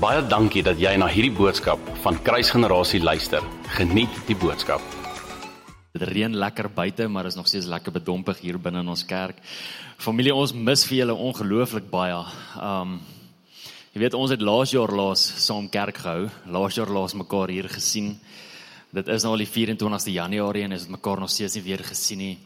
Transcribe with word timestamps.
Baie 0.00 0.22
dankie 0.24 0.62
dat 0.64 0.78
jy 0.80 0.94
na 0.96 1.10
hierdie 1.12 1.34
boodskap 1.36 1.80
van 2.00 2.16
Kruisgenerasie 2.24 3.02
luister. 3.04 3.44
Geniet 3.76 4.14
die 4.24 4.36
boodskap. 4.40 4.80
Dit 5.92 6.06
reën 6.08 6.32
lekker 6.40 6.70
buite, 6.72 7.04
maar 7.04 7.28
is 7.28 7.36
nog 7.36 7.50
steeds 7.50 7.68
lekker 7.68 7.92
bedompig 7.92 8.40
hier 8.40 8.56
binne 8.56 8.80
in 8.80 8.88
ons 8.88 9.04
kerk. 9.04 9.42
Familie, 10.00 10.32
ons 10.32 10.54
mis 10.56 10.86
vir 10.88 11.02
julle 11.02 11.18
ongelooflik 11.28 11.90
baie. 11.92 12.16
Um 12.56 12.96
jy 13.92 14.06
weet 14.06 14.16
ons 14.16 14.32
het 14.32 14.40
laas 14.40 14.72
jaar 14.72 14.88
laas 14.88 15.20
saam 15.44 15.68
kerk 15.68 16.00
gehou. 16.00 16.30
Laas 16.48 16.80
jaar 16.80 16.88
laas 16.88 17.12
mekaar 17.12 17.52
hier 17.52 17.68
gesien. 17.68 18.14
Dit 18.96 19.12
is 19.12 19.26
nou 19.26 19.34
al 19.36 19.44
die 19.44 19.52
24ste 19.52 20.16
Januarie 20.16 20.64
en 20.64 20.78
is 20.78 20.88
dit 20.88 20.96
mekaar 20.96 21.20
nog 21.20 21.28
steeds 21.28 21.60
nie 21.60 21.66
weer 21.68 21.84
gesien 21.84 22.24
nie. 22.24 22.36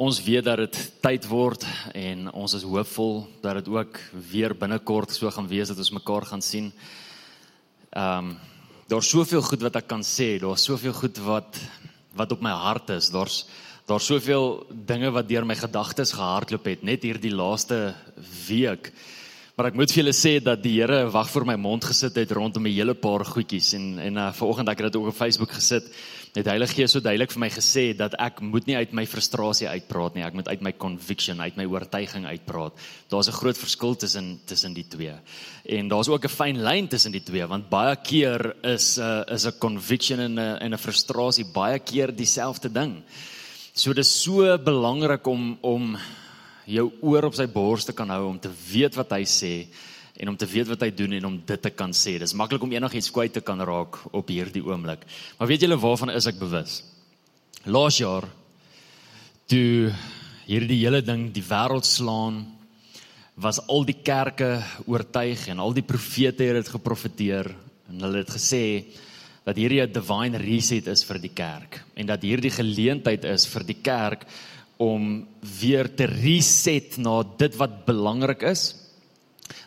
Ons 0.00 0.22
weet 0.24 0.44
dat 0.44 0.56
dit 0.56 0.76
tyd 1.04 1.26
word 1.28 1.64
en 1.92 2.30
ons 2.32 2.54
is 2.56 2.64
hoopvol 2.64 3.26
dat 3.42 3.58
dit 3.60 3.68
ook 3.68 3.98
weer 4.30 4.54
binnekort 4.56 5.12
so 5.12 5.28
gaan 5.30 5.48
wees 5.50 5.68
dat 5.68 5.76
ons 5.76 5.92
mekaar 5.92 6.24
gaan 6.30 6.42
sien. 6.42 6.72
Ehm 7.92 8.32
um, 8.32 8.38
daar's 8.88 9.08
soveel 9.08 9.40
goed 9.40 9.62
wat 9.62 9.76
ek 9.76 9.86
kan 9.88 10.02
sê, 10.04 10.36
daar's 10.40 10.64
soveel 10.64 10.92
goed 10.92 11.18
wat 11.24 11.60
wat 12.16 12.32
op 12.32 12.42
my 12.44 12.50
hart 12.50 12.90
is. 12.90 13.10
Daar's 13.12 13.46
daar's 13.86 14.06
soveel 14.06 14.66
dinge 14.70 15.10
wat 15.12 15.28
deur 15.28 15.44
my 15.44 15.54
gedagtes 15.56 16.12
gehardloop 16.12 16.64
het 16.64 16.82
net 16.82 17.02
hierdie 17.02 17.32
laaste 17.32 17.94
week. 18.48 18.92
Maar 19.56 19.68
ek 19.68 19.76
moet 19.76 19.92
vir 19.92 20.02
julle 20.02 20.16
sê 20.16 20.38
dat 20.40 20.62
die 20.64 20.78
Here 20.80 21.10
wag 21.12 21.28
vir 21.28 21.44
my 21.44 21.56
mond 21.60 21.84
gesit 21.84 22.16
het 22.16 22.32
rondom 22.32 22.66
'n 22.66 22.72
hele 22.72 22.94
paar 22.94 23.24
goedjies 23.24 23.74
en 23.74 23.98
en 23.98 24.16
uh, 24.16 24.32
vanoggend 24.32 24.68
ek 24.68 24.78
het 24.78 24.92
dit 24.92 25.00
ook 25.00 25.08
op 25.08 25.20
Facebook 25.20 25.52
gesit. 25.52 25.84
Het 26.32 26.46
Heilige 26.48 26.78
Gees 26.78 26.94
so 26.94 27.04
duidelik 27.04 27.28
vir 27.34 27.42
my 27.42 27.48
gesê 27.52 27.82
dat 27.92 28.14
ek 28.16 28.38
moet 28.40 28.64
nie 28.64 28.78
uit 28.78 28.92
my 28.96 29.02
frustrasie 29.04 29.66
uitpraat 29.68 30.14
nie, 30.16 30.22
ek 30.24 30.38
moet 30.38 30.46
uit 30.48 30.62
my 30.64 30.70
conviction, 30.80 31.42
uit 31.44 31.58
my 31.60 31.66
oortuiging 31.68 32.24
uitpraat. 32.24 32.72
Daar's 33.12 33.28
'n 33.28 33.36
groot 33.36 33.58
verskil 33.58 33.94
tussen 33.94 34.40
tussen 34.46 34.72
die 34.72 34.86
twee. 34.88 35.12
En 35.68 35.88
daar's 35.88 36.08
ook 36.08 36.24
'n 36.24 36.28
fyn 36.28 36.62
lyn 36.62 36.88
tussen 36.88 37.12
die 37.12 37.22
twee 37.22 37.46
want 37.46 37.68
baie 37.68 37.96
keer 37.96 38.56
is 38.64 38.96
'n 38.96 39.02
uh, 39.02 39.34
is 39.34 39.44
'n 39.44 39.58
conviction 39.58 40.20
en 40.20 40.34
'n 40.34 40.58
en 40.58 40.72
'n 40.72 40.78
frustrasie 40.78 41.44
baie 41.44 41.78
keer 41.78 42.16
dieselfde 42.16 42.72
ding. 42.72 43.02
So 43.74 43.92
dis 43.92 44.22
so 44.22 44.58
belangrik 44.58 45.26
om 45.26 45.58
om 45.60 45.98
jou 46.64 46.92
oor 47.02 47.24
op 47.24 47.34
sy 47.34 47.46
bors 47.46 47.84
te 47.84 47.92
kan 47.92 48.08
hou 48.08 48.28
om 48.28 48.38
te 48.38 48.50
weet 48.72 48.94
wat 48.94 49.10
hy 49.10 49.24
sê 49.24 49.66
en 50.22 50.30
om 50.30 50.38
te 50.38 50.46
weet 50.46 50.68
wat 50.70 50.84
hy 50.86 50.92
doen 50.94 51.16
en 51.18 51.24
om 51.32 51.36
dit 51.46 51.62
te 51.62 51.72
kan 51.74 51.90
sê. 51.90 52.14
Dis 52.22 52.36
maklik 52.38 52.62
om 52.62 52.70
enigiets 52.70 53.10
kwyt 53.10 53.34
te 53.34 53.42
kan 53.42 53.58
raak 53.58 53.98
op 54.14 54.28
hierdie 54.30 54.62
oomblik. 54.62 55.02
Maar 55.38 55.50
weet 55.50 55.64
julle 55.66 55.78
waarvan 55.82 56.14
is 56.14 56.28
ek 56.30 56.38
bewus? 56.38 56.78
Laas 57.66 57.98
jaar 57.98 58.28
toe 59.50 59.90
hierdie 60.46 60.78
hele 60.84 61.02
ding 61.02 61.26
die 61.34 61.42
wêreld 61.42 61.86
slaan 61.88 62.44
was 63.42 63.58
al 63.66 63.82
die 63.88 63.98
kerke 64.04 64.60
oortuig 64.86 65.48
en 65.50 65.62
al 65.62 65.74
die 65.74 65.86
profete 65.86 66.46
het 66.46 66.60
dit 66.60 66.70
geprofeteer 66.70 67.50
en 67.90 68.06
hulle 68.06 68.22
het 68.22 68.30
gesê 68.30 68.64
dat 69.42 69.58
hierdie 69.58 69.82
'n 69.82 69.92
divine 69.92 70.38
reset 70.38 70.86
is 70.86 71.02
vir 71.02 71.18
die 71.18 71.34
kerk 71.34 71.82
en 71.96 72.06
dat 72.06 72.22
hierdie 72.22 72.50
geleentheid 72.50 73.24
is 73.24 73.46
vir 73.46 73.64
die 73.64 73.80
kerk 73.82 74.26
om 74.78 75.26
weer 75.60 75.88
te 75.88 76.06
reset 76.06 76.98
na 76.98 77.22
dit 77.38 77.54
wat 77.56 77.84
belangrik 77.86 78.42
is. 78.42 78.81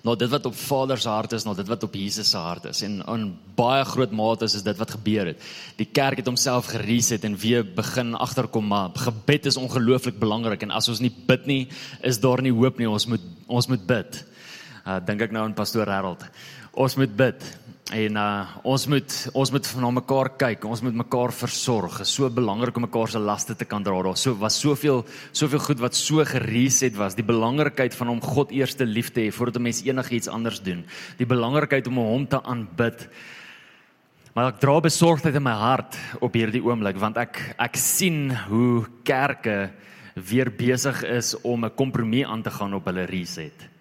Na 0.04 0.16
dit 0.16 0.30
wat 0.30 0.46
op 0.46 0.56
Vader 0.56 0.98
se 1.02 1.10
hart 1.10 1.36
is, 1.38 1.44
na 1.44 1.54
dit 1.54 1.68
wat 1.68 1.84
op 1.84 1.96
Jesus 1.96 2.30
se 2.30 2.38
hart 2.38 2.66
is. 2.66 2.82
En 2.86 3.02
in 3.14 3.26
baie 3.56 3.84
groot 3.86 4.12
mate 4.12 4.46
is 4.46 4.64
dit 4.64 4.78
wat 4.78 4.92
gebeur 4.98 5.32
het. 5.32 5.42
Die 5.80 5.88
kerk 5.88 6.22
het 6.22 6.30
homself 6.30 6.66
gereset 6.74 7.24
en 7.24 7.38
weer 7.38 7.66
begin 7.76 8.14
agterkom 8.16 8.68
maar 8.68 8.90
gebed 8.96 9.46
is 9.46 9.58
ongelooflik 9.58 10.20
belangrik 10.20 10.62
en 10.62 10.72
as 10.72 10.90
ons 10.90 11.00
nie 11.00 11.14
bid 11.28 11.46
nie, 11.46 11.68
is 12.02 12.20
daar 12.20 12.42
nie 12.42 12.54
hoop 12.54 12.78
nie. 12.78 12.90
Ons 12.90 13.06
moet 13.06 13.22
ons 13.48 13.68
moet 13.68 13.86
bid. 13.86 14.24
Uh 14.86 15.00
dink 15.06 15.22
ek 15.22 15.34
nou 15.34 15.46
aan 15.46 15.58
pastoor 15.58 15.90
Harold. 15.90 16.26
Ons 16.74 16.96
moet 16.96 17.16
bid. 17.16 17.46
En 17.94 18.16
uh 18.18 18.46
ons 18.66 18.84
moet 18.90 19.16
ons 19.38 19.52
moet 19.54 19.68
na 19.78 19.90
mekaar 19.94 20.32
kyk. 20.42 20.64
Ons 20.66 20.82
moet 20.82 20.96
mekaar 21.04 21.30
versorg. 21.30 22.00
Dit 22.00 22.08
is 22.08 22.14
so 22.18 22.30
belangrik 22.34 22.76
om 22.80 22.82
mekaar 22.88 23.12
se 23.14 23.20
laste 23.22 23.54
te 23.56 23.66
kan 23.66 23.84
dra. 23.86 24.00
Daar 24.02 24.18
so 24.18 24.34
was 24.42 24.58
soveel 24.58 25.04
soveel 25.32 25.60
goed 25.60 25.80
wat 25.80 25.94
so 25.94 26.26
gereset 26.26 26.98
was. 26.98 27.14
Die 27.14 27.26
belangrikheid 27.26 27.94
van 27.94 28.10
om 28.10 28.22
God 28.22 28.50
eers 28.52 28.74
te 28.74 28.86
lief 28.90 29.12
te 29.14 29.28
hê 29.28 29.32
voordat 29.32 29.60
'n 29.60 29.62
mens 29.62 29.84
enigiets 29.86 30.28
anders 30.28 30.62
doen. 30.62 30.84
Die 31.18 31.28
belangrikheid 31.28 31.88
om 31.88 31.98
hom 31.98 32.28
te 32.28 32.42
aanbid. 32.42 33.08
Maar 34.34 34.48
ek 34.48 34.60
dra 34.60 34.80
besorgdheid 34.80 35.36
in 35.36 35.44
my 35.44 35.54
hart 35.54 35.96
op 36.20 36.34
hierdie 36.34 36.64
oomblik 36.64 36.98
want 36.98 37.18
ek 37.18 37.56
ek 37.60 37.76
sien 37.76 38.32
hoe 38.50 38.86
kerke 39.04 39.70
weer 40.16 40.50
besig 40.50 41.04
is 41.04 41.36
om 41.44 41.66
'n 41.66 41.76
kompromie 41.76 42.26
aan 42.26 42.42
te 42.42 42.50
gaan 42.50 42.74
op 42.74 42.86
hulle 42.86 43.06
reset. 43.06 43.75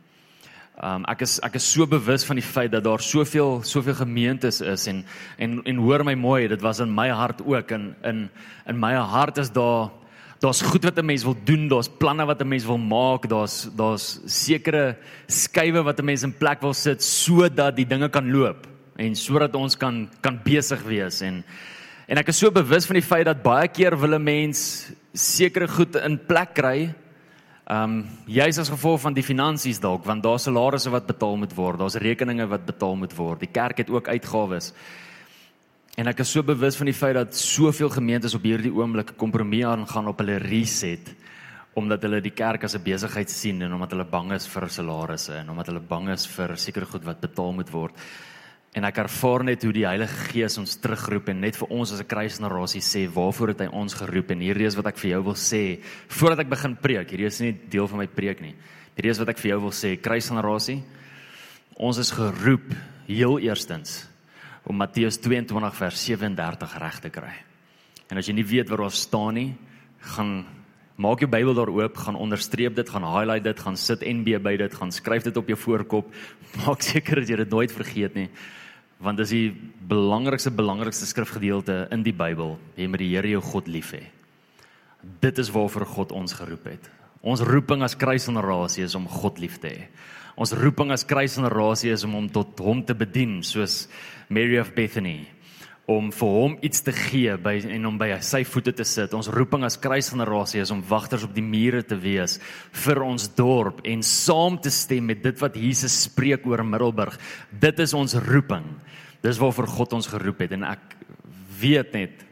Um 0.82 1.04
ek 1.06 1.20
is 1.22 1.36
ek 1.46 1.54
is 1.54 1.66
so 1.70 1.86
bewus 1.86 2.24
van 2.26 2.34
die 2.34 2.42
feit 2.42 2.72
dat 2.72 2.82
daar 2.82 2.98
soveel 2.98 3.60
soveel 3.62 3.94
gemeentes 3.94 4.58
is 4.60 4.88
en 4.90 5.04
en 5.38 5.60
en 5.62 5.76
hoor 5.78 6.02
my 6.02 6.14
mooi, 6.18 6.48
dit 6.50 6.62
was 6.62 6.80
in 6.82 6.90
my 6.90 7.08
hart 7.14 7.44
ook 7.46 7.70
in 7.70 7.94
in 8.02 8.28
in 8.66 8.80
my 8.80 8.94
hart 8.94 9.38
is 9.38 9.52
daar 9.54 9.92
daar's 10.42 10.62
goed 10.62 10.82
wat 10.84 10.98
'n 10.98 11.06
mens 11.06 11.22
wil 11.22 11.36
doen, 11.44 11.68
daar's 11.68 11.88
planne 11.88 12.26
wat 12.26 12.42
'n 12.42 12.48
mens 12.48 12.66
wil 12.66 12.78
maak, 12.78 13.28
daar's 13.28 13.70
daar's 13.76 14.18
sekere 14.26 14.96
skuwe 15.28 15.84
wat 15.84 16.00
'n 16.00 16.04
mens 16.04 16.24
in 16.24 16.34
plek 16.34 16.60
wil 16.60 16.74
sit 16.74 17.02
sodat 17.02 17.76
die 17.76 17.86
dinge 17.86 18.08
kan 18.08 18.32
loop 18.32 18.66
en 18.96 19.14
sodat 19.14 19.54
ons 19.54 19.76
kan 19.76 20.08
kan 20.20 20.40
besig 20.42 20.82
wees 20.82 21.22
en 21.22 21.44
en 22.08 22.18
ek 22.18 22.28
is 22.28 22.38
so 22.38 22.50
bewus 22.50 22.86
van 22.86 22.94
die 22.94 23.08
feit 23.08 23.26
dat 23.26 23.42
baie 23.42 23.68
keer 23.68 23.96
wil 23.96 24.14
'n 24.18 24.24
mens 24.24 24.90
sekere 25.12 25.68
goed 25.68 25.94
in 25.96 26.18
plek 26.18 26.54
kry 26.54 26.94
Ehm 27.64 27.82
um, 27.82 28.08
jy's 28.28 28.58
as 28.60 28.68
gevolg 28.68 29.00
van 29.00 29.14
die 29.16 29.24
finansies 29.24 29.78
dalk 29.80 30.04
want 30.04 30.22
daar's 30.22 30.44
salarisse 30.44 30.90
wat 30.92 31.06
betaal 31.08 31.38
moet 31.40 31.54
word, 31.56 31.78
daar's 31.80 31.96
rekeninge 31.96 32.44
wat 32.46 32.66
betaal 32.66 32.96
moet 33.00 33.14
word. 33.16 33.40
Die 33.40 33.48
kerk 33.48 33.78
het 33.80 33.90
ook 33.90 34.08
uitgawes. 34.08 34.74
En 35.96 36.10
ek 36.10 36.20
is 36.20 36.32
so 36.34 36.42
bewus 36.42 36.76
van 36.76 36.90
die 36.90 36.96
feit 36.96 37.14
dat 37.14 37.36
soveel 37.38 37.88
gemeentes 37.88 38.34
op 38.34 38.44
hierdie 38.44 38.72
oomblik 38.74 39.14
kompromie 39.16 39.64
aangaan 39.66 40.10
op 40.12 40.20
hulle 40.20 40.36
reset 40.42 41.14
omdat 41.74 42.04
hulle 42.06 42.20
die 42.22 42.34
kerk 42.34 42.64
as 42.64 42.74
'n 42.76 42.84
besigheid 42.84 43.30
sien 43.30 43.62
en 43.62 43.72
omdat 43.72 43.90
hulle 43.90 44.04
bang 44.04 44.32
is 44.32 44.46
vir 44.46 44.68
salarisse 44.68 45.32
en 45.32 45.50
omdat 45.50 45.66
hulle 45.66 45.80
bang 45.80 46.08
is 46.10 46.26
vir 46.26 46.56
sekere 46.56 46.86
goed 46.86 47.04
wat 47.04 47.20
betaal 47.20 47.52
moet 47.52 47.70
word. 47.70 47.94
En 48.74 48.82
ek 48.82 48.96
ervaar 49.04 49.44
net 49.46 49.62
hoe 49.62 49.70
die 49.74 49.84
Heilige 49.86 50.32
Gees 50.32 50.56
ons 50.58 50.72
terugroep 50.82 51.28
en 51.30 51.44
net 51.44 51.54
vir 51.54 51.70
ons 51.70 51.92
as 51.94 52.00
'n 52.00 52.10
kruisgenerasie 52.10 52.82
sê 52.82 53.06
waarvoor 53.06 53.48
het 53.54 53.60
hy 53.60 53.68
ons 53.70 53.94
geroep 53.94 54.30
en 54.30 54.40
hierdie 54.40 54.66
is 54.66 54.74
wat 54.74 54.86
ek 54.86 54.98
vir 54.98 55.10
jou 55.10 55.22
wil 55.22 55.38
sê 55.38 55.78
voordat 56.08 56.40
ek 56.40 56.50
begin 56.50 56.74
preek. 56.76 57.10
Hierdie 57.10 57.26
is 57.26 57.40
nie 57.40 57.52
deel 57.52 57.86
van 57.86 57.98
my 57.98 58.06
preek 58.06 58.40
nie. 58.40 58.54
Hierdie 58.96 59.10
is 59.10 59.18
wat 59.18 59.28
ek 59.28 59.38
vir 59.38 59.50
jou 59.50 59.60
wil 59.60 59.70
sê, 59.70 59.96
kruisgenerasie. 59.96 60.82
Ons 61.76 61.98
is 61.98 62.10
geroep 62.10 62.74
heel 63.06 63.38
eerstens 63.38 64.08
om 64.64 64.76
Matteus 64.76 65.18
22 65.18 65.74
vers 65.74 66.04
37 66.04 66.78
reg 66.78 67.00
te 67.00 67.10
kry. 67.10 67.34
En 68.10 68.18
as 68.18 68.26
jy 68.26 68.34
nie 68.34 68.42
weet 68.44 68.68
waar 68.68 68.80
ons 68.80 69.00
staan 69.00 69.34
nie, 69.34 69.54
gaan 70.00 70.44
maak 70.96 71.20
jou 71.20 71.28
Bybel 71.28 71.54
daar 71.54 71.70
oop, 71.70 71.96
gaan 71.96 72.16
onderstreep 72.16 72.74
dit, 72.74 72.88
gaan 72.88 73.04
highlight 73.04 73.44
dit, 73.44 73.60
gaan 73.60 73.76
sit 73.76 74.00
NB 74.00 74.42
by 74.42 74.56
dit, 74.56 74.74
gaan 74.74 74.90
skryf 74.90 75.22
dit 75.22 75.36
op 75.36 75.46
jou 75.46 75.56
voorkop. 75.56 76.12
Maak 76.66 76.82
seker 76.82 77.20
dat 77.20 77.28
jy 77.28 77.36
dit 77.36 77.50
nooit 77.50 77.70
vergeet 77.70 78.14
nie 78.14 78.30
want 79.02 79.18
dis 79.18 79.32
die 79.34 79.48
belangrikste 79.88 80.52
belangrikste 80.54 81.06
skrifgedeelte 81.06 81.88
in 81.92 82.04
die 82.06 82.14
Bybel. 82.14 82.56
Jy 82.76 82.88
moet 82.88 83.02
die 83.02 83.12
Here 83.12 83.32
jou 83.34 83.42
God 83.44 83.68
lief 83.68 83.92
hê. 83.96 84.04
Dit 85.20 85.38
is 85.38 85.52
waarvoor 85.52 85.86
God 85.86 86.12
ons 86.12 86.36
geroep 86.38 86.68
het. 86.70 86.90
Ons 87.24 87.44
roeping 87.44 87.82
as 87.84 87.96
kruisgenerasie 87.96 88.84
is 88.84 88.94
om 88.94 89.08
God 89.08 89.40
lief 89.42 89.58
te 89.60 89.72
hê. 89.72 89.86
Ons 90.36 90.54
roeping 90.56 90.92
as 90.92 91.06
kruisgenerasie 91.06 91.92
is 91.94 92.04
om 92.04 92.16
hom 92.16 92.28
tot 92.32 92.58
hom 92.64 92.82
te 92.84 92.96
bedien 92.96 93.38
soos 93.46 93.84
Mary 94.28 94.58
of 94.58 94.74
Bethany 94.74 95.24
om 95.90 96.08
vir 96.16 96.30
hom 96.32 96.54
iets 96.64 96.80
te 96.84 96.92
gee 96.96 97.34
by 97.36 97.58
en 97.74 97.88
om 97.90 97.96
by 98.00 98.14
sy 98.24 98.40
voete 98.48 98.72
te 98.72 98.86
sit. 98.88 99.12
Ons 99.16 99.28
roeping 99.32 99.66
as 99.66 99.76
kruisgenerasie 99.80 100.62
is 100.62 100.72
om 100.72 100.80
wagters 100.88 101.26
op 101.26 101.34
die 101.36 101.44
mure 101.44 101.82
te 101.84 101.98
wees 102.00 102.38
vir 102.84 103.02
ons 103.04 103.26
dorp 103.36 103.82
en 103.84 104.04
saam 104.06 104.56
te 104.56 104.72
stem 104.72 105.10
met 105.12 105.20
dit 105.22 105.42
wat 105.42 105.58
Jesus 105.60 105.96
spreek 106.06 106.46
oor 106.48 106.64
Middelburg. 106.64 107.18
Dit 107.52 107.82
is 107.84 107.92
ons 107.96 108.16
roeping. 108.30 108.64
Dis 109.24 109.40
waarvoor 109.40 109.68
God 109.76 109.98
ons 110.00 110.08
geroep 110.08 110.40
het 110.46 110.54
en 110.56 110.64
ek 110.70 110.96
weet 111.60 111.92
net 111.96 112.24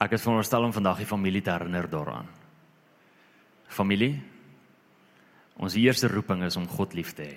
ek 0.00 0.16
is 0.16 0.24
veronderstel 0.24 0.64
om 0.64 0.74
vandag 0.76 1.00
die 1.00 1.08
familie 1.08 1.40
te 1.44 1.52
herinner 1.52 1.88
daaraan. 1.88 2.26
Familie, 3.72 4.14
ons 5.60 5.76
eerste 5.76 6.08
roeping 6.12 6.44
is 6.44 6.56
om 6.56 6.68
God 6.68 6.96
lief 6.96 7.12
te 7.16 7.28
hê. 7.28 7.36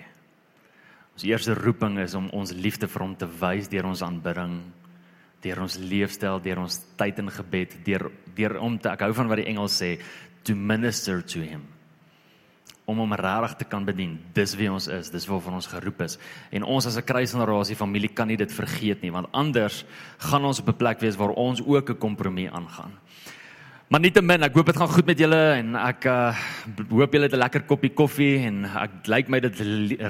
Ons 1.20 1.28
eerste 1.28 1.52
roeping 1.52 1.98
is 2.00 2.14
om 2.16 2.30
ons 2.32 2.54
liefde 2.56 2.88
vir 2.88 3.02
hom 3.04 3.10
te 3.12 3.26
wys 3.42 3.66
deur 3.68 3.90
ons 3.90 4.00
aanbidding, 4.00 4.54
deur 5.44 5.58
ons 5.60 5.74
leefstyl, 5.76 6.38
deur 6.40 6.62
ons 6.62 6.78
tyd 6.96 7.18
in 7.20 7.28
gebed, 7.28 7.74
deur 7.84 8.06
deur 8.38 8.54
om 8.64 8.78
te 8.80 8.88
ek 8.88 9.04
hou 9.04 9.10
van 9.18 9.28
wat 9.28 9.42
die 9.42 9.44
engel 9.50 9.68
sê, 9.68 9.90
to 10.48 10.56
minister 10.56 11.20
to 11.20 11.44
him. 11.44 11.66
Om 12.88 13.02
hom 13.04 13.12
regtig 13.20 13.58
te 13.60 13.66
kan 13.68 13.84
bedien. 13.84 14.14
Dis 14.32 14.56
wie 14.56 14.70
ons 14.72 14.88
is, 14.88 15.12
dis 15.12 15.28
waarvan 15.28 15.58
ons 15.58 15.68
geroep 15.68 16.00
is. 16.06 16.16
En 16.56 16.64
ons 16.64 16.88
as 16.88 16.96
'n 16.96 17.04
kruisgenerasie 17.04 17.76
familie 17.76 18.08
kan 18.08 18.28
nie 18.28 18.40
dit 18.40 18.52
vergeet 18.52 19.02
nie, 19.02 19.12
want 19.12 19.28
anders 19.32 19.84
gaan 20.24 20.44
ons 20.44 20.60
op 20.60 20.68
'n 20.68 20.78
plek 20.78 21.00
wees 21.00 21.20
waar 21.20 21.36
ons 21.36 21.60
ook 21.60 21.90
'n 21.90 21.98
kompromie 21.98 22.48
aangaan. 22.48 22.96
Maar 23.90 24.04
nietemin, 24.04 24.44
ek 24.46 24.54
hoop 24.54 24.68
dit 24.70 24.76
gaan 24.78 24.90
goed 24.92 25.08
met 25.10 25.18
julle 25.18 25.38
en 25.58 25.72
ek 25.74 26.04
uh 26.06 26.42
hoop 26.94 27.14
julle 27.16 27.26
het 27.26 27.32
'n 27.34 27.42
lekker 27.42 27.62
koppie 27.66 27.90
koffie 27.90 28.38
en 28.46 28.62
ek 28.64 28.92
lyk 29.10 29.26
my 29.26 29.40
dit 29.42 29.56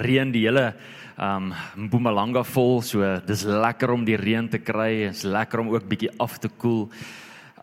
reën 0.05 0.33
die 0.33 0.45
hele 0.45 0.75
um 1.17 1.55
Mpumalanga 1.89 2.43
vol, 2.45 2.83
so 2.83 3.01
dis 3.25 3.45
lekker 3.49 3.91
om 3.91 4.05
die 4.05 4.21
reën 4.21 4.51
te 4.51 4.59
kry. 4.59 5.09
Is 5.09 5.25
lekker 5.25 5.61
om 5.61 5.73
ook 5.73 5.89
bietjie 5.89 6.13
af 6.21 6.37
te 6.37 6.51
koel. 6.61 6.91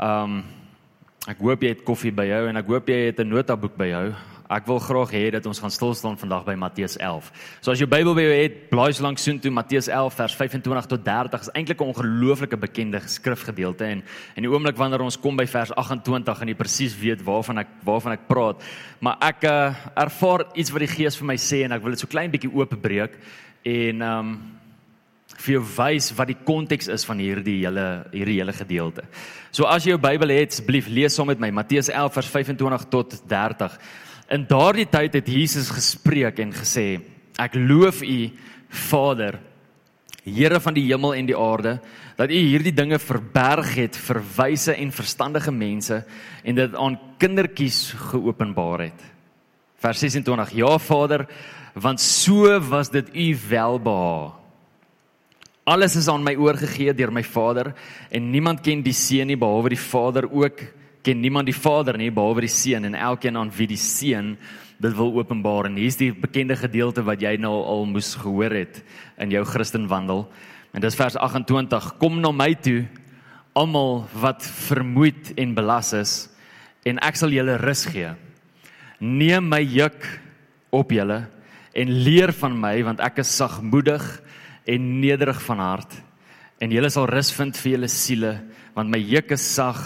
Um 0.02 0.42
ek 1.28 1.38
hoop 1.38 1.62
jy 1.62 1.69
het 1.69 1.86
koffie 1.86 2.12
by 2.12 2.25
jou 2.25 2.48
en 2.50 2.58
ek 2.58 2.66
hoop 2.66 2.90
jy 2.90 3.00
het 3.06 3.19
'n 3.19 3.30
notaboek 3.30 3.78
by 3.78 3.86
jou. 3.86 4.16
Ek 4.47 4.63
wil 4.69 4.77
graag 4.79 5.11
hê 5.11 5.25
dat 5.35 5.45
ons 5.49 5.59
gaan 5.59 5.71
stil 5.75 5.91
staan 5.97 6.15
vandag 6.15 6.45
by 6.47 6.53
Matteus 6.55 6.95
11. 7.03 7.25
So 7.59 7.73
as 7.73 7.81
jy 7.81 7.88
Bybel 7.91 8.15
by 8.15 8.23
jou 8.23 8.35
het, 8.38 8.59
blaai 8.71 8.94
so 8.95 9.03
lank 9.03 9.19
soontoe 9.19 9.51
Matteus 9.51 9.89
11 9.91 10.15
vers 10.15 10.35
25 10.39 10.88
tot 10.94 11.03
30 11.03 11.41
is 11.44 11.51
eintlik 11.51 11.81
'n 11.81 11.91
ongelooflike 11.91 12.57
bekende 12.57 13.01
skrifgedeelte 13.03 13.83
en 13.83 14.03
in 14.35 14.44
die 14.47 14.51
oomblik 14.51 14.77
wanneer 14.77 15.03
ons 15.03 15.19
kom 15.19 15.35
by 15.35 15.45
vers 15.45 15.71
28 15.75 16.41
en 16.41 16.47
jy 16.47 16.55
presies 16.55 16.95
weet 16.95 17.25
waarvan 17.25 17.57
ek 17.59 17.67
waarvan 17.83 18.13
ek 18.13 18.27
praat, 18.27 18.63
maar 19.01 19.17
ek 19.19 19.44
uh, 19.44 19.75
ervaar 19.95 20.45
iets 20.55 20.71
wat 20.71 20.79
die 20.79 20.95
Gees 20.95 21.17
vir 21.17 21.27
my 21.27 21.35
sê 21.35 21.65
en 21.65 21.71
ek 21.73 21.83
wil 21.83 21.91
dit 21.91 21.99
so 21.99 22.07
klein 22.07 22.31
bietjie 22.31 22.53
oopbreek 22.53 23.19
en 23.65 24.01
um 24.01 24.57
vir 25.44 25.57
jou 25.57 25.63
wys 25.77 26.11
wat 26.17 26.31
die 26.31 26.39
konteks 26.47 26.88
is 26.88 27.05
van 27.05 27.19
hierdie 27.19 27.59
hele 27.65 28.07
hierdie 28.13 28.39
hele 28.39 28.53
gedeelte. 28.53 29.03
So 29.51 29.65
as 29.65 29.83
jy 29.83 29.91
jou 29.91 29.99
Bybel 30.01 30.29
het, 30.29 30.55
asseblief 30.55 30.88
lees 30.88 31.15
saam 31.15 31.27
met 31.27 31.39
my 31.39 31.51
Matteus 31.51 31.89
11 31.89 32.13
vers 32.13 32.27
25 32.27 32.89
tot 32.89 33.21
30. 33.27 33.79
In 34.27 34.44
daardie 34.47 34.88
tyd 34.91 35.13
het 35.15 35.29
Jesus 35.31 35.69
gespreek 35.71 36.39
en 36.44 36.51
gesê: 36.51 37.00
Ek 37.39 37.56
loof 37.56 38.01
U, 38.03 38.18
Vader, 38.68 39.39
Here 40.27 40.59
van 40.59 40.75
die 40.75 40.83
hemel 40.89 41.13
en 41.15 41.27
die 41.29 41.38
aarde, 41.39 41.77
dat 42.19 42.31
U 42.33 42.35
hierdie 42.35 42.74
dinge 42.75 42.97
verberg 43.00 43.69
het 43.77 43.95
vir 43.95 44.18
wyse 44.35 44.74
en 44.75 44.89
verstandige 44.91 45.53
mense 45.56 46.01
en 46.44 46.57
dit 46.57 46.75
aan 46.75 46.97
kindertjies 47.21 47.94
geopenbaar 48.09 48.89
het. 48.89 49.06
Vers 49.79 50.03
26: 50.03 50.51
Ja, 50.59 50.73
Vader, 50.83 51.23
want 51.80 52.03
so 52.03 52.59
was 52.68 52.91
dit 52.91 53.07
U 53.15 53.30
welbehae. 53.47 54.33
Alles 55.68 55.95
is 56.00 56.07
aan 56.07 56.23
my 56.23 56.35
oorgegee 56.35 56.94
deur 56.95 57.12
my 57.12 57.23
Vader 57.23 57.73
en 58.12 58.30
niemand 58.31 58.62
ken 58.63 58.83
die 58.83 58.95
Seun 58.95 59.27
nie 59.27 59.39
behalwe 59.39 59.73
die 59.75 59.80
Vader 59.80 60.27
ook 60.31 60.63
ken 61.07 61.21
niemand 61.24 61.48
die 61.48 61.56
Vader 61.56 61.95
nie 61.95 62.12
behalwe 62.12 62.44
die 62.44 62.51
Seun 62.51 62.88
en 62.89 62.98
elkeen 62.98 63.38
aan 63.39 63.51
wie 63.56 63.69
die 63.69 63.80
Seun 63.80 64.36
dit 64.77 64.94
wil 64.98 65.13
openbaar. 65.15 65.69
En 65.69 65.77
hier's 65.80 65.98
die 66.00 66.12
bekende 66.12 66.57
gedeelte 66.59 67.06
wat 67.07 67.24
jy 67.24 67.38
nou 67.39 67.54
al 67.63 67.86
moes 67.88 68.13
gehoor 68.19 68.51
het 68.57 68.81
in 69.24 69.31
jou 69.31 69.44
Christenwandel. 69.48 70.25
En 70.75 70.83
dis 70.83 70.98
vers 71.00 71.15
28 71.15 71.94
kom 72.01 72.19
na 72.21 72.33
my 72.36 72.51
toe 72.59 72.81
almal 73.57 74.04
wat 74.19 74.45
vermoeid 74.68 75.31
en 75.39 75.56
belas 75.57 75.94
is 75.98 76.15
en 76.88 77.00
ek 77.04 77.18
sal 77.18 77.31
julle 77.33 77.56
rus 77.62 77.86
gee. 77.89 78.12
Neem 79.00 79.48
my 79.50 79.63
juk 79.63 80.04
op 80.75 80.92
julle 80.94 81.24
en 81.77 81.94
leer 82.04 82.33
van 82.36 82.57
my 82.59 82.75
want 82.86 83.01
ek 83.06 83.24
is 83.24 83.31
sagmoedig 83.39 84.04
en 84.68 84.92
nederig 85.00 85.39
van 85.48 85.63
hart. 85.63 85.95
En 86.59 86.74
julle 86.74 86.92
sal 86.92 87.07
rus 87.09 87.31
vind 87.33 87.57
vir 87.63 87.77
julle 87.77 87.89
siele 87.92 88.33
want 88.75 88.92
my 88.92 89.00
juk 89.01 89.31
is 89.38 89.48
sag 89.56 89.80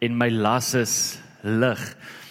en 0.00 0.16
my 0.16 0.30
las 0.32 0.74
is 0.74 0.94
lig. 1.44 1.82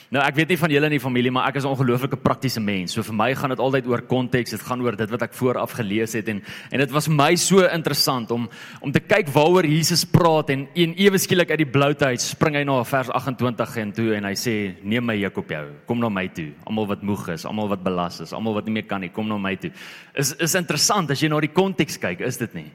Nou 0.09 0.23
ek 0.25 0.39
weet 0.39 0.49
nie 0.49 0.57
van 0.57 0.71
julle 0.73 0.87
in 0.89 0.95
die 0.95 1.01
familie 1.01 1.29
maar 1.29 1.51
ek 1.51 1.59
is 1.59 1.65
'n 1.65 1.69
ongelooflike 1.69 2.17
praktiese 2.17 2.59
mens. 2.59 2.93
So 2.93 3.03
vir 3.03 3.13
my 3.13 3.35
gaan 3.35 3.49
dit 3.49 3.59
altyd 3.59 3.85
oor 3.85 4.01
konteks. 4.01 4.51
Dit 4.51 4.61
gaan 4.61 4.81
oor 4.81 4.95
dit 4.97 5.09
wat 5.09 5.21
ek 5.21 5.33
vooraf 5.33 5.71
gelees 5.77 6.13
het 6.13 6.27
en 6.29 6.41
en 6.71 6.79
dit 6.79 6.91
was 6.91 7.05
vir 7.05 7.13
my 7.15 7.35
so 7.35 7.61
interessant 7.61 8.31
om 8.31 8.49
om 8.81 8.91
te 8.91 8.99
kyk 8.99 9.29
waaroor 9.29 9.65
Jesus 9.65 10.05
praat 10.05 10.49
en 10.49 10.67
een 10.73 10.95
ewe 10.97 11.17
skielik 11.17 11.51
uit 11.51 11.59
die 11.59 11.71
bloute 11.71 12.05
uit 12.05 12.21
spring 12.21 12.55
hy 12.55 12.63
na 12.63 12.83
vers 12.83 13.09
28 13.09 13.77
en 13.77 13.91
toe 13.91 14.15
en 14.15 14.23
hy 14.23 14.33
sê 14.33 14.73
neem 14.83 15.05
my 15.05 15.15
juk 15.15 15.37
op 15.37 15.49
jou. 15.49 15.67
Kom 15.85 15.99
na 15.99 16.09
my 16.09 16.27
toe. 16.27 16.53
Almal 16.65 16.87
wat 16.87 17.03
moeg 17.03 17.29
is, 17.29 17.45
almal 17.45 17.69
wat 17.69 17.83
belas 17.83 18.19
is, 18.19 18.33
almal 18.33 18.53
wat 18.53 18.65
nie 18.65 18.73
meer 18.73 18.87
kan 18.87 19.01
nie, 19.01 19.09
kom 19.09 19.27
na 19.27 19.37
my 19.37 19.55
toe. 19.55 19.71
Is 20.15 20.33
is 20.39 20.55
interessant 20.55 21.11
as 21.11 21.21
jy 21.21 21.29
na 21.29 21.39
die 21.39 21.53
konteks 21.53 21.97
kyk, 21.99 22.21
is 22.21 22.37
dit 22.37 22.53
nie? 22.53 22.71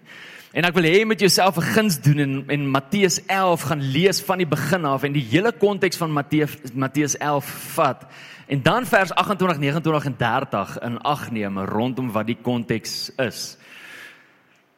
En 0.55 0.63
ek 0.63 0.77
wil 0.77 0.87
hê 0.87 1.01
jy 1.01 1.07
moet 1.11 1.19
jouself 1.19 1.57
'n 1.59 1.67
guns 1.75 1.97
doen 1.99 2.19
en 2.19 2.45
en 2.47 2.71
Matteus 2.71 3.19
11 3.27 3.63
gaan 3.63 3.83
lees 3.83 4.21
van 4.23 4.39
die 4.39 4.47
begin 4.47 4.85
af 4.85 5.03
en 5.03 5.13
die 5.13 5.27
hele 5.31 5.53
konteks 5.53 5.97
van 5.97 6.13
Matteus 6.13 6.55
Matteus 6.75 7.17
11 7.19 7.45
vat. 7.75 8.07
En 8.47 8.63
dan 8.63 8.87
vers 8.87 9.11
28, 9.11 9.59
29 9.59 10.05
en 10.05 10.17
30 10.17 10.79
in 10.79 10.99
ag 10.99 11.31
neem 11.31 11.59
rondom 11.59 12.13
wat 12.13 12.27
die 12.27 12.39
konteks 12.43 13.11
is. 13.17 13.57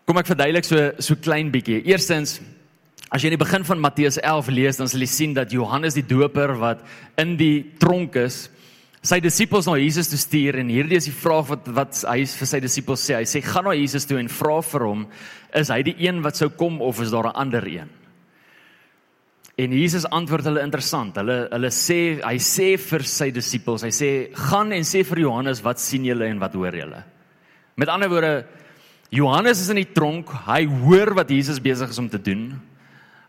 Kom 0.05 0.17
ek 0.17 0.27
verduidelik 0.27 0.65
so 0.65 0.93
so 0.99 1.15
klein 1.15 1.51
bietjie. 1.51 1.85
Eerstens 1.85 2.41
As 3.09 3.23
jy 3.23 3.29
in 3.31 3.39
die 3.39 3.45
begin 3.45 3.65
van 3.65 3.79
Matteus 3.79 4.17
11 4.19 4.49
lees, 4.49 4.77
dan 4.77 4.89
sal 4.89 5.01
jy 5.01 5.07
sien 5.07 5.35
dat 5.35 5.53
Johannes 5.53 5.95
die 5.95 6.07
Doper 6.07 6.57
wat 6.59 6.81
in 7.17 7.37
die 7.37 7.73
tronk 7.79 8.17
is, 8.17 8.51
sy 9.07 9.21
disippels 9.23 9.69
na 9.69 9.77
Jesus 9.79 10.09
toe 10.11 10.19
stuur 10.19 10.59
en 10.63 10.71
hierdie 10.73 10.99
is 10.99 11.07
die 11.07 11.15
vraag 11.15 11.53
wat 11.53 11.69
wat 11.77 12.01
hy 12.09 12.25
vir 12.27 12.49
sy 12.51 12.61
disippels 12.63 13.05
sê. 13.07 13.21
Hy 13.21 13.29
sê 13.29 13.43
gaan 13.45 13.69
na 13.69 13.77
Jesus 13.77 14.09
toe 14.09 14.19
en 14.19 14.31
vra 14.33 14.57
vir 14.67 14.87
hom, 14.87 15.07
is 15.55 15.71
hy 15.71 15.79
die 15.87 15.95
een 16.03 16.19
wat 16.25 16.41
sou 16.41 16.51
kom 16.51 16.81
of 16.83 17.01
is 17.05 17.15
daar 17.15 17.31
'n 17.31 17.39
ander 17.45 17.67
een? 17.67 17.91
En 19.57 19.73
Jesus 19.73 20.05
antwoord 20.05 20.45
hulle 20.45 20.63
interessant. 20.63 21.17
Hulle 21.17 21.49
hulle 21.51 21.71
sê 21.71 22.21
hy 22.21 22.37
sê 22.37 22.77
vir 22.77 23.03
sy 23.03 23.31
disippels, 23.31 23.83
hy 23.83 23.91
sê 23.91 24.35
gaan 24.35 24.73
en 24.73 24.83
sê 24.83 25.05
vir 25.05 25.19
Johannes 25.19 25.63
wat 25.63 25.81
sien 25.81 26.05
julle 26.05 26.27
en 26.27 26.39
wat 26.39 26.53
hoor 26.55 26.73
julle? 26.73 27.05
Met 27.77 27.89
ander 27.89 28.09
woorde 28.09 28.47
Johannes 29.11 29.61
is 29.61 29.71
in 29.71 29.77
die 29.77 29.93
tronk, 29.95 30.29
hy 30.47 30.67
hoor 30.67 31.15
wat 31.15 31.31
Jesus 31.31 31.61
besig 31.61 31.91
is 31.91 31.99
om 31.99 32.09
te 32.09 32.19
doen. 32.19 32.61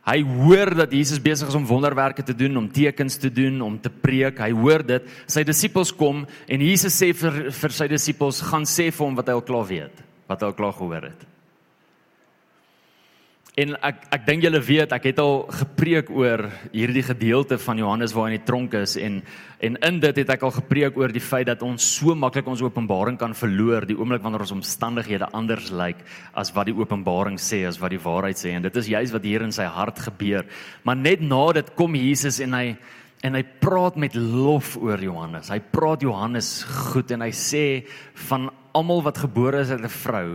Hy 0.08 0.22
hoor 0.24 0.72
dat 0.72 0.94
Jesus 0.96 1.20
besig 1.20 1.50
is 1.52 1.58
om 1.58 1.66
wonderwerke 1.68 2.24
te 2.24 2.36
doen, 2.36 2.56
om 2.58 2.70
tekens 2.72 3.18
te 3.20 3.32
doen, 3.34 3.60
om 3.62 3.76
te 3.80 3.92
preek. 3.92 4.40
Hy 4.40 4.54
hoor 4.56 4.86
dit. 4.88 5.08
Sy 5.28 5.44
disippels 5.48 5.92
kom 5.92 6.24
en 6.48 6.64
Jesus 6.64 6.96
sê 6.96 7.12
vir 7.12 7.50
vir 7.52 7.76
sy 7.76 7.90
disippels, 7.92 8.40
gaan 8.48 8.64
sê 8.64 8.88
vir 8.88 9.04
hom 9.04 9.18
wat 9.20 9.28
hy 9.28 9.36
al 9.36 9.44
klaar 9.44 9.68
weet, 9.68 10.06
wat 10.32 10.44
hy 10.44 10.54
al 10.54 10.56
klaar 10.56 10.78
gehoor 10.80 11.10
het. 11.10 11.28
En 13.58 13.72
ek 13.82 14.04
ek 14.14 14.26
dink 14.28 14.44
julle 14.46 14.60
weet 14.62 14.92
ek 14.94 15.08
het 15.10 15.18
al 15.18 15.40
gepreek 15.50 16.12
oor 16.14 16.44
hierdie 16.70 17.02
gedeelte 17.02 17.58
van 17.58 17.80
Johannes 17.82 18.12
waar 18.14 18.28
hy 18.28 18.36
in 18.36 18.38
die 18.38 18.46
tronk 18.46 18.76
is 18.78 18.94
en 19.02 19.16
en 19.66 19.80
in 19.88 19.96
dit 20.04 20.20
het 20.22 20.30
ek 20.36 20.44
al 20.46 20.54
gepreek 20.54 21.00
oor 21.02 21.10
die 21.10 21.24
feit 21.24 21.48
dat 21.50 21.64
ons 21.66 21.88
so 21.96 22.14
maklik 22.14 22.46
ons 22.46 22.62
openbaring 22.62 23.18
kan 23.18 23.34
verloor 23.34 23.88
die 23.90 23.98
oomblik 23.98 24.22
wanneer 24.22 24.44
ons 24.46 24.54
omstandighede 24.54 25.32
anders 25.34 25.72
lyk 25.74 26.04
as 26.38 26.54
wat 26.54 26.70
die 26.70 26.76
openbaring 26.78 27.40
sê 27.42 27.64
as 27.66 27.82
wat 27.82 27.96
die 27.96 28.04
waarheid 28.04 28.38
sê 28.38 28.54
en 28.54 28.68
dit 28.68 28.78
is 28.78 28.92
juist 28.94 29.18
wat 29.18 29.26
hier 29.26 29.48
in 29.48 29.56
sy 29.56 29.66
hart 29.66 30.04
gebeur. 30.06 30.46
Maar 30.86 31.02
net 31.02 31.26
na 31.26 31.42
dit 31.58 31.74
kom 31.74 31.98
Jesus 31.98 32.38
en 32.46 32.54
hy 32.54 32.78
en 33.26 33.34
hy 33.34 33.42
praat 33.42 33.98
met 33.98 34.14
lof 34.14 34.76
oor 34.78 35.02
Johannes. 35.02 35.50
Hy 35.50 35.58
praat 35.74 36.06
Johannes 36.06 36.62
goed 36.94 37.10
en 37.10 37.26
hy 37.26 37.34
sê 37.34 37.66
van 38.30 38.52
almal 38.78 39.02
wat 39.10 39.26
gebore 39.26 39.66
is 39.66 39.74
uit 39.74 39.82
'n 39.82 39.98
vrou 40.06 40.30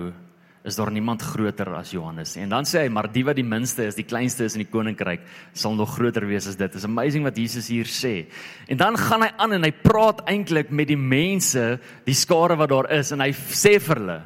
is 0.64 0.76
daar 0.78 0.92
niemand 0.94 1.22
groter 1.22 1.72
as 1.74 1.90
Johannes. 1.90 2.36
En 2.38 2.52
dan 2.52 2.66
sê 2.68 2.84
hy, 2.84 2.90
maar 2.92 3.08
die 3.10 3.24
wat 3.26 3.38
die 3.38 3.46
minste 3.46 3.88
is, 3.88 3.96
die 3.98 4.06
kleinste 4.06 4.46
is 4.46 4.54
in 4.54 4.62
die 4.62 4.70
koninkryk, 4.70 5.24
sal 5.58 5.74
nog 5.74 5.96
groter 5.96 6.26
wees 6.28 6.46
as 6.46 6.58
dit. 6.58 6.76
Is 6.78 6.86
amazing 6.86 7.26
wat 7.26 7.38
Jesus 7.38 7.70
hier 7.72 7.90
sê. 7.90 8.28
En 8.70 8.78
dan 8.78 8.98
gaan 8.98 9.26
hy 9.26 9.30
aan 9.42 9.56
en 9.58 9.66
hy 9.66 9.72
praat 9.82 10.22
eintlik 10.30 10.70
met 10.70 10.92
die 10.92 10.98
mense, 10.98 11.80
die 12.06 12.16
skare 12.16 12.56
wat 12.60 12.70
daar 12.70 12.90
is 12.94 13.10
en 13.14 13.24
hy 13.24 13.32
sê 13.32 13.78
vir 13.82 13.98
hulle, 13.98 14.20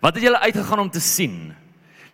"Wat 0.00 0.14
het 0.14 0.24
julle 0.24 0.40
uitgegaan 0.40 0.80
om 0.80 0.90
te 0.90 1.00
sien?" 1.00 1.54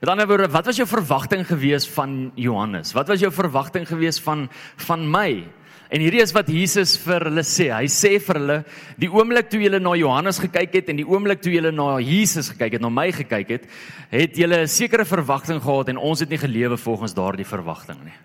Met 0.00 0.10
ander 0.10 0.26
woorde, 0.26 0.48
wat 0.48 0.66
was 0.66 0.76
jou 0.76 0.86
verwagting 0.86 1.46
gewees 1.46 1.86
van 1.86 2.30
Johannes? 2.36 2.92
Wat 2.92 3.08
was 3.08 3.20
jou 3.20 3.32
verwagting 3.32 3.86
gewees 3.86 4.20
van 4.22 4.48
van 4.76 5.10
my? 5.10 5.44
En 5.88 6.02
hierdie 6.04 6.20
is 6.20 6.34
wat 6.36 6.50
Jesus 6.52 6.98
vir 7.00 7.24
hulle 7.30 7.44
sê. 7.48 7.70
Hy 7.72 7.88
sê 7.88 8.18
vir 8.20 8.38
hulle, 8.42 8.56
die 9.00 9.08
oomblik 9.08 9.48
toe 9.48 9.60
julle 9.62 9.80
na 9.80 9.94
Johannes 9.96 10.40
gekyk 10.42 10.74
het 10.76 10.90
en 10.92 11.00
die 11.00 11.06
oomblik 11.08 11.40
toe 11.40 11.54
julle 11.54 11.72
na 11.72 11.94
Jesus 12.04 12.50
gekyk 12.52 12.76
het, 12.76 12.84
na 12.84 12.90
my 12.92 13.06
gekyk 13.16 13.54
het, 13.56 13.68
het 14.12 14.36
julle 14.36 14.60
'n 14.62 14.68
sekere 14.68 15.04
verwagting 15.08 15.62
gehad 15.62 15.88
en 15.88 15.96
ons 15.96 16.20
het 16.20 16.28
nie 16.28 16.38
gelewe 16.38 16.76
volgens 16.76 17.14
daardie 17.14 17.48
verwagting 17.48 18.04
nie. 18.04 18.18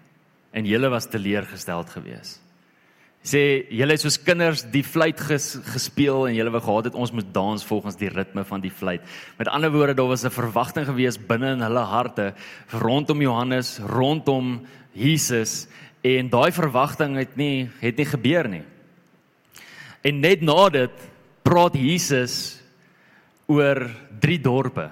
En 0.51 0.65
julle 0.65 0.89
was 0.89 1.07
teleurgesteld 1.07 1.89
geweest. 1.89 2.41
Sê 3.23 3.63
julle 3.71 3.93
het 3.95 4.01
soos 4.01 4.19
kinders 4.19 4.65
die 4.67 4.83
fluit 4.83 5.19
ges, 5.19 5.55
gespeel 5.63 6.27
en 6.27 6.35
julle 6.35 6.51
wou 6.51 6.59
gehad 6.59 6.85
het 6.85 6.95
ons 6.95 7.11
moet 7.11 7.33
dans 7.33 7.63
volgens 7.63 7.95
die 7.95 8.09
ritme 8.09 8.43
van 8.43 8.59
die 8.59 8.71
fluit. 8.71 9.01
Met 9.39 9.47
ander 9.47 9.71
woorde, 9.71 9.93
daar 9.93 10.07
was 10.11 10.25
'n 10.25 10.29
verwagting 10.29 10.85
geweest 10.85 11.27
binne 11.27 11.53
in 11.53 11.61
hulle 11.61 11.79
harte 11.79 12.33
rondom 12.71 13.21
Johannes, 13.21 13.79
rondom 13.79 14.67
Jesus 14.91 15.67
En 16.03 16.29
daai 16.29 16.51
verwagting 16.51 17.15
het 17.17 17.37
nie 17.39 17.69
het 17.79 17.97
nie 17.97 18.05
gebeur 18.05 18.49
nie. 18.51 18.63
En 20.03 20.19
net 20.19 20.41
na 20.43 20.67
dit 20.69 21.05
praat 21.43 21.75
Jesus 21.79 22.59
oor 23.47 23.85
drie 24.19 24.39
dorpe 24.39 24.89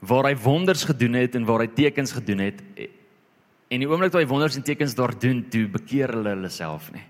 waar 0.00 0.30
hy 0.30 0.34
wonders 0.40 0.86
gedoen 0.88 1.18
het 1.18 1.34
en 1.36 1.44
waar 1.44 1.64
hy 1.64 1.70
tekens 1.74 2.14
gedoen 2.16 2.40
het. 2.46 2.62
En 3.70 3.82
die 3.82 3.88
oomblik 3.88 4.12
toe 4.12 4.22
hy 4.22 4.30
wonders 4.30 4.56
en 4.56 4.64
tekens 4.64 4.96
daar 4.96 5.12
doen, 5.20 5.42
toe 5.52 5.66
bekeer 5.70 6.14
hulle 6.14 6.32
hulle 6.32 6.50
self 6.52 6.88
nie. 6.94 7.04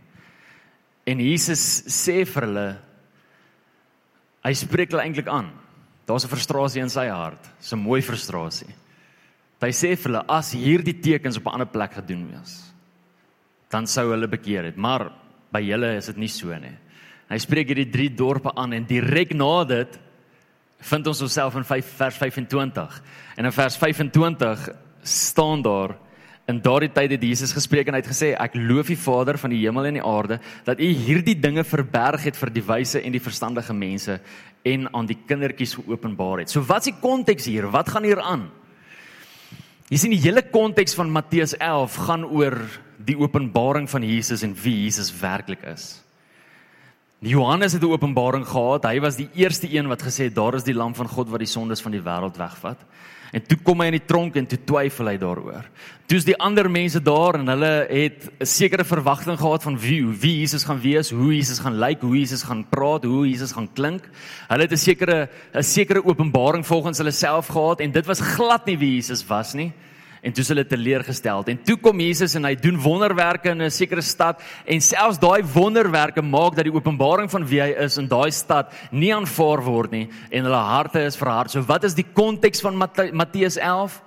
En 1.08 1.22
Jesus 1.22 1.62
sê 1.88 2.24
vir 2.28 2.46
hulle 2.48 2.68
hy 4.44 4.52
spreek 4.56 4.92
hulle 4.92 5.04
eintlik 5.04 5.28
aan. 5.28 5.50
Daar's 6.08 6.24
'n 6.24 6.32
frustrasie 6.32 6.82
in 6.82 6.90
sy 6.90 7.06
hart, 7.06 7.44
'n 7.60 7.78
mooi 7.78 8.02
frustrasie. 8.02 8.74
Hy 9.60 9.70
sê 9.70 9.96
vir 9.96 10.10
hulle 10.10 10.24
as 10.28 10.52
hierdie 10.52 11.00
tekens 11.00 11.36
op 11.36 11.46
'n 11.46 11.52
ander 11.52 11.66
plek 11.66 11.92
gedoen 11.92 12.32
was, 12.32 12.69
dan 13.70 13.86
sou 13.86 14.10
hulle 14.10 14.28
bekeer 14.30 14.70
het. 14.70 14.76
Maar 14.76 15.08
by 15.54 15.62
julle 15.64 15.94
is 15.98 16.10
dit 16.12 16.20
nie 16.24 16.30
so 16.30 16.54
nie. 16.58 16.74
Hy 17.30 17.38
spreek 17.38 17.70
hierdie 17.70 17.90
drie 17.90 18.10
dorpe 18.10 18.52
aan 18.58 18.74
en 18.74 18.86
direk 18.88 19.34
na 19.38 19.64
dit 19.64 19.98
vind 20.90 21.10
ons 21.10 21.22
onsself 21.22 21.56
in 21.60 21.66
5 21.68 21.96
vers 21.98 22.16
25. 22.18 23.00
En 23.36 23.46
in 23.46 23.54
vers 23.54 23.76
25 23.78 24.68
staan 25.02 25.62
daar 25.62 25.96
in 26.50 26.58
daardie 26.64 26.90
tyd 26.90 27.12
het 27.14 27.22
Jesus 27.22 27.52
gespreek 27.54 27.88
en 27.88 27.94
hy 27.94 28.00
het 28.02 28.10
gesê 28.10 28.32
ek 28.34 28.56
loof 28.58 28.90
die 28.90 28.98
Vader 28.98 29.38
van 29.38 29.52
die 29.52 29.60
hemel 29.60 29.86
en 29.86 29.98
die 30.00 30.06
aarde 30.06 30.40
dat 30.66 30.80
u 30.82 30.88
hierdie 30.88 31.36
dinge 31.38 31.62
verberg 31.62 32.24
het 32.26 32.38
vir 32.40 32.50
die 32.54 32.64
wyse 32.66 32.98
en 32.98 33.14
die 33.14 33.22
verstandige 33.22 33.76
mense 33.76 34.18
en 34.66 34.88
aan 34.96 35.06
die 35.06 35.18
kindertjies 35.28 35.76
geopenbaar 35.78 36.42
het. 36.42 36.50
So 36.50 36.64
wat 36.66 36.82
is 36.82 36.90
die 36.90 37.00
konteks 37.00 37.46
hier? 37.46 37.70
Wat 37.70 37.92
gaan 37.92 38.08
hier 38.08 38.20
aan? 38.20 38.48
Jy 39.90 39.98
sien 39.98 40.12
die 40.14 40.22
hele 40.22 40.44
konteks 40.46 40.92
van 40.94 41.08
Matteus 41.10 41.56
11 41.58 41.96
gaan 42.06 42.22
oor 42.30 42.54
die 43.02 43.16
openbaring 43.18 43.88
van 43.90 44.04
Jesus 44.06 44.44
en 44.46 44.52
wie 44.62 44.84
Jesus 44.84 45.10
werklik 45.18 45.64
is. 45.66 45.96
Johannes 47.18 47.72
het 47.72 47.82
'n 47.82 47.90
openbaring 47.90 48.46
gehad. 48.46 48.84
Hy 48.84 49.00
was 49.00 49.16
die 49.16 49.28
eerste 49.34 49.66
een 49.66 49.88
wat 49.88 50.02
gesê 50.02 50.30
het 50.30 50.34
daar 50.34 50.54
is 50.54 50.62
die 50.62 50.74
lam 50.74 50.94
van 50.94 51.08
God 51.08 51.28
wat 51.28 51.40
die 51.40 51.46
sondes 51.46 51.82
van 51.82 51.90
die 51.90 52.00
wêreld 52.00 52.36
wegvat. 52.38 52.78
En 53.32 53.42
toe 53.46 53.58
kom 53.62 53.80
hy 53.80 53.86
in 53.92 53.98
die 53.98 54.06
tronk 54.06 54.36
en 54.36 54.46
toe 54.50 54.58
twyfel 54.66 55.12
hy 55.12 55.16
daaroor. 55.22 55.66
Toe's 56.10 56.26
die 56.26 56.34
ander 56.42 56.66
mense 56.70 56.98
daar 56.98 57.38
en 57.38 57.46
hulle 57.52 57.86
het 57.86 58.30
'n 58.40 58.46
sekere 58.46 58.84
verwagting 58.84 59.38
gehad 59.38 59.62
van 59.62 59.78
wie 59.78 60.02
wie 60.06 60.38
Jesus 60.40 60.64
gaan 60.64 60.80
wees, 60.80 61.10
hoe 61.10 61.34
Jesus 61.34 61.58
gaan 61.58 61.78
lyk, 61.78 62.00
hoe 62.00 62.18
Jesus 62.18 62.42
gaan 62.42 62.66
praat, 62.68 63.04
hoe 63.04 63.28
Jesus 63.28 63.52
gaan 63.52 63.72
klink. 63.72 64.02
Hulle 64.48 64.62
het 64.62 64.72
'n 64.72 64.76
sekere 64.76 65.28
'n 65.54 65.62
sekere 65.62 66.04
openbaring 66.04 66.66
volgens 66.66 66.98
hulle 66.98 67.12
self 67.12 67.46
gehad 67.46 67.80
en 67.80 67.92
dit 67.92 68.06
was 68.06 68.20
glad 68.20 68.66
nie 68.66 68.78
wie 68.78 68.94
Jesus 68.94 69.26
was 69.26 69.54
nie 69.54 69.72
en 70.20 70.32
toe 70.32 70.42
is 70.44 70.50
hulle 70.52 70.64
teleurgesteld 70.68 71.48
en 71.48 71.60
toe 71.64 71.76
kom 71.80 72.00
Jesus 72.02 72.34
en 72.36 72.44
hy 72.44 72.54
doen 72.60 72.76
wonderwerke 72.80 73.50
in 73.50 73.62
'n 73.62 73.70
sekere 73.70 74.02
stad 74.02 74.42
en 74.66 74.80
selfs 74.80 75.18
daai 75.18 75.42
wonderwerke 75.42 76.22
maak 76.22 76.56
dat 76.56 76.64
die 76.64 76.74
openbaring 76.74 77.30
van 77.30 77.46
wie 77.46 77.60
hy 77.60 77.70
is 77.86 77.98
in 77.98 78.08
daai 78.08 78.30
stad 78.30 78.72
nie 78.92 79.12
aanvaar 79.14 79.64
word 79.64 79.90
nie 79.90 80.08
en 80.30 80.44
hulle 80.44 80.56
harte 80.56 81.00
is 81.00 81.16
verhard. 81.16 81.50
So 81.50 81.62
wat 81.62 81.84
is 81.84 81.94
die 81.94 82.06
konteks 82.12 82.60
van 82.60 82.76
Matteus 82.76 83.56
11? 83.56 84.02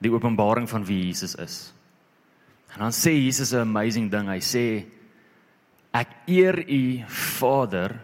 Die 0.00 0.12
openbaring 0.12 0.68
van 0.68 0.84
wie 0.84 1.06
Jesus 1.06 1.34
is. 1.34 1.72
En 2.74 2.80
dan 2.80 2.92
sê 2.92 3.12
Jesus 3.16 3.52
'n 3.52 3.64
amazing 3.64 4.10
ding. 4.10 4.28
Hy 4.28 4.40
sê 4.40 4.84
ek 5.94 6.08
eer 6.26 6.58
u 6.68 7.04
Vader 7.08 7.96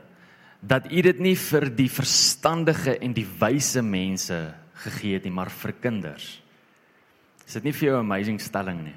dat 0.60 0.90
u 0.92 1.02
dit 1.02 1.18
nie 1.18 1.36
vir 1.36 1.68
die 1.76 1.90
verstandige 1.90 2.98
en 3.02 3.12
die 3.12 3.26
wyse 3.40 3.82
mense 3.82 4.54
gegee 4.84 5.14
het 5.14 5.24
nie, 5.24 5.34
maar 5.34 5.50
vir 5.50 5.72
kinders. 5.72 6.42
Is 7.46 7.54
dit 7.54 7.64
nie 7.64 7.72
vir 7.72 7.88
jou 7.88 7.96
'n 7.96 8.04
amazing 8.04 8.40
stelling 8.40 8.84
nie? 8.84 8.94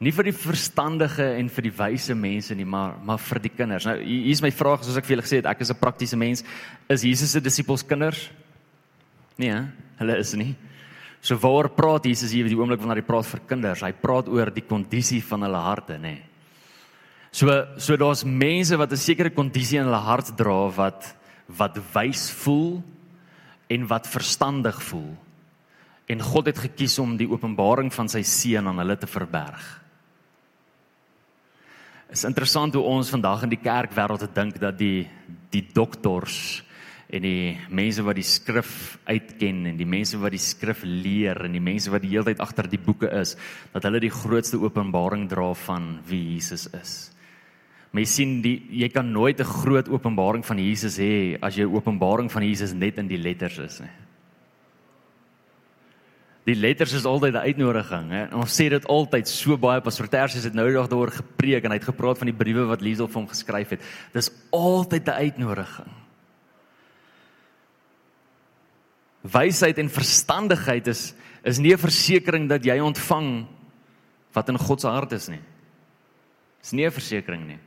Nie 0.00 0.12
vir 0.12 0.24
die 0.24 0.32
verstandige 0.32 1.36
en 1.36 1.48
vir 1.48 1.62
die 1.62 1.76
wyse 1.76 2.14
mense 2.14 2.54
nie, 2.54 2.64
maar 2.64 2.94
maar 3.04 3.18
vir 3.18 3.38
die 3.38 3.50
kinders. 3.50 3.84
Nou 3.84 3.98
hier 4.00 4.30
is 4.32 4.40
my 4.42 4.50
vraag 4.50 4.82
soos 4.82 4.96
ek 4.96 5.04
vir 5.04 5.16
julle 5.16 5.26
gesê 5.26 5.36
het, 5.36 5.46
ek 5.46 5.60
is 5.60 5.70
'n 5.70 5.80
praktiese 5.80 6.16
mens. 6.16 6.44
Is 6.88 7.02
Jesus 7.02 7.30
se 7.32 7.40
disippels 7.40 7.82
kinders? 7.82 8.30
Nee, 9.36 9.50
he? 9.50 9.66
hulle 9.98 10.18
is 10.18 10.34
nie. 10.34 10.56
So 11.20 11.36
waar 11.36 11.68
praat 11.68 12.04
Jesus 12.04 12.32
hier 12.32 12.48
die 12.48 12.56
oomblik 12.56 12.80
wanneer 12.80 13.02
hy 13.02 13.06
praat 13.06 13.26
vir 13.26 13.40
kinders? 13.46 13.82
Hy 13.82 13.92
praat 13.92 14.28
oor 14.28 14.50
die 14.50 14.64
kondisie 14.64 15.20
van 15.22 15.42
hulle 15.42 15.56
harte, 15.56 15.98
nê. 15.98 16.16
So 17.30 17.46
so 17.76 17.96
daar's 17.96 18.24
mense 18.24 18.76
wat 18.76 18.92
'n 18.92 18.96
sekere 18.96 19.30
kondisie 19.30 19.78
in 19.78 19.84
hulle 19.84 20.00
hart 20.00 20.36
dra 20.36 20.68
wat 20.68 21.14
wat 21.46 21.78
wys 21.94 22.30
voel 22.30 22.82
en 23.68 23.86
wat 23.86 24.06
verstandig 24.06 24.82
voel 24.82 25.16
en 26.10 26.22
God 26.22 26.50
het 26.50 26.58
gekies 26.58 26.98
om 26.98 27.14
die 27.18 27.28
openbaring 27.30 27.92
van 27.94 28.08
sy 28.10 28.22
seun 28.26 28.66
aan 28.70 28.82
hulle 28.82 28.96
te 28.98 29.08
verberg. 29.10 29.62
Dit 32.10 32.18
is 32.18 32.26
interessant 32.26 32.74
hoe 32.74 32.82
ons 32.82 33.12
vandag 33.12 33.44
in 33.46 33.52
die 33.52 33.62
kerkwêreld 33.62 34.26
dink 34.34 34.58
dat 34.58 34.78
die 34.78 35.06
die 35.50 35.62
doktors 35.74 36.62
en 37.10 37.24
die 37.24 37.56
mense 37.74 38.02
wat 38.06 38.14
die 38.18 38.26
skrif 38.26 38.98
uitken 39.06 39.64
en 39.66 39.78
die 39.78 39.86
mense 39.86 40.18
wat 40.22 40.30
die 40.34 40.42
skrif 40.42 40.84
leer 40.86 41.40
en 41.46 41.54
die 41.54 41.62
mense 41.62 41.90
wat 41.90 42.04
die 42.04 42.12
hele 42.12 42.28
tyd 42.28 42.42
agter 42.42 42.68
die 42.70 42.78
boeke 42.78 43.10
is, 43.18 43.34
dat 43.72 43.86
hulle 43.86 44.02
die 44.02 44.12
grootste 44.14 44.60
openbaring 44.62 45.26
dra 45.30 45.48
van 45.66 45.96
wie 46.06 46.36
Jesus 46.36 46.68
is. 46.78 46.92
Jy 47.90 48.06
sien 48.06 48.36
die 48.42 48.56
jy 48.78 48.88
kan 48.94 49.10
nooit 49.10 49.40
'n 49.40 49.54
groot 49.62 49.88
openbaring 49.88 50.46
van 50.46 50.58
Jesus 50.58 50.98
hê 50.98 51.38
as 51.42 51.58
'n 51.58 51.74
openbaring 51.74 52.30
van 52.30 52.42
Jesus 52.42 52.72
net 52.72 52.98
in 52.98 53.08
die 53.08 53.18
letters 53.18 53.58
is 53.58 53.80
nie. 53.80 54.09
Die 56.48 56.56
letters 56.56 56.92
is 56.92 57.04
altyd 57.04 57.34
'n 57.34 57.46
uitnodiging, 57.46 58.10
hè. 58.10 58.34
Ons 58.34 58.54
sê 58.56 58.68
dit 58.68 58.86
altyd 58.86 59.28
so 59.28 59.56
baie 59.56 59.80
pas 59.80 59.96
Verters 59.96 60.34
het 60.34 60.54
nou 60.54 60.66
die 60.66 60.74
dag 60.74 60.88
daaroor 60.88 61.12
gepreek 61.12 61.64
en 61.64 61.70
hy 61.70 61.76
het 61.76 61.92
gepraat 61.92 62.18
van 62.18 62.26
die 62.26 62.36
briewe 62.36 62.64
wat 62.66 62.80
Liesel 62.80 63.08
vir 63.08 63.20
hom 63.20 63.28
geskryf 63.28 63.68
het. 63.70 63.80
Dis 64.12 64.30
altyd 64.50 65.06
'n 65.06 65.10
uitnodiging. 65.10 65.92
Wysheid 69.22 69.78
en 69.78 69.88
verstandigheid 69.88 70.86
is 70.86 71.14
is 71.44 71.58
nie 71.58 71.72
'n 71.72 71.78
versekering 71.78 72.48
dat 72.48 72.64
jy 72.64 72.80
ontvang 72.80 73.46
wat 74.32 74.48
in 74.48 74.58
God 74.58 74.80
se 74.80 74.88
hart 74.88 75.12
is 75.12 75.28
nie. 75.28 75.40
Dis 76.60 76.72
nie 76.72 76.86
'n 76.86 76.92
versekering 76.92 77.46
nie. 77.46 77.58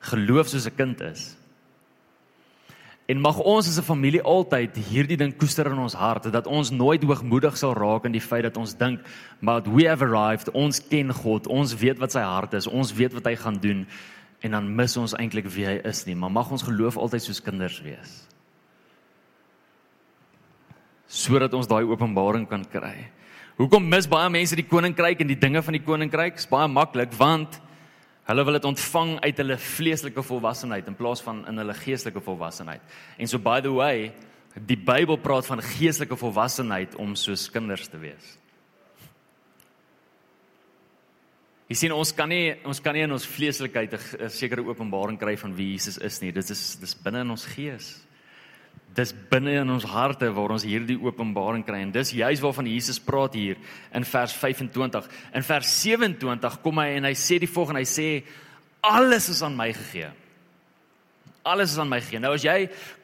Geloof 0.00 0.48
soos 0.48 0.66
'n 0.66 0.76
kind 0.76 1.00
is. 1.00 1.36
En 3.06 3.20
mag 3.22 3.38
ons 3.38 3.68
as 3.68 3.78
'n 3.78 3.86
familie 3.86 4.22
altyd 4.22 4.76
hierdie 4.76 5.16
ding 5.16 5.36
koester 5.36 5.66
in 5.66 5.78
ons 5.78 5.94
harte 5.94 6.30
dat 6.30 6.46
ons 6.46 6.70
nooit 6.70 7.02
hoogmoedig 7.02 7.56
sal 7.56 7.74
raak 7.74 8.04
in 8.04 8.12
die 8.12 8.20
feit 8.20 8.42
dat 8.42 8.56
ons 8.56 8.74
dink 8.74 9.00
maar 9.40 9.62
we 9.62 9.86
have 9.86 10.04
arrived, 10.04 10.50
ons 10.50 10.80
ken 10.88 11.12
God, 11.14 11.46
ons 11.46 11.74
weet 11.74 11.98
wat 11.98 12.12
sy 12.12 12.20
hart 12.20 12.54
is, 12.54 12.66
ons 12.66 12.92
weet 12.92 13.12
wat 13.12 13.24
hy 13.24 13.36
gaan 13.36 13.58
doen 13.60 13.86
en 14.40 14.50
dan 14.50 14.74
mis 14.74 14.96
ons 14.96 15.14
eintlik 15.14 15.46
wie 15.46 15.66
hy 15.66 15.80
is 15.84 16.04
nie, 16.06 16.14
maar 16.14 16.30
mag 16.30 16.50
ons 16.50 16.62
geloof 16.62 16.96
altyd 16.96 17.22
soos 17.22 17.40
kinders 17.40 17.80
wees. 17.82 18.26
Sodat 21.06 21.54
ons 21.54 21.66
daai 21.66 21.84
openbaring 21.84 22.48
kan 22.48 22.64
kry. 22.64 23.10
Hoekom 23.56 23.88
mis 23.88 24.08
baie 24.08 24.30
mense 24.30 24.56
die 24.56 24.66
koninkryk 24.66 25.20
en 25.20 25.30
die 25.30 25.38
dinge 25.38 25.62
van 25.62 25.72
die 25.72 25.84
koninkryk? 25.84 26.34
Dit 26.34 26.44
is 26.44 26.50
baie 26.50 26.68
maklik 26.68 27.14
want 27.16 27.60
Hulle 28.26 28.44
wil 28.44 28.58
dit 28.58 28.64
ontvang 28.66 29.12
uit 29.22 29.42
hulle 29.42 29.56
vleeslike 29.62 30.22
volwassenheid 30.26 30.88
in 30.90 30.96
plaas 30.98 31.22
van 31.22 31.44
in 31.46 31.62
hulle 31.62 31.74
geestelike 31.78 32.20
volwassenheid. 32.20 32.82
En 33.18 33.30
so 33.30 33.38
by 33.38 33.60
the 33.62 33.70
way, 33.70 34.10
die 34.56 34.78
Bybel 34.78 35.20
praat 35.22 35.46
van 35.46 35.62
geestelike 35.62 36.18
volwassenheid 36.18 36.96
om 36.98 37.14
soos 37.14 37.46
kinders 37.52 37.86
te 37.92 38.00
wees. 38.02 38.34
Jy 41.66 41.76
sien 41.78 41.94
ons 41.94 42.12
kan 42.14 42.30
nie 42.30 42.54
ons 42.66 42.80
kan 42.82 42.94
nie 42.94 43.02
in 43.06 43.14
ons 43.14 43.26
vleeslikheid 43.26 43.94
'n 43.94 44.30
sekere 44.30 44.62
openbaring 44.62 45.18
kry 45.18 45.36
van 45.36 45.54
wie 45.54 45.72
Jesus 45.72 45.98
is 45.98 46.20
nie. 46.20 46.32
Dit 46.32 46.50
is 46.50 46.76
dis 46.76 46.94
binne 46.94 47.20
in 47.20 47.30
ons 47.30 47.46
gees 47.46 48.05
dis 48.96 49.12
binne 49.30 49.58
in 49.60 49.72
ons 49.72 49.84
harte 49.92 50.28
waar 50.32 50.54
ons 50.54 50.64
hierdie 50.64 50.96
openbaring 51.02 51.64
kry 51.66 51.82
en 51.84 51.92
dis 51.94 52.14
juis 52.16 52.42
waarvan 52.42 52.68
Jesus 52.70 53.00
praat 53.02 53.36
hier 53.36 53.58
in 53.94 54.06
vers 54.08 54.34
25. 54.40 55.08
In 55.36 55.44
vers 55.44 55.72
27 55.82 56.60
kom 56.64 56.80
hy 56.80 56.94
en 56.96 57.08
hy 57.10 57.16
sê 57.18 57.40
die 57.42 57.50
volgende, 57.50 57.82
hy 57.84 57.90
sê 57.90 58.08
alles 58.86 59.28
is 59.32 59.42
aan 59.44 59.56
my 59.58 59.68
gegee. 59.76 60.08
Alles 61.46 61.76
is 61.76 61.78
aan 61.78 61.90
my 61.90 62.00
gegee. 62.02 62.22
Nou 62.22 62.32
as 62.34 62.46
jy 62.46 62.56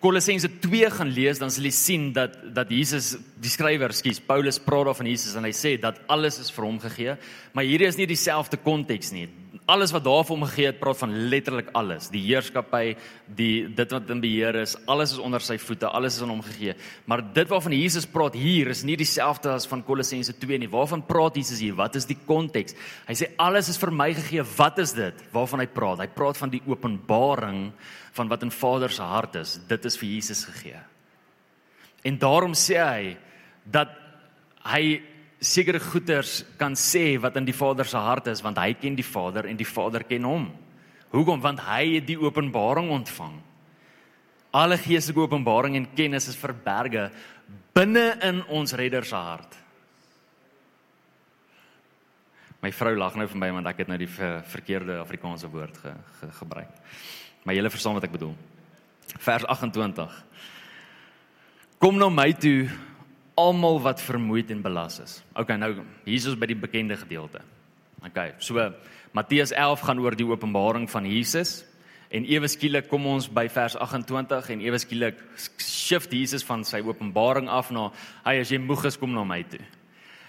Kolossense 0.02 0.48
2 0.64 0.88
gaan 0.96 1.12
lees, 1.14 1.38
dan 1.42 1.52
sal 1.52 1.68
jy 1.68 1.74
sien 1.76 2.08
dat 2.16 2.40
dat 2.56 2.72
Jesus, 2.72 3.12
die 3.38 3.52
skrywer, 3.52 3.94
skus, 3.94 4.22
Paulus 4.24 4.58
praat 4.62 4.88
daar 4.88 4.98
van 4.98 5.12
Jesus 5.12 5.36
en 5.38 5.46
hy 5.46 5.54
sê 5.56 5.76
dat 5.82 6.00
alles 6.10 6.40
is 6.42 6.50
vir 6.54 6.66
hom 6.66 6.80
gegee, 6.82 7.20
maar 7.52 7.68
hierdie 7.68 7.90
is 7.90 8.00
nie 8.00 8.08
dieselfde 8.10 8.58
konteks 8.64 9.12
nie 9.14 9.28
alles 9.72 9.92
wat 9.94 10.04
daar 10.04 10.24
vir 10.26 10.34
hom 10.34 10.44
gegee 10.46 10.68
het, 10.68 10.78
praat 10.80 11.00
van 11.00 11.14
letterlik 11.32 11.70
alles. 11.78 12.10
Die 12.12 12.20
heerskappy, 12.26 12.94
die 13.38 13.66
dit 13.72 13.94
wat 13.94 14.10
in 14.12 14.20
beheer 14.22 14.58
is, 14.60 14.74
alles 14.90 15.14
is 15.16 15.22
onder 15.22 15.42
sy 15.44 15.56
voete, 15.60 15.88
alles 15.88 16.18
is 16.18 16.24
aan 16.26 16.34
hom 16.34 16.44
gegee. 16.44 16.74
Maar 17.08 17.24
dit 17.34 17.48
waarvan 17.48 17.76
Jesus 17.76 18.06
praat 18.08 18.36
hier 18.38 18.72
is 18.72 18.84
nie 18.88 18.98
dieselfde 19.00 19.54
as 19.54 19.68
van 19.70 19.84
Kolossense 19.86 20.34
2 20.38 20.60
nie. 20.62 20.70
Waarvan 20.72 21.04
praat 21.08 21.38
Jesus 21.40 21.62
hier? 21.64 21.76
Wat 21.78 21.96
is 21.98 22.08
die 22.08 22.18
konteks? 22.28 22.76
Hy 23.08 23.16
sê 23.18 23.30
alles 23.40 23.72
is 23.72 23.80
vir 23.80 23.94
my 23.96 24.10
gegee. 24.18 24.44
Wat 24.56 24.80
is 24.82 24.94
dit? 24.96 25.24
Waarvan 25.32 25.64
hy 25.64 25.68
praat? 25.72 26.04
Hy 26.04 26.10
praat 26.12 26.40
van 26.40 26.52
die 26.52 26.62
openbaring 26.68 27.64
van 28.12 28.28
wat 28.28 28.44
in 28.44 28.52
Vader 28.52 28.92
se 28.92 29.06
hart 29.08 29.40
is. 29.40 29.56
Dit 29.70 29.88
is 29.88 29.96
vir 30.00 30.12
Jesus 30.18 30.44
gegee. 30.50 30.80
En 32.04 32.18
daarom 32.20 32.52
sê 32.58 32.76
hy 32.82 33.16
dat 33.64 33.94
hy 34.66 35.00
sekere 35.42 35.80
goeders 35.82 36.42
kan 36.58 36.76
sê 36.78 37.16
wat 37.20 37.36
in 37.36 37.46
die 37.48 37.56
Vader 37.56 37.88
se 37.88 37.98
hart 37.98 38.30
is 38.30 38.42
want 38.44 38.60
hy 38.62 38.72
ken 38.78 38.94
die 38.98 39.06
Vader 39.06 39.48
en 39.50 39.58
die 39.58 39.66
Vader 39.66 40.04
ken 40.06 40.26
hom. 40.28 40.46
Hoekom? 41.12 41.42
Want 41.42 41.60
hy 41.66 41.96
het 41.98 42.06
die 42.08 42.18
openbaring 42.20 42.88
ontvang. 42.94 43.34
Alle 44.54 44.78
geestelike 44.80 45.26
openbaring 45.26 45.76
en 45.76 45.88
kennis 45.96 46.28
is 46.30 46.38
verberge 46.38 47.10
binne 47.74 48.12
in 48.24 48.42
ons 48.52 48.74
Redder 48.78 49.04
se 49.08 49.16
hart. 49.16 49.58
My 52.62 52.70
vrou 52.70 52.94
lag 52.94 53.16
nou 53.18 53.26
vir 53.26 53.40
my 53.42 53.50
want 53.58 53.66
ek 53.72 53.82
het 53.82 53.90
nou 53.90 53.98
die 53.98 54.10
verkeerde 54.10 55.00
Afrikaanse 55.02 55.50
woord 55.50 55.80
ge, 55.82 55.94
ge, 56.20 56.30
gebruik. 56.38 56.70
Maar 57.42 57.58
julle 57.58 57.72
verstaan 57.74 57.98
wat 57.98 58.06
ek 58.06 58.14
bedoel. 58.14 58.36
Vers 59.18 59.44
28. 59.50 60.20
Kom 61.82 61.98
na 61.98 62.06
nou 62.06 62.12
my 62.14 62.30
toe 62.38 62.68
almal 63.42 63.80
wat 63.82 64.00
vermoeid 64.02 64.50
en 64.54 64.62
belas 64.62 65.00
is. 65.02 65.18
OK, 65.38 65.50
nou 65.58 65.74
hier 66.06 66.16
is 66.18 66.28
ons 66.30 66.38
by 66.38 66.48
die 66.50 66.58
bekende 66.58 66.96
gedeelte. 67.00 67.42
OK, 68.02 68.18
so 68.42 68.62
Matteus 69.12 69.52
11 69.52 69.84
gaan 69.86 70.00
oor 70.02 70.16
die 70.16 70.26
openbaring 70.26 70.88
van 70.90 71.06
Jesus. 71.06 71.60
En 72.12 72.26
ewe 72.28 72.48
skielik 72.50 72.90
kom 72.90 73.06
ons 73.08 73.28
by 73.32 73.46
vers 73.48 73.76
28 73.80 74.50
en 74.52 74.64
ewe 74.66 74.80
skielik 74.80 75.20
shift 75.60 76.12
Jesus 76.12 76.44
van 76.44 76.64
sy 76.68 76.82
openbaring 76.84 77.48
af 77.48 77.70
na 77.72 77.86
hy 78.26 78.36
as 78.42 78.52
jy 78.52 78.60
moeg 78.60 78.84
is 78.90 78.98
kom 79.00 79.14
na 79.14 79.24
my 79.24 79.40
toe. 79.48 79.62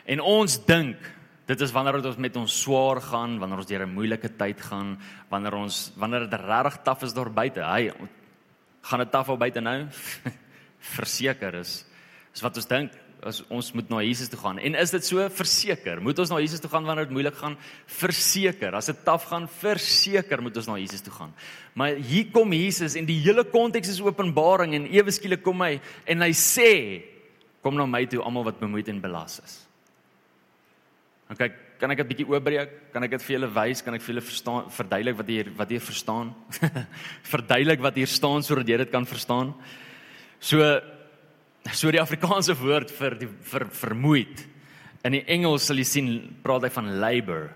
En 0.07 0.23
ons 0.23 0.57
dink 0.67 0.99
dit 1.43 1.63
is 1.65 1.73
wanneer 1.75 1.99
dit 1.99 2.07
ons 2.07 2.21
met 2.23 2.37
ons 2.39 2.53
swaar 2.55 3.01
gaan, 3.03 3.35
wanneer 3.39 3.59
ons 3.59 3.67
deur 3.67 3.83
'n 3.83 3.95
moeilike 3.95 4.29
tyd 4.39 4.61
gaan, 4.61 4.97
wanneer 5.29 5.55
ons 5.59 5.91
wanneer 5.99 6.29
dit 6.29 6.39
regtig 6.39 6.77
taaf 6.83 7.03
is 7.03 7.13
daar 7.13 7.29
buite. 7.29 7.59
Hy 7.59 7.91
gaan 8.81 8.99
dit 8.99 9.11
taaf 9.11 9.29
al 9.29 9.37
buite 9.37 9.59
nou. 9.59 9.87
Verseker 10.95 11.55
is 11.55 11.85
is 12.33 12.41
wat 12.41 12.55
ons 12.57 12.65
dink 12.65 12.91
as 13.25 13.41
ons 13.49 13.71
moet 13.75 13.89
na 13.89 14.01
Jesus 14.03 14.29
toe 14.31 14.39
gaan. 14.39 14.59
En 14.59 14.75
is 14.79 14.91
dit 14.93 15.05
so 15.05 15.23
verseker? 15.37 16.01
Moet 16.03 16.19
ons 16.19 16.31
na 16.33 16.39
Jesus 16.43 16.61
toe 16.63 16.69
gaan 16.71 16.85
wanneer 16.87 17.07
dit 17.07 17.15
moeilik 17.15 17.37
gaan? 17.39 17.55
Verseker. 17.99 18.75
As 18.77 18.91
dit 18.91 18.99
taaf 19.05 19.25
gaan, 19.31 19.47
verseker 19.47 20.43
moet 20.43 20.57
ons 20.59 20.69
na 20.69 20.77
Jesus 20.81 21.03
toe 21.05 21.13
gaan. 21.15 21.33
Maar 21.73 21.97
hier 21.97 22.29
kom 22.33 22.53
Jesus 22.53 22.97
en 22.99 23.07
die 23.09 23.19
hele 23.23 23.45
konteks 23.47 23.95
is 23.95 24.01
Openbaring 24.03 24.75
en 24.77 24.87
ewe 24.91 25.13
skielik 25.15 25.43
kom 25.45 25.63
hy 25.65 25.77
en 26.09 26.25
hy 26.25 26.31
sê 26.37 26.71
kom 27.63 27.77
na 27.79 27.87
my 27.87 28.03
toe 28.11 28.21
almal 28.23 28.49
wat 28.49 28.59
bemoeid 28.59 28.89
en 28.91 28.99
belas 29.01 29.39
is. 29.43 29.59
En 31.31 31.39
kyk, 31.39 31.55
kan 31.79 31.91
ek 31.91 31.99
'n 31.99 32.07
bietjie 32.07 32.27
oopbreek? 32.27 32.93
Kan 32.93 33.03
ek 33.03 33.11
dit 33.11 33.23
vir 33.23 33.39
julle 33.39 33.53
wys? 33.55 33.81
Kan 33.81 33.93
ek 33.93 34.01
vir 34.01 34.15
julle 34.15 34.27
verstaan 34.27 34.69
verduidelik 34.69 35.17
wat 35.17 35.27
hier 35.27 35.47
wat 35.57 35.69
hier 35.69 35.79
verstaan? 35.79 36.35
verduidelik 37.33 37.79
wat 37.79 37.95
hier 37.95 38.07
staan 38.07 38.43
sodat 38.43 38.67
jy 38.67 38.77
dit 38.77 38.91
kan 38.91 39.05
verstaan. 39.05 39.53
So 40.39 40.59
So 41.71 41.91
die 41.93 42.01
Afrikaanse 42.01 42.55
woord 42.59 42.91
vir 42.91 43.15
die 43.21 43.29
vir 43.47 43.67
vermoeid. 43.71 44.41
In 45.07 45.15
die 45.15 45.23
Engels 45.31 45.69
sal 45.69 45.79
jy 45.79 45.85
sien 45.87 46.09
praat 46.43 46.67
hy 46.67 46.71
van 46.75 46.89
labor. 46.99 47.47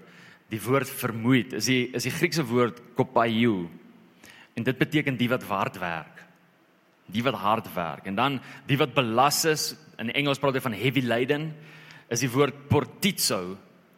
Die 0.48 0.62
woord 0.64 0.88
vermoeid 0.88 1.58
is 1.60 1.68
die 1.68 1.90
is 1.96 2.08
die 2.08 2.16
Griekse 2.16 2.46
woord 2.48 2.80
kopaiou. 2.96 3.68
En 4.56 4.64
dit 4.64 4.80
beteken 4.80 5.20
die 5.20 5.28
wat 5.30 5.44
hard 5.52 5.80
werk. 5.84 6.24
Die 7.12 7.24
wat 7.24 7.36
hard 7.42 7.68
werk. 7.76 8.08
En 8.08 8.16
dan 8.16 8.40
die 8.68 8.80
wat 8.80 8.96
belas 8.96 9.44
is, 9.46 9.70
in 10.00 10.14
Engels 10.16 10.40
praat 10.40 10.56
hy 10.56 10.64
van 10.64 10.78
heavy 10.78 11.04
laden, 11.04 11.52
is 12.08 12.24
die 12.24 12.32
woord 12.32 12.68
portizo 12.72 13.58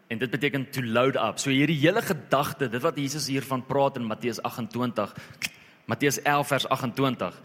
en 0.09 0.17
dit 0.17 0.31
beteken 0.31 0.65
to 0.73 0.81
load 0.81 1.19
up. 1.21 1.37
So 1.37 1.53
hierdie 1.53 1.77
hele 1.83 2.01
gedagte, 2.01 2.65
dit 2.65 2.81
wat 2.81 2.97
Jesus 2.97 3.29
hiervan 3.29 3.61
praat 3.67 3.99
in 4.01 4.09
Matteus 4.09 4.41
28, 4.41 5.13
Matteus 5.85 6.17
11 6.25 6.55
vers 6.55 6.69
28 6.73 7.41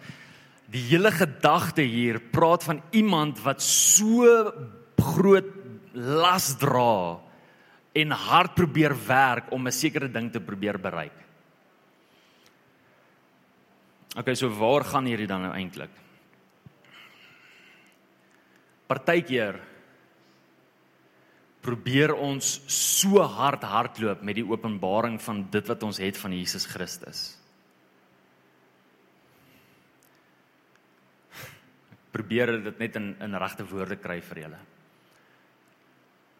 Die 0.73 0.83
hele 0.89 1.13
gedagte 1.13 1.83
hier 1.83 2.21
praat 2.33 2.65
van 2.65 2.81
iemand 2.91 3.43
wat 3.45 3.63
so 3.63 4.53
groot 4.97 5.51
las 5.95 6.55
dra 6.59 7.21
en 7.95 8.11
hard 8.11 8.55
probeer 8.55 8.95
werk 9.07 9.53
om 9.53 9.67
'n 9.67 9.73
sekere 9.73 10.09
ding 10.09 10.33
te 10.33 10.41
probeer 10.41 10.79
bereik. 10.81 11.19
Okay, 14.17 14.35
so 14.35 14.49
waar 14.49 14.85
gaan 14.85 15.05
hierdie 15.05 15.27
dan 15.27 15.43
nou 15.43 15.53
eintlik? 15.55 15.91
Partykeer 18.87 19.61
probeer 21.61 22.15
ons 22.15 22.61
so 22.67 23.23
hard 23.23 23.63
hardloop 23.63 24.23
met 24.23 24.35
die 24.35 24.47
openbaring 24.47 25.17
van 25.23 25.47
dit 25.51 25.67
wat 25.67 25.83
ons 25.83 25.99
het 25.99 26.17
van 26.17 26.33
Jesus 26.33 26.67
Christus. 26.67 27.44
Probeer 32.15 32.55
dit 32.71 32.79
net 32.79 32.97
in 33.01 33.11
in 33.27 33.39
regte 33.43 33.67
woorde 33.67 33.99
kry 33.99 34.21
vir 34.23 34.45
julle. 34.47 34.63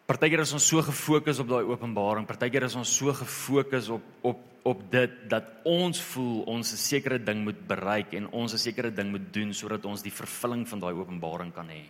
Partykeer 0.05 0.43
is 0.45 0.53
ons 0.53 0.65
so 0.69 0.81
gefokus 0.85 1.39
op 1.41 1.47
daai 1.49 1.65
openbaring, 1.65 2.27
partykeer 2.29 2.67
is 2.67 2.75
ons 2.77 2.91
so 2.97 3.13
gefokus 3.13 3.89
op 3.89 4.11
op 4.31 4.43
op 4.65 4.79
dit 4.89 5.17
dat 5.29 5.61
ons 5.69 5.99
voel 6.01 6.39
ons 6.49 6.71
'n 6.73 6.77
sekere 6.77 7.19
ding 7.19 7.43
moet 7.43 7.67
bereik 7.67 8.13
en 8.13 8.27
ons 8.31 8.53
'n 8.53 8.57
sekere 8.57 8.91
ding 8.91 9.11
moet 9.11 9.33
doen 9.33 9.53
sodat 9.53 9.85
ons 9.85 10.01
die 10.01 10.11
vervulling 10.11 10.67
van 10.67 10.79
daai 10.79 10.93
openbaring 10.93 11.53
kan 11.53 11.69
hê. 11.69 11.85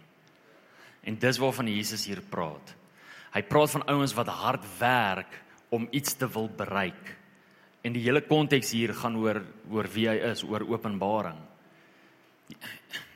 En 1.04 1.16
dis 1.16 1.38
waarvan 1.38 1.68
Jesus 1.68 2.06
hier 2.06 2.22
praat. 2.22 2.76
Hy 3.34 3.42
praat 3.42 3.72
van 3.72 3.88
ouens 3.88 4.14
wat 4.14 4.28
hard 4.28 4.64
werk 4.80 5.42
om 5.70 5.88
iets 5.92 6.14
te 6.14 6.28
wil 6.28 6.50
bereik. 6.50 7.16
En 7.82 7.94
die 7.94 8.04
hele 8.04 8.22
konteks 8.22 8.72
hier 8.72 8.94
gaan 8.94 9.16
oor 9.16 9.42
oor 9.70 9.88
wie 9.94 10.08
hy 10.08 10.16
is, 10.32 10.44
oor 10.44 10.66
openbaring. 10.68 11.38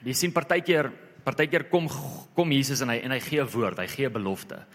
Jy 0.03 0.13
sien 0.13 0.31
partykeer 0.35 0.91
partykeer 1.23 1.67
kom 1.69 1.89
kom 2.33 2.51
Jesus 2.55 2.81
en 2.81 2.89
hy 2.89 3.01
en 3.03 3.11
hy 3.11 3.19
gee 3.19 3.41
'n 3.41 3.51
woord, 3.51 3.77
hy 3.77 3.87
gee 3.87 4.07
'n 4.07 4.13
belofte. 4.13 4.65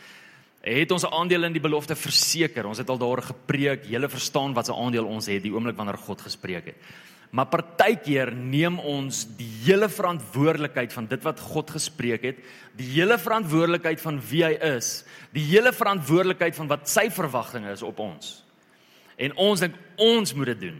Hy 0.64 0.80
het 0.80 0.92
ons 0.92 1.04
aandeel 1.04 1.44
in 1.44 1.52
die 1.52 1.60
belofte 1.60 1.94
verseker. 1.94 2.66
Ons 2.66 2.78
het 2.78 2.88
al 2.88 2.98
daar 2.98 3.20
gepreek, 3.22 3.84
julle 3.84 4.08
verstaan 4.08 4.54
wat 4.54 4.66
se 4.66 4.72
aandeel 4.72 5.04
ons 5.04 5.26
het 5.26 5.42
die 5.42 5.52
oomblik 5.52 5.76
wanneer 5.76 5.98
God 5.98 6.20
gespreek 6.20 6.64
het. 6.64 6.76
Maar 7.34 7.50
partykeer 7.50 8.30
neem 8.32 8.78
ons 8.78 9.24
die 9.36 9.48
hele 9.66 9.88
verantwoordelikheid 9.88 10.92
van 10.92 11.06
dit 11.10 11.22
wat 11.26 11.40
God 11.40 11.70
gespreek 11.74 12.22
het, 12.22 12.36
die 12.78 12.86
hele 12.94 13.18
verantwoordelikheid 13.18 14.00
van 14.00 14.20
wie 14.30 14.44
hy 14.44 14.52
is, 14.76 15.04
die 15.34 15.42
hele 15.42 15.72
verantwoordelikheid 15.72 16.54
van 16.54 16.70
wat 16.70 16.88
sy 16.88 17.10
verwagtinge 17.10 17.72
is 17.72 17.82
op 17.82 17.98
ons. 17.98 18.44
En 19.18 19.34
ons 19.36 19.60
dink 19.60 19.74
ons 19.98 20.34
moet 20.34 20.52
dit 20.54 20.60
doen. 20.60 20.78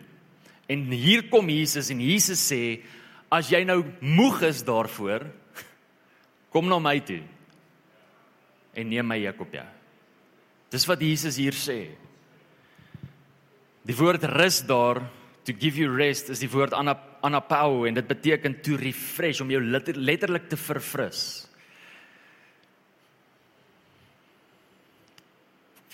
En 0.70 0.84
hier 0.94 1.26
kom 1.28 1.50
Jesus 1.50 1.90
en 1.90 2.00
Jesus 2.00 2.40
sê 2.40 2.62
as 3.32 3.50
jy 3.52 3.64
nou 3.66 3.80
moeg 4.00 4.42
is 4.48 4.62
daarvoor, 4.66 5.26
kom 6.54 6.68
na 6.70 6.78
my 6.82 6.98
toe 7.04 7.22
en 8.74 8.88
neem 8.90 9.06
my 9.06 9.18
juk 9.22 9.44
op 9.44 9.54
jou. 9.54 9.66
Dis 10.74 10.86
wat 10.90 11.02
Jesus 11.02 11.38
hier 11.38 11.54
sê. 11.54 11.78
Die 13.84 13.96
woord 13.96 14.24
rus 14.32 14.62
daar 14.66 15.02
to 15.44 15.52
give 15.52 15.78
you 15.78 15.92
rest 15.92 16.30
is 16.32 16.40
die 16.40 16.50
woord 16.50 16.74
anapau 16.74 17.84
en 17.86 17.98
dit 17.98 18.06
beteken 18.08 18.56
to 18.64 18.78
refresh 18.80 19.42
om 19.44 19.52
jou 19.52 19.60
letterlik 19.60 20.48
te 20.48 20.58
verfris. 20.58 21.20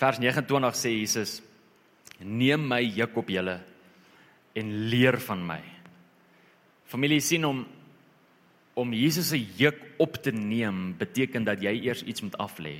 Vers 0.01 0.17
29 0.23 0.79
sê 0.79 0.95
Jesus: 0.95 1.35
Neem 2.25 2.63
my 2.65 2.81
juk 2.81 3.19
op 3.21 3.29
julle 3.29 3.59
en 4.57 4.73
leer 4.89 5.19
van 5.21 5.45
my. 5.45 5.61
Familie 6.91 7.23
sien 7.23 7.45
om 7.47 7.63
om 8.73 8.93
Jesus 8.95 9.27
se 9.33 9.37
juk 9.59 9.77
op 9.99 10.15
te 10.23 10.31
neem 10.31 10.93
beteken 10.97 11.43
dat 11.43 11.59
jy 11.63 11.73
eers 11.83 12.03
iets 12.07 12.23
moet 12.23 12.37
aflê. 12.39 12.77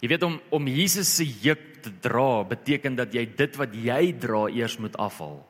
Jy 0.00 0.10
weet 0.10 0.22
om 0.26 0.36
om 0.54 0.68
Jesus 0.70 1.10
se 1.18 1.26
juk 1.26 1.62
te 1.82 1.90
dra 2.04 2.44
beteken 2.46 2.96
dat 2.96 3.14
jy 3.14 3.24
dit 3.36 3.58
wat 3.58 3.74
jy 3.74 4.12
dra 4.22 4.46
eers 4.52 4.78
moet 4.78 4.96
afhaal. 4.96 5.42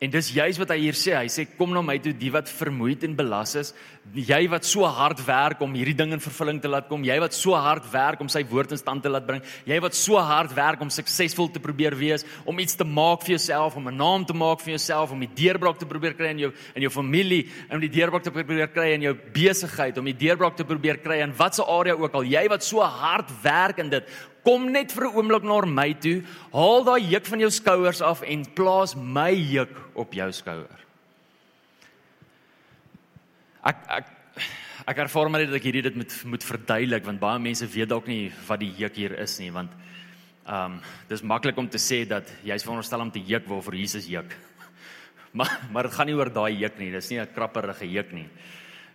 En 0.00 0.08
dis 0.08 0.30
juis 0.32 0.56
wat 0.56 0.70
hy 0.72 0.78
hier 0.80 0.96
sê. 0.96 1.12
Hy 1.12 1.28
sê 1.28 1.44
kom 1.58 1.74
na 1.76 1.82
my 1.84 1.98
toe 2.00 2.14
die 2.16 2.30
wat 2.32 2.48
vermoeid 2.48 3.02
en 3.04 3.12
belas 3.18 3.52
is, 3.60 3.74
jy 4.16 4.38
wat 4.48 4.64
so 4.64 4.88
hard 4.88 5.20
werk 5.26 5.60
om 5.60 5.74
hierdie 5.76 5.94
ding 5.98 6.14
in 6.16 6.22
vervulling 6.24 6.56
te 6.62 6.70
laat 6.72 6.86
kom, 6.88 7.04
jy 7.04 7.18
wat 7.20 7.36
so 7.36 7.52
hard 7.52 7.84
werk 7.92 8.22
om 8.24 8.30
sy 8.32 8.40
woord 8.48 8.72
in 8.72 8.80
stand 8.80 9.04
te 9.04 9.12
laat 9.12 9.26
bring, 9.28 9.42
jy 9.68 9.76
wat 9.84 9.94
so 9.94 10.16
hard 10.16 10.54
werk 10.56 10.80
om 10.80 10.88
suksesvol 10.90 11.50
te 11.52 11.60
probeer 11.60 11.92
wees, 12.00 12.24
om 12.48 12.58
iets 12.64 12.78
te 12.80 12.86
maak 12.88 13.26
vir 13.26 13.34
jouself, 13.36 13.76
om 13.76 13.88
'n 13.88 13.96
naam 13.96 14.24
te 14.24 14.32
maak 14.32 14.64
vir 14.64 14.72
jouself, 14.78 15.12
om 15.12 15.20
die 15.20 15.28
deurbraak 15.36 15.78
te 15.78 15.86
probeer 15.86 16.14
kry 16.14 16.30
in 16.32 16.38
jou 16.38 16.52
in 16.74 16.82
jou 16.82 16.90
familie, 16.90 17.50
om 17.70 17.80
die 17.80 17.92
deurbraak 17.92 18.22
te 18.22 18.32
probeer 18.32 18.72
kry 18.72 18.94
in 18.94 19.02
jou 19.02 19.14
besigheid, 19.14 19.98
om 19.98 20.04
die 20.04 20.16
deurbraak 20.16 20.56
te 20.56 20.64
probeer 20.64 20.96
kry 20.96 21.20
in 21.20 21.36
watter 21.36 21.64
area 21.64 21.94
ook 21.94 22.14
al, 22.14 22.24
jy 22.24 22.48
wat 22.48 22.64
so 22.64 22.80
hard 22.80 23.28
werk 23.42 23.78
in 23.78 23.90
dit, 23.90 24.04
kom 24.44 24.70
net 24.72 24.92
vir 24.92 25.04
'n 25.04 25.14
oomblik 25.16 25.42
na 25.42 25.60
my 25.66 25.92
toe, 25.94 26.22
haal 26.52 26.84
daai 26.84 27.10
juk 27.10 27.26
van 27.26 27.40
jou 27.40 27.50
skouers 27.50 28.00
af 28.00 28.22
en 28.22 28.44
plaas 28.44 28.94
my 28.96 29.32
juk 29.32 29.74
op 29.94 30.12
jou 30.12 30.32
skouer. 30.32 30.78
Ek 33.64 33.76
ek 33.88 34.06
ek 34.86 34.98
ervaar 34.98 35.28
maar 35.30 35.44
dat 35.44 35.54
ek 35.54 35.62
hierdie 35.62 35.82
dit 35.82 35.96
moet 35.96 36.24
moet 36.24 36.44
verduidelik 36.44 37.04
want 37.04 37.20
baie 37.20 37.38
mense 37.38 37.66
weet 37.66 37.88
dalk 37.88 38.06
nie 38.06 38.32
wat 38.48 38.60
die 38.60 38.72
juk 38.78 38.96
hier 38.96 39.12
is 39.20 39.38
nie 39.38 39.50
want 39.50 39.70
ehm 40.46 40.72
um, 40.72 40.80
dis 41.08 41.22
maklik 41.22 41.58
om 41.58 41.68
te 41.68 41.78
sê 41.78 42.06
dat 42.08 42.26
jy's 42.42 42.64
veronderstel 42.64 43.00
om 43.00 43.10
te 43.10 43.20
juk 43.20 43.46
waarvoor 43.46 43.74
Jesus 43.74 44.06
juk. 44.06 44.34
Maar 45.32 45.60
maar 45.70 45.86
dit 45.86 45.94
gaan 45.94 46.06
nie 46.06 46.16
oor 46.16 46.30
daai 46.30 46.58
juk 46.58 46.78
nie, 46.78 46.90
dis 46.90 47.10
nie 47.10 47.20
'n 47.20 47.34
krapperige 47.34 47.86
juk 47.86 48.12
nie. 48.12 48.28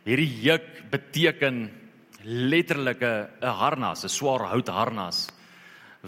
Hierdie 0.05 0.41
juk 0.43 0.89
beteken 0.91 1.84
letterlik 2.25 3.01
'n 3.01 3.45
harnas, 3.45 4.03
'n 4.03 4.09
swaar 4.09 4.49
hout 4.49 4.67
harnas 4.67 5.27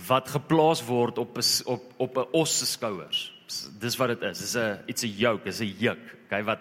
wat 0.07 0.29
geplaas 0.29 0.85
word 0.85 1.17
op 1.17 1.37
op 1.65 1.93
op 1.97 2.17
'n 2.17 2.27
os 2.31 2.57
se 2.57 2.65
skouers. 2.65 3.33
Dis 3.79 3.95
wat 3.97 4.07
dit 4.07 4.21
is. 4.21 4.39
Dis 4.39 4.55
'n 4.55 4.79
it's 4.87 5.03
a 5.03 5.07
yoke, 5.07 5.47
is 5.47 5.61
'n 5.61 5.75
juk. 5.79 6.17
Okay, 6.25 6.43
wat 6.43 6.59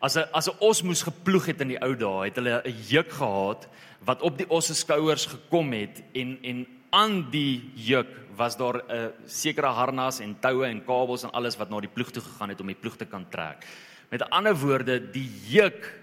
as 0.00 0.16
'n 0.16 0.24
as 0.32 0.48
'n 0.48 0.56
os 0.60 0.82
moes 0.82 1.02
geploeg 1.02 1.46
het 1.46 1.60
in 1.60 1.68
die 1.68 1.82
ou 1.82 1.94
dae, 1.96 2.24
het 2.24 2.36
hulle 2.36 2.62
'n 2.64 2.76
juk 2.88 3.12
gehad 3.12 3.68
wat 4.04 4.22
op 4.22 4.38
die 4.38 4.50
os 4.50 4.66
se 4.66 4.74
skouers 4.74 5.26
gekom 5.26 5.72
het 5.72 6.02
en 6.14 6.38
en 6.42 6.66
aan 6.90 7.30
die 7.30 7.70
juk 7.74 8.08
was 8.36 8.56
daar 8.56 8.82
'n 8.88 9.12
sekere 9.26 9.66
harnas 9.66 10.20
en 10.20 10.36
toue 10.40 10.66
en 10.66 10.84
kabels 10.84 11.22
en 11.22 11.30
alles 11.30 11.56
wat 11.56 11.70
na 11.70 11.80
die 11.80 11.90
ploeg 11.94 12.10
toe 12.10 12.22
gegaan 12.22 12.48
het 12.48 12.60
om 12.60 12.66
die 12.66 12.80
ploeg 12.80 12.96
te 12.96 13.04
kan 13.06 13.26
trek. 13.28 13.64
Met 14.10 14.30
ander 14.30 14.56
woorde, 14.56 15.10
die 15.10 15.30
juk 15.48 15.98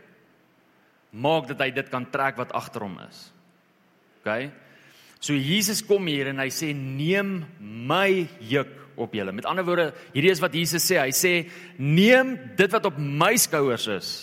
maak 1.15 1.47
dat 1.47 1.63
hy 1.63 1.71
dit 1.75 1.89
kan 1.91 2.05
trek 2.11 2.37
wat 2.39 2.53
agter 2.57 2.83
hom 2.85 2.97
is. 3.07 3.21
OK? 4.21 4.49
So 5.23 5.33
Jesus 5.33 5.81
kom 5.85 6.07
hier 6.11 6.29
en 6.31 6.41
hy 6.43 6.49
sê 6.53 6.73
neem 6.75 7.39
my 7.59 8.27
juk 8.43 8.71
op 8.99 9.15
julle. 9.15 9.33
Met 9.35 9.47
ander 9.49 9.65
woorde, 9.67 9.89
hierdie 10.13 10.33
is 10.33 10.43
wat 10.43 10.55
Jesus 10.55 10.85
sê. 10.85 10.99
Hy 11.01 11.13
sê 11.15 11.33
neem 11.79 12.35
dit 12.59 12.71
wat 12.75 12.87
op 12.91 12.99
my 12.99 13.33
skouers 13.39 13.87
is 13.95 14.13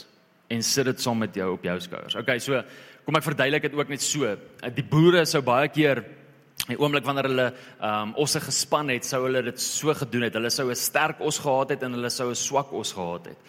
en 0.53 0.65
sit 0.65 0.85
dit 0.85 1.01
saam 1.01 1.23
met 1.23 1.37
jou 1.37 1.55
op 1.55 1.65
jou 1.65 1.79
skouers. 1.81 2.17
Okay, 2.21 2.39
so 2.45 2.61
kom 3.07 3.17
ek 3.19 3.25
verduidelik 3.25 3.71
dit 3.71 3.79
ook 3.79 3.93
net 3.93 4.05
so. 4.05 4.35
Die 4.77 4.85
boere 4.87 5.25
sou 5.29 5.41
baie 5.45 5.71
keer 5.73 6.05
die 6.69 6.77
oomblik 6.79 7.07
wanneer 7.09 7.27
hulle 7.27 7.49
ehm 7.49 8.13
um, 8.13 8.15
osse 8.23 8.39
gespan 8.45 8.93
het, 8.93 9.09
sou 9.09 9.25
hulle 9.25 9.41
dit 9.49 9.59
so 9.65 9.95
gedoen 9.97 10.29
het. 10.29 10.37
Hulle 10.39 10.53
sou 10.53 10.69
'n 10.71 10.79
sterk 10.79 11.25
os 11.25 11.41
gehad 11.41 11.75
het 11.75 11.83
en 11.83 11.97
hulle 11.97 12.11
sou 12.11 12.31
'n 12.31 12.39
swak 12.39 12.73
os 12.73 12.93
gehad 12.93 13.33
het 13.33 13.41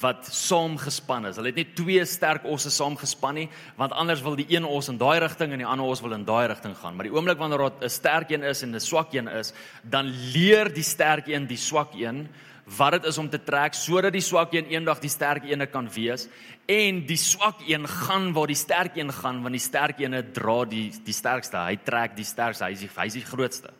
wat 0.00 0.28
saam 0.30 0.78
gespan 0.78 1.26
is. 1.26 1.36
Hulle 1.36 1.52
het 1.52 1.56
net 1.56 1.74
twee 1.76 2.04
sterk 2.08 2.44
osse 2.48 2.70
saam 2.70 2.96
gespan 2.96 3.34
nie, 3.34 3.48
want 3.76 3.92
anders 3.92 4.22
wil 4.22 4.36
die 4.36 4.46
een 4.48 4.64
os 4.64 4.88
in 4.88 4.98
daai 4.98 5.18
rigting 5.20 5.52
en 5.52 5.58
die 5.58 5.68
ander 5.68 5.86
os 5.86 6.00
wil 6.00 6.14
in 6.16 6.24
daai 6.24 6.46
rigting 6.48 6.76
gaan. 6.76 6.96
Maar 6.96 7.10
die 7.10 7.14
oomblik 7.14 7.38
wanneer 7.38 7.58
daar 7.58 7.84
'n 7.84 7.90
sterk 7.90 8.30
een 8.30 8.42
is 8.42 8.62
en 8.62 8.74
'n 8.74 8.80
swak 8.80 9.12
een 9.12 9.28
is, 9.28 9.52
dan 9.82 10.06
leer 10.32 10.72
die 10.72 10.82
sterk 10.82 11.26
een 11.26 11.46
die 11.46 11.56
swak 11.56 11.94
een 11.94 12.28
wat 12.64 12.92
dit 12.92 13.04
is 13.10 13.18
om 13.18 13.28
te 13.28 13.40
trek 13.42 13.74
sodat 13.74 14.14
die 14.14 14.22
swak 14.22 14.52
een 14.54 14.70
eendag 14.70 15.00
die 15.02 15.10
sterk 15.10 15.44
een 15.50 15.64
kan 15.70 15.88
wees 15.90 16.28
en 16.70 17.02
die 17.06 17.18
swak 17.18 17.60
een 17.66 17.88
gaan 17.88 18.32
waar 18.32 18.46
die 18.46 18.56
sterk 18.56 18.96
een 18.96 19.12
gaan 19.12 19.42
want 19.42 19.52
die 19.52 19.62
sterk 19.62 19.98
een 19.98 20.14
dra 20.32 20.64
die 20.64 20.92
die 21.04 21.14
sterkste 21.14 21.58
hy 21.58 21.76
trek 21.82 22.14
die 22.16 22.24
sterkste 22.24 22.64
hy 22.64 22.72
is 22.72 22.84
die, 22.84 22.90
hy 22.94 23.06
is 23.06 23.18
die 23.18 23.26
grootste 23.26 23.72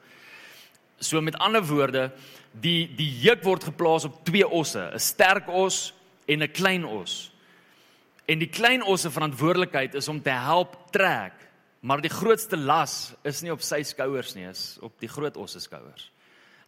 so 0.98 1.20
met 1.20 1.38
ander 1.38 1.62
woorde 1.62 2.10
die 2.52 2.90
die 2.96 3.10
juk 3.22 3.44
word 3.46 3.64
geplaas 3.70 4.04
op 4.04 4.24
twee 4.26 4.46
osse 4.48 4.90
'n 4.90 4.98
sterk 4.98 5.48
os 5.48 5.92
en 6.26 6.42
'n 6.42 6.52
klein 6.52 6.84
os 6.84 7.32
en 8.26 8.38
die 8.38 8.50
klein 8.50 8.82
os 8.82 9.00
se 9.00 9.10
verantwoordelikheid 9.10 9.94
is 9.94 10.08
om 10.08 10.22
te 10.22 10.30
help 10.30 10.76
trek 10.92 11.32
maar 11.80 12.00
die 12.00 12.10
grootste 12.10 12.56
las 12.56 13.14
is 13.24 13.42
nie 13.42 13.52
op 13.52 13.62
sy 13.62 13.82
skouers 13.82 14.34
nie 14.34 14.48
is 14.48 14.78
op 14.82 14.98
die 15.00 15.08
groot 15.08 15.36
os 15.36 15.52
se 15.52 15.60
skouers 15.60 16.12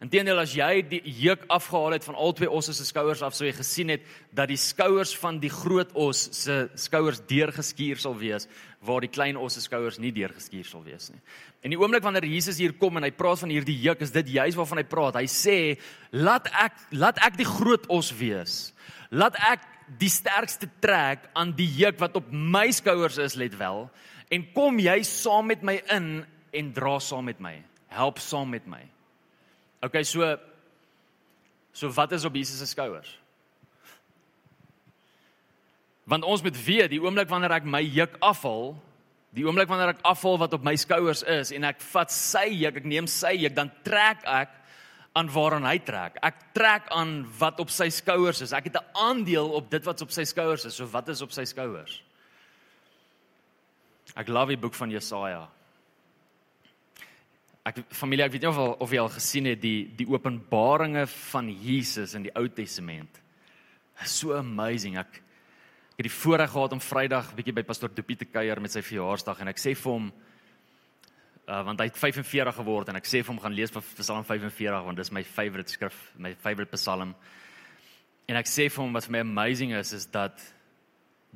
Inteendeel 0.03 0.41
as 0.41 0.51
jy 0.51 0.81
die 0.83 0.99
juk 1.23 1.45
afgehaal 1.47 1.95
het 1.95 2.03
van 2.03 2.17
al 2.19 2.33
twee 2.35 2.49
osse 2.51 2.73
se 2.75 2.83
skouers 2.83 3.21
af, 3.23 3.33
sou 3.33 3.47
jy 3.47 3.53
gesien 3.55 3.93
het 3.93 4.03
dat 4.35 4.51
die 4.51 4.59
skouers 4.59 5.13
van 5.17 5.39
die 5.39 5.49
groot 5.49 5.93
os 5.95 6.25
se 6.35 6.65
skouers 6.79 7.21
deurgeskuur 7.29 8.01
sal 8.03 8.17
wees 8.19 8.49
waar 8.85 9.01
die 9.01 9.09
klein 9.09 9.39
os 9.39 9.55
se 9.55 9.63
skouers 9.63 9.97
nie 10.03 10.11
deurgeskuur 10.13 10.67
sal 10.67 10.83
wees 10.85 11.07
nie. 11.13 11.21
En 11.63 11.71
die 11.73 11.79
oomblik 11.79 12.03
wanneer 12.05 12.27
Jesus 12.27 12.59
hier 12.59 12.75
kom 12.77 12.99
en 12.99 13.07
hy 13.07 13.13
praat 13.15 13.41
van 13.41 13.53
hierdie 13.55 13.77
juk, 13.81 14.03
is 14.03 14.13
dit 14.13 14.35
juis 14.35 14.57
waarvan 14.59 14.83
hy 14.83 14.85
praat. 14.85 15.15
Hy 15.15 15.25
sê, 15.31 15.79
"Laat 16.11 16.51
ek 16.51 16.73
laat 16.91 17.17
ek 17.25 17.37
die 17.37 17.47
groot 17.47 17.87
os 17.89 18.11
wees. 18.11 18.73
Laat 19.09 19.37
ek 19.51 19.65
die 19.99 20.09
sterkste 20.09 20.69
trek 20.81 21.29
aan 21.37 21.53
die 21.57 21.69
juk 21.77 21.99
wat 22.01 22.15
op 22.17 22.31
my 22.31 22.71
skouers 22.73 23.19
is, 23.21 23.37
let 23.37 23.53
wel, 23.59 23.85
en 24.33 24.47
kom 24.55 24.79
jy 24.81 24.97
saam 25.05 25.51
met 25.51 25.61
my 25.65 25.77
in 25.93 26.09
en 26.55 26.71
dra 26.73 26.97
saam 27.03 27.27
met 27.29 27.39
my. 27.43 27.59
Help 27.93 28.19
saam 28.19 28.49
met 28.49 28.65
my." 28.67 28.81
Okay, 29.85 30.03
so 30.03 30.37
so 31.73 31.91
wat 31.91 32.11
is 32.11 32.25
op 32.25 32.35
Jesus 32.35 32.57
se 32.59 32.65
skouers? 32.65 33.19
Want 36.05 36.23
ons 36.23 36.41
moet 36.41 36.57
weet, 36.65 36.89
die 36.89 37.01
oomblik 37.01 37.29
wanneer 37.29 37.57
ek 37.57 37.65
my 37.65 37.81
juk 37.81 38.17
afhaal, 38.21 38.75
die 39.35 39.45
oomblik 39.45 39.67
wanneer 39.67 39.95
ek 39.95 40.03
afhaal 40.05 40.37
wat 40.37 40.53
op 40.53 40.63
my 40.63 40.75
skouers 40.79 41.23
is 41.27 41.51
en 41.51 41.65
ek 41.67 41.81
vat 41.91 42.13
sy 42.13 42.45
juk, 42.61 42.77
ek 42.77 42.85
neem 42.87 43.09
sy 43.09 43.33
juk, 43.41 43.55
dan 43.57 43.71
trek 43.83 44.21
ek 44.29 44.53
aan 45.15 45.31
waaraan 45.31 45.65
hy 45.65 45.77
trek. 45.79 46.19
Ek 46.21 46.51
trek 46.53 46.89
aan 46.93 47.21
wat 47.39 47.59
op 47.63 47.71
sy 47.71 47.87
skouers 47.89 48.41
is. 48.43 48.53
Ek 48.53 48.67
het 48.67 48.75
'n 48.75 48.91
aandeel 48.93 49.49
op 49.49 49.69
dit 49.71 49.83
wat 49.83 50.01
op 50.01 50.11
sy 50.11 50.23
skouers 50.23 50.65
is. 50.65 50.75
So 50.75 50.85
wat 50.85 51.09
is 51.09 51.21
op 51.21 51.31
sy 51.31 51.45
skouers? 51.45 52.03
Ek 54.15 54.27
love 54.27 54.47
die 54.47 54.61
boek 54.61 54.73
van 54.73 54.91
Jesaja 54.91 55.49
ek 57.65 57.81
familie 57.97 58.25
ek 58.27 58.35
weet 58.35 58.45
nie 58.45 58.51
of 58.51 58.61
al, 58.61 58.73
of 58.85 58.91
jy 58.93 59.01
al 59.01 59.09
gesien 59.09 59.49
het 59.49 59.61
die 59.61 59.87
die 59.97 60.07
openbaringe 60.09 61.07
van 61.31 61.49
Jesus 61.49 62.13
in 62.17 62.27
die 62.27 62.33
Ou 62.37 62.45
Testament. 62.53 63.21
So 64.05 64.35
amazing. 64.37 64.99
Ek 65.01 65.21
ek 65.95 66.03
het 66.03 66.09
die 66.09 66.17
voorreg 66.17 66.51
gehad 66.51 66.73
om 66.75 66.81
Vrydag 66.83 67.29
bietjie 67.37 67.55
by 67.55 67.63
pastoor 67.63 67.93
Dopie 67.95 68.17
te 68.19 68.27
kuier 68.27 68.59
met 68.59 68.73
sy 68.73 68.81
verjaarsdag 68.83 69.39
en 69.41 69.49
ek 69.53 69.61
sê 69.61 69.71
vir 69.79 69.93
hom 69.93 70.09
uh, 71.47 71.61
want 71.65 71.79
hy 71.79 71.87
het 71.89 71.97
45 71.97 72.55
geword 72.55 72.89
en 72.89 72.95
ek 72.95 73.05
sê 73.09 73.21
vir 73.21 73.33
hom 73.33 73.41
gaan 73.43 73.55
lees 73.55 73.71
van 73.71 73.83
Psalm 73.99 74.25
45 74.25 74.83
want 74.85 74.97
dis 74.97 75.11
my 75.11 75.23
favourite 75.23 75.71
skrif, 75.71 75.95
my 76.17 76.33
favourite 76.35 76.71
Psalm. 76.75 77.15
En 78.27 78.35
ek 78.35 78.49
sê 78.49 78.69
vir 78.69 78.83
hom 78.83 78.93
wat 78.93 79.05
vir 79.05 79.17
my 79.17 79.23
amazing 79.25 79.73
is 79.77 79.93
is 79.93 80.05
dat 80.05 80.41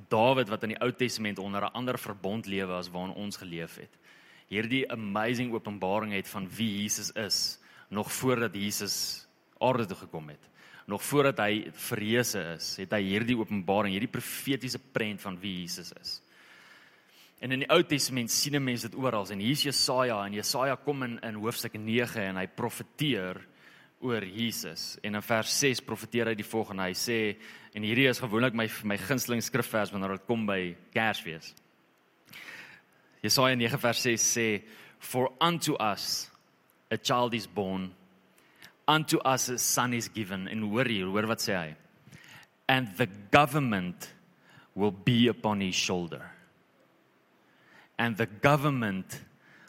Dawid 0.09 0.47
wat 0.47 0.63
in 0.63 0.71
die 0.71 0.79
Ou 0.79 0.91
Testament 0.95 1.39
onder 1.39 1.65
'n 1.65 1.75
ander 1.75 1.97
verbond 1.97 2.47
lewe 2.47 2.73
as 2.73 2.87
waarin 2.89 3.15
ons 3.15 3.37
geleef 3.37 3.75
het 3.75 3.99
hierdie 4.49 4.85
amazing 4.89 5.53
openbaring 5.53 6.15
het 6.17 6.29
van 6.29 6.47
wie 6.57 6.81
Jesus 6.81 7.11
is 7.13 7.59
nog 7.89 8.11
voordat 8.13 8.55
Jesus 8.57 9.27
aarde 9.57 9.85
toe 9.85 9.97
gekom 9.97 10.29
het. 10.29 10.41
Nog 10.89 11.03
voordat 11.05 11.37
hy 11.43 11.69
verreëse 11.73 12.41
is, 12.55 12.71
het 12.81 12.93
hy 12.97 13.01
hierdie 13.05 13.37
openbaring, 13.37 13.93
hierdie 13.93 14.09
profetiese 14.09 14.81
prent 14.93 15.21
van 15.21 15.37
wie 15.41 15.59
Jesus 15.61 15.93
is. 16.01 16.15
En 17.39 17.53
in 17.55 17.63
die 17.63 17.69
Ou 17.71 17.83
Testament 17.87 18.31
sien 18.31 18.57
mense 18.59 18.89
dit 18.89 18.97
oral 18.99 19.27
en 19.31 19.39
hier's 19.39 19.63
Jesaja 19.63 20.17
en 20.25 20.35
Jesaja 20.35 20.75
kom 20.83 21.05
in 21.07 21.19
in 21.23 21.39
hoofstuk 21.39 21.77
9 21.79 22.25
en 22.27 22.39
hy 22.41 22.47
profeteer 22.51 23.39
oor 24.03 24.23
Jesus. 24.23 24.97
En 25.03 25.15
in 25.15 25.23
vers 25.23 25.53
6 25.59 25.81
profeteer 25.87 26.31
hy 26.31 26.35
die 26.39 26.47
volgende. 26.47 26.87
Hy 26.87 26.95
sê 26.95 27.19
en 27.75 27.85
hierdie 27.87 28.09
is 28.11 28.19
gewoonlik 28.19 28.57
my 28.59 28.67
my 28.83 28.97
gunsteling 28.99 29.43
skrifvers 29.43 29.93
wanneer 29.95 30.17
dit 30.17 30.27
kom 30.27 30.43
by 30.47 30.75
Kersfees. 30.95 31.53
Jesaja 33.23 33.55
9 33.55 33.79
vers 33.87 34.03
6 34.07 34.27
sê 34.35 34.47
for 34.99 35.31
unto 35.39 35.77
us 35.79 36.27
a 36.91 36.97
child 36.97 37.33
is 37.33 37.47
born 37.47 37.91
unto 38.87 39.19
us 39.23 39.49
a 39.49 39.57
son 39.57 39.93
is 39.93 40.09
given 40.09 40.47
en 40.47 40.63
hoor 40.71 40.87
hier 40.91 41.07
hoor 41.07 41.27
wat 41.29 41.43
sê 41.43 41.55
hy 41.55 41.75
and 42.67 42.91
the 42.97 43.07
government 43.31 44.09
will 44.75 44.91
be 44.91 45.29
upon 45.29 45.61
his 45.61 45.75
shoulder 45.75 46.25
and 47.99 48.15
the 48.15 48.27
government 48.39 49.19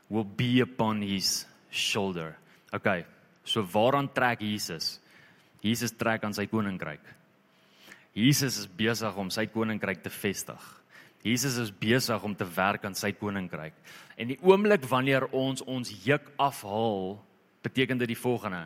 will 0.09 0.25
be 0.25 0.63
upon 0.63 1.03
his 1.03 1.45
shoulder 1.69 2.39
okay 2.73 3.05
so 3.45 3.67
waaraan 3.67 4.09
trek 4.15 4.41
Jesus 4.41 5.03
Jesus 5.61 5.93
trek 5.93 6.25
aan 6.25 6.35
sy 6.35 6.47
koninkryk 6.47 7.03
Jesus 8.15 8.63
is 8.63 8.67
besig 8.67 9.17
om 9.19 9.29
sy 9.31 9.51
koninkryk 9.51 10.03
te 10.07 10.11
vestig 10.11 10.63
Jesus 11.21 11.59
is 11.61 11.71
besig 11.71 12.23
om 12.25 12.35
te 12.35 12.47
werk 12.49 12.85
aan 12.89 12.97
sy 12.97 13.13
koninkryk. 13.13 13.75
En 14.17 14.31
die 14.33 14.39
oomblik 14.41 14.87
wanneer 14.89 15.27
ons 15.37 15.61
ons 15.69 15.93
juk 16.05 16.31
afhaal, 16.41 17.19
beteken 17.65 18.01
dit 18.01 18.15
die 18.15 18.19
volgende. 18.19 18.65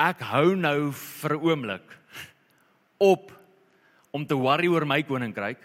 Ek 0.00 0.24
hou 0.32 0.54
nou 0.56 0.90
vir 0.92 1.36
'n 1.36 1.44
oomblik 1.44 1.86
op 2.98 3.32
om 4.12 4.24
te 4.26 4.34
worry 4.34 4.68
oor 4.68 4.86
my 4.86 5.02
koninkryk, 5.02 5.60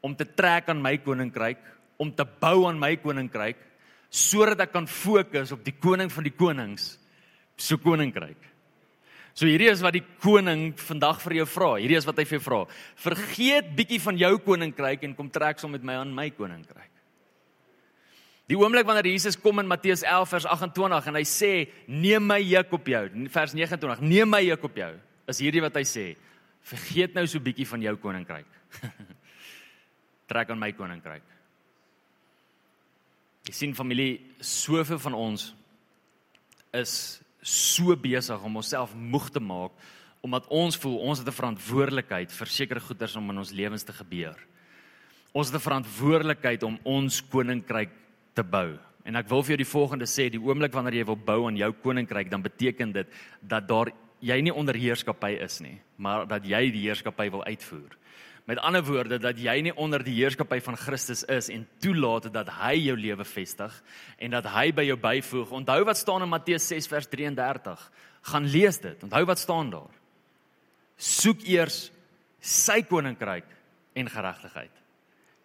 om 0.00 0.14
te 0.14 0.24
trek 0.24 0.68
aan 0.68 0.82
my 0.82 0.98
koninkryk, 0.98 1.58
om 2.00 2.10
te 2.12 2.24
bou 2.24 2.66
aan 2.68 2.80
my 2.80 2.94
koninkryk 3.00 3.60
sodat 4.14 4.60
ek 4.62 4.70
kan 4.70 4.86
fokus 4.86 5.50
op 5.54 5.64
die 5.66 5.74
koning 5.74 6.10
van 6.12 6.22
die 6.22 6.34
konings, 6.34 6.92
so 7.58 7.80
koninkryk. 7.82 8.38
So 9.34 9.48
hierdie 9.50 9.72
is 9.72 9.82
wat 9.82 9.96
die 9.96 10.04
koning 10.22 10.68
vandag 10.78 11.18
vir 11.24 11.40
jou 11.40 11.46
vra. 11.50 11.72
Hierdie 11.82 11.98
is 11.98 12.06
wat 12.06 12.20
hy 12.22 12.24
vir 12.28 12.38
jou 12.38 12.44
vra. 12.44 12.60
Vergeet 13.02 13.72
bietjie 13.74 13.98
van 14.04 14.20
jou 14.20 14.30
koninkryk 14.46 15.02
en 15.08 15.16
kom 15.18 15.32
trek 15.34 15.58
saam 15.58 15.74
met 15.74 15.82
my 15.82 15.98
aan 15.98 16.14
my 16.14 16.28
koninkryk. 16.36 16.92
Die 18.46 18.58
oomblik 18.60 18.86
wanneer 18.86 19.08
Jesus 19.08 19.38
kom 19.40 19.58
in 19.62 19.66
Matteus 19.66 20.04
11 20.04 20.30
vers 20.36 20.46
28 20.52 21.10
en 21.10 21.18
hy 21.18 21.24
sê 21.26 21.52
neem 21.88 22.22
my 22.28 22.38
juk 22.44 22.76
op 22.76 22.90
jou, 22.92 23.04
vers 23.32 23.54
29, 23.56 24.04
neem 24.04 24.30
my 24.30 24.42
juk 24.44 24.68
op 24.68 24.78
jou. 24.78 24.90
Is 25.32 25.40
hierdie 25.42 25.64
wat 25.64 25.80
hy 25.80 25.86
sê? 25.88 26.10
Vergeet 26.68 27.16
nou 27.16 27.24
so 27.26 27.42
bietjie 27.42 27.66
van 27.66 27.82
jou 27.82 27.96
koninkryk. 28.04 28.58
trek 30.30 30.52
aan 30.52 30.60
my 30.60 30.70
koninkryk. 30.76 31.33
Jy 33.44 33.52
sien 33.52 33.74
familie, 33.76 34.22
soveel 34.40 34.98
van 34.98 35.14
ons 35.14 35.50
is 36.72 37.20
so 37.44 37.92
besig 37.96 38.40
om 38.44 38.56
onsself 38.56 38.94
moeg 38.96 39.28
te 39.30 39.42
maak 39.42 39.76
omdat 40.24 40.46
ons 40.48 40.78
voel 40.80 40.96
ons 41.04 41.18
het 41.20 41.28
'n 41.28 41.36
verantwoordelikheid 41.36 42.32
vir 42.32 42.46
sekere 42.46 42.80
goeders 42.80 43.16
om 43.16 43.28
in 43.30 43.38
ons 43.38 43.52
lewens 43.52 43.84
te 43.84 43.92
gebeur. 43.92 44.38
Ons 45.34 45.50
het 45.50 45.56
'n 45.60 45.68
verantwoordelikheid 45.68 46.62
om 46.62 46.78
ons 46.82 47.20
koninkryk 47.20 47.90
te 48.32 48.42
bou. 48.42 48.78
En 49.04 49.16
ek 49.16 49.28
wil 49.28 49.42
vir 49.42 49.48
jou 49.48 49.56
die 49.56 49.72
volgende 49.72 50.06
sê, 50.06 50.30
die 50.30 50.40
oomblik 50.40 50.72
wanneer 50.72 50.94
jy 50.94 51.04
wil 51.04 51.16
bou 51.16 51.46
aan 51.46 51.56
jou 51.56 51.72
koninkryk, 51.72 52.30
dan 52.30 52.42
beteken 52.42 52.92
dit 52.92 53.06
dat 53.42 53.68
daar 53.68 53.92
jy 54.20 54.40
nie 54.40 54.54
onder 54.54 54.74
heerskappy 54.74 55.36
is 55.44 55.60
nie, 55.60 55.80
maar 55.96 56.26
dat 56.26 56.46
jy 56.46 56.70
die 56.70 56.88
heerskappy 56.88 57.30
wil 57.30 57.44
uitvoer. 57.44 57.96
Met 58.44 58.60
ander 58.60 58.84
woorde 58.84 59.16
dat 59.18 59.38
jy 59.40 59.54
nie 59.64 59.72
onder 59.80 60.02
die 60.04 60.18
heerskappy 60.18 60.58
van 60.60 60.76
Christus 60.76 61.22
is 61.32 61.48
en 61.48 61.64
toelaat 61.80 62.28
dat 62.32 62.50
hy 62.58 62.74
jou 62.90 62.96
lewe 62.98 63.24
vestig 63.24 63.72
en 64.20 64.34
dat 64.36 64.50
hy 64.52 64.66
by 64.76 64.84
jou 64.84 64.98
byvoeg. 65.00 65.54
Onthou 65.62 65.80
wat 65.88 65.96
staan 65.96 66.26
in 66.26 66.28
Matteus 66.28 66.68
6 66.68 66.88
vers 66.92 67.08
33. 67.08 67.86
Gaan 68.28 68.48
lees 68.52 68.80
dit. 68.84 69.02
Onthou 69.06 69.24
wat 69.32 69.40
staan 69.40 69.72
daar. 69.72 69.96
Soek 71.00 71.46
eers 71.48 71.88
sy 72.44 72.82
koninkryk 72.84 73.48
en 73.96 74.12
geregtigheid 74.12 74.82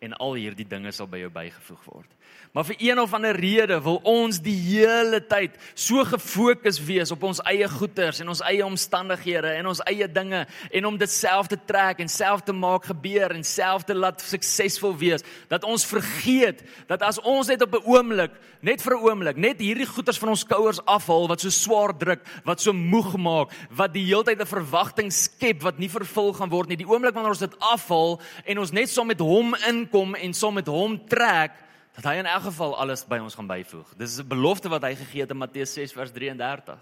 en 0.04 0.16
al 0.20 0.36
hierdie 0.40 0.68
dinge 0.68 0.92
sal 0.96 1.08
by 1.12 1.24
jou 1.24 1.32
bygevoeg 1.32 1.88
word. 1.88 2.19
Maar 2.52 2.66
vir 2.66 2.76
een 2.80 3.00
of 3.00 3.14
ander 3.14 3.36
rede 3.36 3.78
wil 3.82 4.00
ons 4.10 4.40
die 4.42 4.56
hele 4.58 5.20
tyd 5.22 5.54
so 5.78 6.02
gefokus 6.02 6.80
wees 6.82 7.12
op 7.14 7.22
ons 7.30 7.38
eie 7.46 7.68
goeders 7.70 8.24
en 8.24 8.32
ons 8.34 8.42
eie 8.50 8.66
omstandighede 8.66 9.52
en 9.60 9.70
ons 9.70 9.82
eie 9.86 10.08
dinge 10.10 10.40
en 10.72 10.88
om 10.90 10.98
dit 10.98 11.14
self 11.14 11.52
te 11.52 11.60
trek 11.70 12.02
en 12.02 12.10
self 12.10 12.42
te 12.48 12.56
maak 12.58 12.88
gebeur 12.90 13.36
en 13.36 13.46
self 13.46 13.86
te 13.86 13.94
laat 13.94 14.26
suksesvol 14.26 14.98
wees 14.98 15.26
dat 15.52 15.68
ons 15.68 15.86
vergeet 15.86 16.66
dat 16.90 17.06
as 17.06 17.22
ons 17.22 17.54
net 17.54 17.62
op 17.62 17.78
'n 17.78 17.86
oomblik, 17.86 18.32
net 18.62 18.82
vir 18.82 18.98
'n 18.98 19.04
oomblik, 19.06 19.38
net 19.38 19.62
hierdie 19.62 19.86
goeders 19.86 20.18
van 20.18 20.30
ons 20.30 20.42
skouers 20.42 20.82
afhaal 20.86 21.28
wat 21.28 21.42
so 21.42 21.50
swaar 21.50 21.94
druk, 21.94 22.26
wat 22.44 22.62
so 22.62 22.74
moeg 22.74 23.16
maak, 23.18 23.52
wat 23.70 23.94
die 23.94 24.06
hele 24.06 24.24
tyd 24.24 24.42
'n 24.42 24.46
verwagting 24.46 25.14
skep 25.14 25.62
wat 25.62 25.78
nie 25.78 25.90
vervul 25.90 26.34
gaan 26.34 26.50
word 26.50 26.70
nie. 26.70 26.78
Die 26.78 26.90
oomblik 26.90 27.14
wanneer 27.14 27.38
ons 27.38 27.46
dit 27.46 27.60
afhaal 27.60 28.20
en 28.46 28.60
ons 28.60 28.72
net 28.72 28.90
saam 28.90 29.08
met 29.08 29.20
hom 29.20 29.56
inkom 29.68 30.16
en 30.16 30.34
saam 30.34 30.54
met 30.54 30.68
hom 30.68 30.98
trek 31.08 31.69
dat 32.00 32.14
hy 32.14 32.22
in 32.22 32.30
elk 32.32 32.46
geval 32.48 32.78
alles 32.80 33.02
by 33.04 33.18
ons 33.20 33.36
gaan 33.36 33.50
byvoeg. 33.50 33.90
Dis 34.00 34.20
'n 34.20 34.28
belofte 34.28 34.70
wat 34.72 34.84
hy 34.88 34.96
gegee 34.96 35.22
het 35.22 35.32
in 35.32 35.38
Matteus 35.38 35.74
6 35.74 35.92
vers 35.92 36.12
33. 36.12 36.80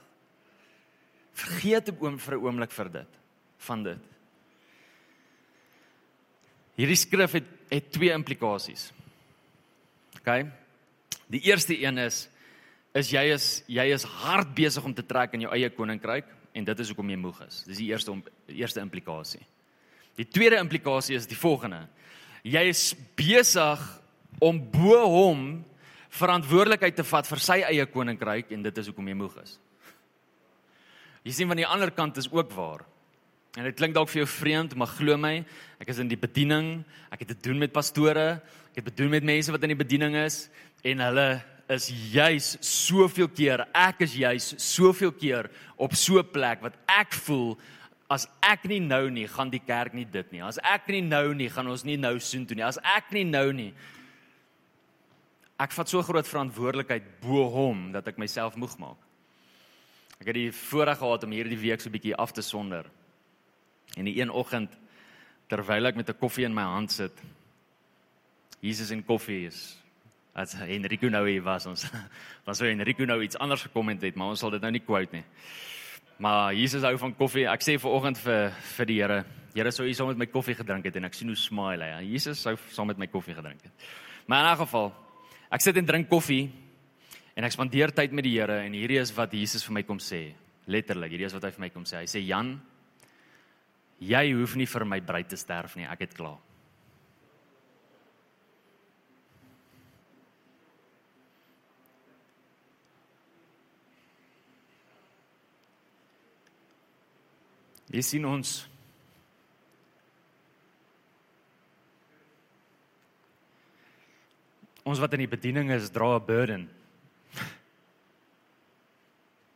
Vergeet 1.33 1.89
op 1.89 2.01
oom 2.01 2.19
vir 2.19 2.33
'n 2.37 2.43
oomblik 2.43 2.71
vir 2.71 2.89
dit 2.91 3.11
van 3.57 3.83
dit. 3.83 4.03
Hierdie 6.75 6.95
skrif 6.95 7.31
het 7.31 7.45
het 7.69 7.91
twee 7.91 8.11
implikasies. 8.11 8.91
OK. 10.19 10.45
Die 11.27 11.41
eerste 11.41 11.73
een 11.73 11.97
is 11.97 12.29
is 12.93 13.09
jy 13.09 13.33
is 13.33 13.63
jy 13.67 13.93
is 13.93 14.03
hard 14.03 14.53
besig 14.53 14.83
om 14.83 14.93
te 14.93 15.05
trek 15.05 15.33
in 15.33 15.41
jou 15.41 15.51
eie 15.51 15.69
koninkryk 15.69 16.25
en 16.53 16.63
dit 16.63 16.79
is 16.79 16.87
hoekom 16.87 17.09
jy 17.09 17.17
moeg 17.17 17.41
is. 17.41 17.63
Dis 17.63 17.77
die 17.77 17.87
eerste 17.87 18.21
eerste 18.47 18.79
implikasie. 18.79 19.45
Die 20.15 20.27
tweede 20.27 20.57
implikasie 20.57 21.15
is 21.15 21.25
die 21.25 21.37
volgende. 21.37 21.87
Jy 22.43 22.67
is 22.69 22.95
besig 23.15 24.01
om 24.39 24.59
bo 24.71 24.99
hom 25.09 25.41
verantwoordelikheid 26.17 26.95
te 26.97 27.05
vat 27.07 27.27
vir 27.29 27.41
sy 27.43 27.61
eie 27.67 27.85
koninkryk 27.89 28.51
en 28.55 28.63
dit 28.65 28.77
is 28.77 28.89
hoekom 28.89 29.09
hy 29.09 29.15
moeg 29.17 29.35
is. 29.43 29.57
Jy 31.27 31.33
sien 31.35 31.49
van 31.51 31.59
die 31.59 31.67
ander 31.67 31.91
kant 31.91 32.17
is 32.17 32.29
ook 32.31 32.53
waar. 32.55 32.85
En 33.57 33.65
dit 33.65 33.75
klink 33.75 33.95
dalk 33.95 34.11
vir 34.11 34.21
jou 34.21 34.29
vreemd, 34.29 34.75
maar 34.77 34.91
glo 34.93 35.17
my, 35.17 35.41
ek 35.81 35.89
is 35.89 35.99
in 35.99 36.09
die 36.11 36.19
bediening, 36.19 36.83
ek 37.11 37.23
het 37.23 37.33
te 37.33 37.39
doen 37.49 37.57
met 37.59 37.73
pastore, 37.73 38.37
ek 38.71 38.83
het 38.83 38.91
te 38.91 39.01
doen 39.01 39.11
met 39.15 39.25
mense 39.25 39.51
wat 39.51 39.63
in 39.65 39.73
die 39.73 39.79
bediening 39.79 40.15
is 40.21 40.45
en 40.85 41.01
hulle 41.01 41.29
is 41.73 41.89
juis 42.13 42.53
soveel 42.63 43.27
keer, 43.33 43.65
ek 43.75 44.05
is 44.05 44.13
juis 44.15 44.53
soveel 44.61 45.11
keer 45.11 45.49
op 45.75 45.97
so 45.97 46.19
'n 46.19 46.31
plek 46.31 46.61
wat 46.61 46.77
ek 46.87 47.13
voel 47.13 47.57
as 48.09 48.27
ek 48.41 48.63
nie 48.69 48.79
nou 48.79 49.09
nie, 49.09 49.27
gaan 49.27 49.49
die 49.49 49.59
kerk 49.59 49.93
nie 49.93 50.05
dit 50.05 50.31
nie. 50.31 50.41
As 50.41 50.59
ek 50.63 50.87
nie 50.87 51.01
nou 51.01 51.33
nie, 51.33 51.49
gaan 51.49 51.67
ons 51.67 51.83
nie 51.83 51.97
nou 51.97 52.19
soen 52.19 52.45
toe 52.45 52.55
nie. 52.55 52.63
As 52.63 52.79
ek 52.83 53.11
nie 53.11 53.25
nou 53.27 53.51
nie, 53.51 53.73
ek 55.59 55.71
vat 55.71 55.89
so 55.89 56.01
groot 56.05 56.27
verantwoordelikheid 56.27 57.03
bo 57.21 57.47
hom 57.49 57.91
dat 57.91 58.07
ek 58.07 58.17
myself 58.17 58.55
moeg 58.55 58.77
maak. 58.77 58.99
Ek 60.21 60.29
het 60.29 60.37
die 60.37 60.51
voorreg 60.51 60.97
gehad 60.97 61.23
om 61.23 61.33
hierdie 61.33 61.57
week 61.57 61.81
so 61.81 61.89
'n 61.89 61.97
bietjie 61.97 62.15
af 62.15 62.31
te 62.31 62.41
sonder. 62.41 62.85
En 63.97 64.05
die 64.05 64.21
een 64.21 64.29
oggend 64.29 64.69
terwyl 65.47 65.85
ek 65.87 65.95
met 65.95 66.09
'n 66.09 66.19
koffie 66.19 66.45
in 66.45 66.53
my 66.53 66.63
hand 66.63 66.91
sit, 66.91 67.13
Jesus 68.59 68.91
en 68.91 69.03
koffie 69.03 69.45
is 69.47 69.77
as 70.37 70.53
Enrico 70.53 71.09
nou 71.09 71.23
hier 71.29 71.41
was 71.41 71.65
ons 71.65 71.87
was 72.45 72.57
so 72.57 72.65
Enrico 72.65 73.05
nou 73.05 73.21
iets 73.23 73.37
anders 73.37 73.61
gekom 73.61 73.89
het, 73.89 74.15
maar 74.15 74.27
ons 74.27 74.39
sal 74.39 74.53
dit 74.53 74.61
nou 74.61 74.71
nie 74.71 74.85
quote 74.85 75.15
nie. 75.15 75.23
Maar 76.17 76.53
Jesus 76.53 76.81
hou 76.81 76.97
van 76.97 77.13
koffie. 77.13 77.45
Ek 77.45 77.61
sê 77.61 77.77
ver 77.77 77.93
oggend 77.93 78.17
vir 78.17 78.51
vir 78.77 78.85
die 78.85 79.01
Here, 79.01 79.25
Here 79.53 79.71
sou 79.71 79.85
u 79.85 79.93
saam 79.93 80.07
met 80.07 80.17
my 80.17 80.25
koffie 80.25 80.55
gedrink 80.57 80.85
het 80.85 80.95
en 80.95 81.05
ek 81.05 81.13
sien 81.13 81.29
hoe 81.29 81.37
smile 81.37 81.85
hy. 81.85 82.03
Jesus 82.13 82.41
sou 82.41 82.55
saam 82.73 82.87
met 82.87 82.97
my 82.97 83.07
koffie 83.07 83.35
gedrink 83.37 83.61
het. 83.63 83.87
Maar 84.27 84.45
in 84.45 84.51
'n 84.53 84.57
geval 84.65 84.93
Ek 85.47 85.63
sit 85.63 85.77
en 85.79 85.87
drink 85.87 86.09
koffie 86.11 86.49
en 87.37 87.45
ek 87.47 87.53
spandeer 87.55 87.93
tyd 87.95 88.15
met 88.15 88.25
die 88.25 88.35
Here 88.35 88.59
en 88.65 88.73
hierdie 88.75 88.99
is 88.99 89.13
wat 89.15 89.35
Jesus 89.35 89.63
vir 89.67 89.77
my 89.79 89.83
kom 89.87 90.01
sê. 90.03 90.33
Letterlik, 90.67 91.13
hierdie 91.13 91.29
is 91.29 91.35
wat 91.37 91.47
hy 91.47 91.53
vir 91.55 91.63
my 91.63 91.69
kom 91.71 91.85
sê. 91.87 92.01
Hy 92.01 92.09
sê 92.11 92.23
Jan, 92.25 92.57
jy 94.03 94.25
hoef 94.35 94.57
nie 94.59 94.67
vir 94.67 94.85
my 94.85 94.99
bruid 94.99 95.31
te 95.31 95.39
sterf 95.39 95.77
nie, 95.79 95.87
ek 95.87 96.03
het 96.03 96.17
klaar. 96.17 96.41
Jy 107.87 108.03
sien 108.03 108.25
ons 108.27 108.65
ons 114.87 115.01
wat 115.03 115.15
in 115.17 115.25
die 115.25 115.31
bediening 115.31 115.71
is, 115.75 115.91
dra 115.91 116.15
'n 116.15 116.25
burden. 116.25 116.69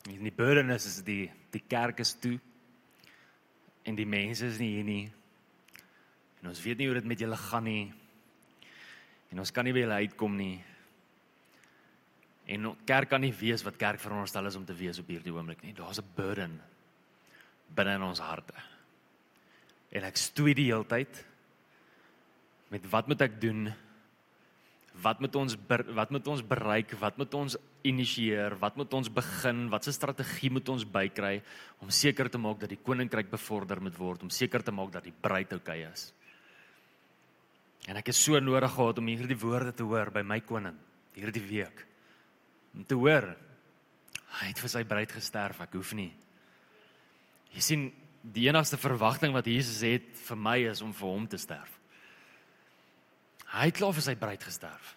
En 0.09 0.23
die 0.23 0.33
burden 0.35 0.69
is, 0.69 0.85
is 0.85 1.03
die 1.03 1.31
die 1.51 1.63
kerk 1.67 1.99
is 1.99 2.13
toe 2.13 2.39
en 3.83 3.95
die 3.95 4.05
mense 4.05 4.45
is 4.45 4.57
nie 4.57 4.75
hier 4.75 4.83
nie. 4.83 5.11
En 6.41 6.49
ons 6.49 6.61
weet 6.63 6.77
nie 6.77 6.87
hoe 6.87 6.95
dit 6.95 7.05
met 7.05 7.19
julle 7.19 7.37
gaan 7.37 7.63
nie. 7.63 7.93
En 9.31 9.39
ons 9.39 9.51
kan 9.51 9.65
nie 9.65 9.73
by 9.73 9.83
julle 9.83 9.99
uitkom 10.03 10.35
nie. 10.35 10.63
En 12.45 12.75
kerk 12.85 13.09
kan 13.09 13.21
nie 13.21 13.33
weet 13.33 13.63
wat 13.63 13.77
kerk 13.77 13.99
veronderstel 13.99 14.45
is 14.45 14.55
om 14.55 14.65
te 14.65 14.75
wees 14.75 14.99
op 14.99 15.07
hierdie 15.07 15.33
oomblik 15.33 15.61
nie. 15.63 15.73
Daar's 15.73 15.99
'n 15.99 16.13
burden 16.15 16.61
binne 17.75 17.95
in 17.95 18.03
ons 18.03 18.19
harte. 18.19 18.53
En 19.91 20.03
ek 20.03 20.17
stoei 20.17 20.53
die 20.53 20.71
hele 20.71 20.85
tyd 20.85 21.25
met 22.69 22.89
wat 22.89 23.07
moet 23.07 23.21
ek 23.21 23.41
doen? 23.41 23.73
Wat 24.99 25.21
moet 25.23 25.35
ons 25.35 25.55
wat 25.95 26.11
moet 26.11 26.27
ons 26.27 26.41
bereik? 26.43 26.93
Wat 26.99 27.17
moet 27.17 27.33
ons 27.33 27.57
initieer? 27.87 28.57
Wat 28.59 28.75
moet 28.75 28.93
ons 28.93 29.09
begin? 29.09 29.69
Watse 29.71 29.93
strategie 29.95 30.51
moet 30.51 30.69
ons 30.69 30.85
bykry 30.85 31.41
om 31.81 31.89
seker 31.89 32.29
te 32.29 32.41
maak 32.41 32.59
dat 32.59 32.69
die 32.69 32.81
koninkryk 32.81 33.31
bevorder 33.31 33.81
moet 33.81 33.97
word, 33.97 34.23
om 34.23 34.29
seker 34.29 34.63
te 34.63 34.73
maak 34.75 34.91
dat 34.91 35.07
die 35.07 35.15
bruid 35.15 35.53
oukei 35.57 35.81
is? 35.87 36.11
En 37.89 37.97
ek 37.97 38.11
is 38.13 38.19
so 38.21 38.37
nodig 38.39 38.71
gehad 38.75 38.99
om 39.01 39.07
hierdie 39.09 39.39
woorde 39.41 39.73
te 39.73 39.87
hoor 39.87 40.11
by 40.13 40.21
my 40.21 40.41
koning 40.45 40.77
hierdie 41.17 41.43
week. 41.43 41.85
Om 42.75 42.85
te 42.87 42.95
hoor 42.95 43.31
hy 44.31 44.47
het 44.47 44.61
vir 44.63 44.71
sy 44.71 44.85
bruid 44.87 45.11
gesterf, 45.11 45.59
ek 45.65 45.73
hoef 45.75 45.91
nie. 45.97 46.11
Jy 47.51 47.63
sien, 47.65 47.81
die 48.21 48.45
enigste 48.47 48.77
verwagting 48.79 49.33
wat 49.35 49.49
Jesus 49.49 49.81
het 49.83 50.07
vir 50.29 50.39
my 50.39 50.57
is 50.69 50.83
om 50.85 50.93
vir 50.95 51.09
hom 51.09 51.25
te 51.27 51.39
sterf. 51.41 51.80
Hy 53.51 53.67
het 53.67 53.77
klaar 53.77 53.95
vir 53.95 54.05
sy 54.05 54.15
bruid 54.19 54.43
gesterf. 54.47 54.95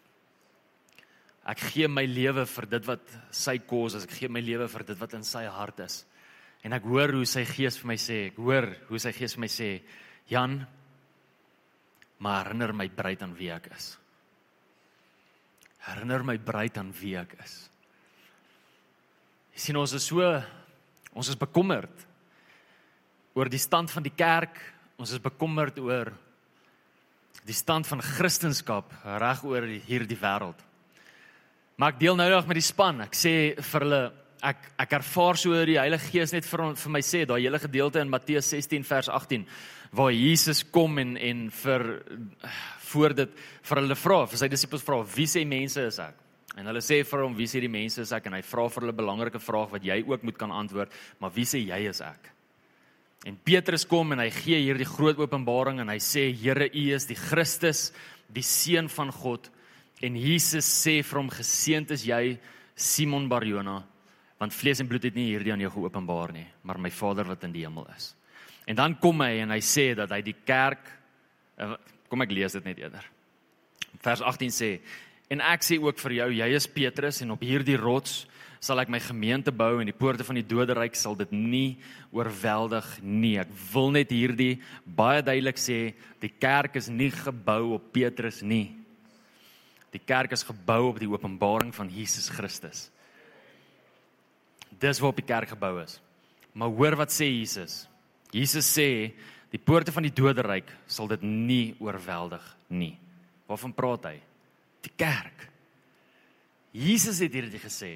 Ek 1.51 1.61
gee 1.75 1.88
my 1.90 2.07
lewe 2.09 2.47
vir 2.49 2.67
dit 2.73 2.87
wat 2.88 3.17
sy 3.35 3.59
kos 3.69 3.99
is. 3.99 4.07
Ek 4.07 4.14
gee 4.17 4.31
my 4.33 4.40
lewe 4.40 4.69
vir 4.71 4.87
dit 4.88 5.01
wat 5.01 5.17
in 5.19 5.27
sy 5.27 5.45
hart 5.51 5.83
is. 5.85 6.05
En 6.64 6.73
ek 6.73 6.87
hoor 6.88 7.12
hoe 7.19 7.27
sy 7.29 7.43
gees 7.45 7.77
vir 7.81 7.90
my 7.90 7.99
sê, 8.01 8.19
ek 8.31 8.38
hoor 8.40 8.71
hoe 8.88 9.01
sy 9.03 9.12
gees 9.12 9.37
vir 9.37 9.45
my 9.45 9.51
sê, 9.53 9.69
Jan, 10.31 10.57
maar 12.25 12.47
herinner 12.47 12.73
my 12.73 12.87
bruid 12.88 13.21
aan 13.27 13.35
wie 13.37 13.51
ek 13.53 13.69
is. 13.75 13.90
Herinner 15.85 16.25
my 16.25 16.38
bruid 16.40 16.79
aan 16.81 16.95
wie 16.97 17.12
ek 17.21 17.37
is. 17.45 17.59
Jy 19.53 19.67
sien 19.67 19.79
ons 19.79 19.93
is 19.95 20.07
so 20.09 20.25
ons 21.14 21.29
is 21.31 21.38
bekommerd 21.38 22.07
oor 23.37 23.51
die 23.53 23.61
stand 23.61 23.93
van 23.93 24.07
die 24.07 24.14
kerk. 24.14 24.57
Ons 24.97 25.12
is 25.14 25.23
bekommerd 25.23 25.77
oor 25.83 26.14
die 27.44 27.57
stand 27.57 27.87
van 27.87 28.03
Christendom 28.03 28.85
reg 29.20 29.44
oor 29.44 29.62
hierdie 29.62 30.18
wêreld. 30.20 30.61
Maar 31.77 31.92
ek 31.92 32.01
deel 32.01 32.16
nou 32.16 32.29
nog 32.31 32.47
met 32.47 32.61
die 32.61 32.64
span. 32.64 33.01
Ek 33.03 33.16
sê 33.18 33.35
vir 33.59 33.87
hulle 33.87 34.03
ek 34.44 34.68
ek 34.85 34.92
ervaar 34.99 35.38
so 35.40 35.57
die 35.66 35.79
Heilige 35.81 36.11
Gees 36.12 36.35
net 36.35 36.47
vir 36.47 36.75
vir 36.77 36.92
my 36.92 37.01
sê 37.03 37.25
daai 37.27 37.40
hele 37.42 37.59
gedeelte 37.59 38.03
in 38.03 38.12
Matteus 38.12 38.51
16 38.53 38.85
vers 38.85 39.09
18 39.09 39.47
waar 39.94 40.12
Jesus 40.12 40.64
kom 40.70 40.99
en 40.99 41.16
en 41.16 41.49
vir 41.51 41.87
voor 42.90 43.14
dit 43.14 43.40
vir 43.62 43.81
hulle 43.81 43.97
vra, 43.99 44.20
vir 44.31 44.38
sy 44.38 44.49
disippels 44.51 44.85
vra, 44.87 45.01
wie 45.16 45.27
sê 45.31 45.42
mense 45.49 45.83
is 45.83 45.99
ek? 46.03 46.20
En 46.59 46.68
hulle 46.70 46.83
sê 46.85 47.01
vir 47.07 47.25
hom, 47.25 47.35
wie 47.35 47.49
sê 47.51 47.62
die 47.62 47.73
mense 47.73 48.03
is 48.03 48.12
ek? 48.14 48.29
En 48.29 48.37
hy 48.37 48.42
vra 48.47 48.68
vir 48.68 48.85
hulle 48.85 48.94
'n 48.94 49.03
belangrike 49.03 49.40
vraag 49.42 49.73
wat 49.73 49.83
jy 49.83 50.05
ook 50.07 50.23
moet 50.23 50.38
kan 50.38 50.51
antwoord, 50.51 50.92
maar 51.18 51.31
wie 51.35 51.44
sê 51.44 51.59
jy 51.59 51.88
is 51.88 52.01
ek? 52.01 52.34
En 53.25 53.37
Petrus 53.41 53.87
kom 53.89 54.13
en 54.13 54.21
hy 54.21 54.29
gee 54.35 54.59
hierdie 54.61 54.89
groot 54.89 55.19
openbaring 55.23 55.81
en 55.81 55.89
hy 55.89 56.01
sê 56.03 56.27
Here 56.37 56.67
U 56.69 56.85
is 56.93 57.07
die 57.09 57.17
Christus, 57.17 57.89
die 58.29 58.45
seun 58.45 58.91
van 58.93 59.13
God. 59.15 59.49
En 60.05 60.19
Jesus 60.21 60.69
sê 60.69 60.99
vir 61.01 61.21
hom 61.23 61.31
geseënd 61.33 61.95
is 61.97 62.05
jy 62.05 62.37
Simon 62.77 63.29
Barjona, 63.31 63.79
want 64.43 64.53
vlees 64.53 64.83
en 64.83 64.91
bloed 64.91 65.07
het 65.09 65.17
nie 65.17 65.31
hierdie 65.31 65.55
aan 65.55 65.63
jou 65.65 65.73
geopenbaar 65.79 66.35
nie, 66.37 66.45
maar 66.67 66.81
my 66.83 66.91
Vader 66.93 67.31
wat 67.31 67.47
in 67.47 67.55
die 67.55 67.65
hemel 67.65 67.87
is. 67.95 68.11
En 68.69 68.77
dan 68.77 68.99
kom 69.01 69.23
hy 69.25 69.39
en 69.45 69.55
hy 69.55 69.61
sê 69.65 69.93
dat 69.97 70.13
hy 70.13 70.21
die 70.25 70.37
kerk 70.45 70.85
eh, 71.57 71.77
kom 72.11 72.25
ek 72.25 72.35
lees 72.35 72.57
dit 72.59 72.69
net 72.69 72.81
eerder. 72.83 73.09
Vers 74.05 74.21
18 74.21 74.53
sê 74.53 74.71
en 75.33 75.41
ek 75.41 75.65
sê 75.65 75.79
ook 75.81 75.97
vir 76.03 76.19
jou 76.19 76.29
jy 76.43 76.49
is 76.59 76.69
Petrus 76.69 77.23
en 77.25 77.33
op 77.33 77.45
hierdie 77.45 77.79
rots 77.81 78.25
sal 78.64 78.81
ek 78.81 78.88
my 78.88 79.00
gemeente 79.03 79.53
bou 79.53 79.77
en 79.77 79.88
die 79.90 79.96
poorte 79.96 80.24
van 80.24 80.38
die 80.38 80.46
doderyk 80.48 80.96
sal 80.96 81.16
dit 81.18 81.33
nie 81.37 81.77
oorweldig 82.14 82.87
nie. 83.05 83.35
Ek 83.42 83.50
wil 83.74 83.90
net 83.92 84.14
hierdie 84.14 84.55
baie 84.88 85.20
duidelik 85.20 85.61
sê, 85.61 85.92
die 86.22 86.33
kerk 86.33 86.79
is 86.81 86.88
nie 86.88 87.11
gebou 87.12 87.74
op 87.77 87.90
Petrus 87.92 88.40
nie. 88.40 88.70
Die 89.92 90.00
kerk 90.00 90.33
is 90.33 90.46
gebou 90.48 90.88
op 90.88 91.03
die 91.03 91.11
openbaring 91.11 91.74
van 91.77 91.92
Jesus 91.92 92.31
Christus. 92.33 92.88
Dis 94.81 95.03
waarop 95.03 95.20
die 95.20 95.29
kerk 95.29 95.53
gebou 95.53 95.77
is. 95.83 95.98
Maar 96.57 96.72
hoor 96.72 96.96
wat 97.03 97.12
sê 97.12 97.29
Jesus? 97.29 97.85
Jesus 98.33 98.64
sê 98.64 99.12
die 99.53 99.61
poorte 99.61 99.92
van 99.92 100.09
die 100.09 100.14
doderyk 100.14 100.72
sal 100.90 101.11
dit 101.12 101.22
nie 101.22 101.77
oorweldig 101.85 102.48
nie. 102.72 102.94
Waarvan 103.44 103.77
praat 103.77 104.09
hy? 104.09 104.16
Die 104.88 104.96
kerk. 104.96 105.46
Jesus 106.72 107.20
het 107.22 107.37
hierdie 107.37 107.61
gesê. 107.61 107.92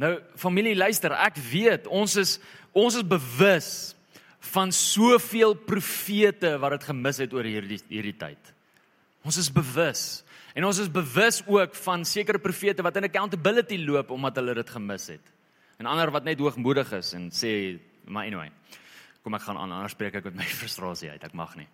Nou 0.00 0.16
familie 0.40 0.76
luister, 0.78 1.12
ek 1.12 1.38
weet 1.50 1.88
ons 1.92 2.16
is 2.20 2.38
ons 2.72 2.94
is 2.96 3.04
bewus 3.04 3.70
van 4.52 4.70
soveel 4.72 5.56
profete 5.66 6.54
wat 6.62 6.78
dit 6.78 6.86
gemis 6.88 7.18
het 7.20 7.34
oor 7.36 7.44
hierdie 7.44 7.80
hierdie 7.90 8.16
tyd. 8.16 8.52
Ons 9.26 9.40
is 9.42 9.50
bewus 9.52 10.04
en 10.56 10.64
ons 10.66 10.80
is 10.82 10.88
bewus 10.90 11.42
ook 11.46 11.76
van 11.84 12.06
sekere 12.08 12.40
profete 12.42 12.84
wat 12.86 12.96
in 12.96 13.08
accountability 13.10 13.76
loop 13.82 14.14
omdat 14.14 14.40
hulle 14.40 14.56
dit 14.62 14.72
gemis 14.76 15.10
het. 15.12 15.34
En 15.80 15.88
ander 15.90 16.12
wat 16.14 16.24
net 16.24 16.40
hoogmoedig 16.40 16.94
is 16.96 17.12
en 17.18 17.28
sê 17.34 17.52
maar 18.08 18.26
anyway. 18.26 18.48
Kom 19.20 19.36
ek 19.36 19.44
gaan 19.44 19.58
aan 19.60 19.74
anders 19.76 19.92
spreek 19.92 20.16
ek 20.16 20.30
met 20.30 20.40
my 20.40 20.48
frustrasie 20.62 21.10
uit. 21.12 21.24
Ek 21.24 21.36
mag 21.36 21.52
nie. 21.60 21.68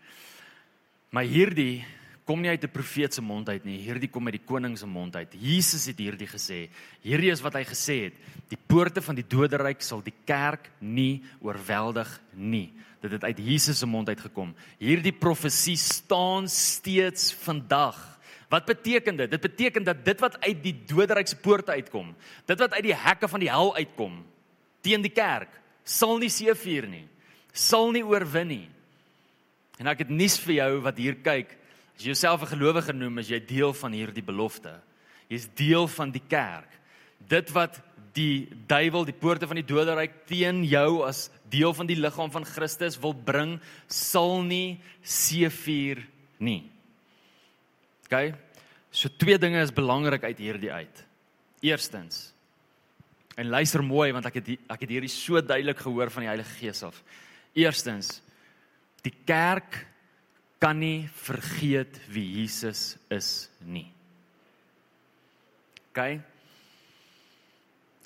Maar 1.15 1.29
hierdie 1.31 1.85
kom 2.27 2.43
nie 2.43 2.51
uit 2.51 2.65
'n 2.65 2.71
profeet 2.71 3.15
se 3.15 3.23
mond 3.23 3.49
uit 3.49 3.65
nie. 3.65 3.79
Hierdie 3.79 4.11
kom 4.11 4.27
uit 4.27 4.35
die 4.35 4.47
koning 4.47 4.77
se 4.79 4.87
mond 4.87 5.17
uit. 5.17 5.33
Jesus 5.39 5.87
het 5.87 5.99
hierdie 5.99 6.27
gesê. 6.27 6.69
Hierdie 7.03 7.31
is 7.31 7.41
wat 7.41 7.55
hy 7.55 7.65
gesê 7.65 8.05
het. 8.05 8.15
Die 8.49 8.59
poorte 8.67 9.01
van 9.01 9.15
die 9.15 9.27
doderyk 9.27 9.81
sal 9.81 10.03
die 10.03 10.15
kerk 10.25 10.71
nie 10.81 11.23
oorweldig 11.41 12.21
nie. 12.35 12.73
Dit 13.01 13.13
het 13.13 13.25
uit 13.25 13.39
Jesus 13.39 13.79
se 13.79 13.87
mond 13.87 14.09
uitgekom. 14.09 14.55
Hierdie 14.79 15.13
profesie 15.13 15.77
staan 15.77 16.49
steeds 16.49 17.33
vandag. 17.33 18.19
Wat 18.49 18.67
beteken 18.67 19.17
dit? 19.17 19.31
Dit 19.31 19.41
beteken 19.41 19.85
dat 19.85 20.05
dit 20.05 20.21
wat 20.21 20.41
uit 20.41 20.63
die 20.63 20.85
doderyk 20.87 21.27
se 21.27 21.37
poorte 21.37 21.73
uitkom, 21.73 22.15
dit 22.47 22.59
wat 22.59 22.73
uit 22.73 22.83
die 22.83 22.95
hekke 22.95 23.29
van 23.29 23.41
die 23.41 23.51
hel 23.51 23.75
uitkom 23.75 24.25
teen 24.87 25.03
die 25.03 25.11
kerk, 25.11 25.51
sal 25.83 26.19
nie 26.19 26.31
seëvier 26.31 26.87
nie. 26.87 27.07
Sal 27.53 27.91
nie 27.91 28.05
oorwin 28.05 28.49
nie. 28.49 28.67
En 29.81 29.91
ek 29.91 30.05
het 30.05 30.13
nuus 30.13 30.39
vir 30.45 30.55
jou 30.61 30.71
wat 30.85 30.99
hier 31.01 31.17
kyk. 31.25 31.57
As 31.97 32.05
jy 32.05 32.13
jouself 32.13 32.43
'n 32.43 32.57
gelowige 32.57 32.93
noem, 32.93 33.19
is 33.19 33.29
jy 33.29 33.41
deel 33.41 33.73
van 33.73 33.93
hierdie 33.93 34.23
belofte. 34.23 34.81
Jy's 35.29 35.49
deel 35.55 35.89
van 35.89 36.11
die 36.11 36.23
kerk. 36.29 36.69
Dit 37.29 37.51
wat 37.51 37.81
die 38.13 38.49
duiwel, 38.67 39.05
die 39.05 39.13
poorte 39.13 39.47
van 39.47 39.57
die 39.57 39.65
doderyk 39.65 40.27
teen 40.27 40.65
jou 40.65 41.05
as 41.05 41.31
deel 41.49 41.75
van 41.75 41.87
die 41.87 41.97
liggaam 41.97 42.31
van 42.31 42.45
Christus 42.45 42.99
wil 42.99 43.15
bring, 43.15 43.61
sal 43.89 44.43
nie 44.43 44.81
seëvier 45.03 46.07
nie. 46.39 46.71
OK? 48.05 48.35
So 48.91 49.09
twee 49.09 49.39
dinge 49.39 49.61
is 49.61 49.73
belangrik 49.73 50.25
uit 50.25 50.39
hierdie 50.39 50.73
uit. 50.73 51.05
Eerstens 51.61 52.37
En 53.37 53.51
luister 53.53 53.85
mooi 53.85 54.09
want 54.17 54.27
ek 54.31 54.39
het 54.41 54.49
ek 54.73 54.87
het 54.87 54.93
hierdie 54.95 55.13
so 55.13 55.41
duidelik 55.45 55.83
gehoor 55.85 56.11
van 56.13 56.25
die 56.25 56.31
Heilige 56.31 56.55
Gees 56.57 56.81
af. 56.87 57.03
Eerstens 57.53 58.23
die 59.05 59.13
kerk 59.29 59.83
kan 60.59 60.79
nie 60.79 61.09
vergeet 61.13 62.01
wie 62.09 62.25
Jesus 62.41 62.97
is 63.13 63.49
nie. 63.61 63.91
OK? 65.91 66.21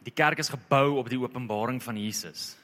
Die 0.01 0.15
kerk 0.15 0.39
is 0.39 0.51
gebou 0.51 0.99
op 0.99 1.11
die 1.11 1.21
openbaring 1.21 1.83
van 1.83 1.99
Jesus. 1.99 2.55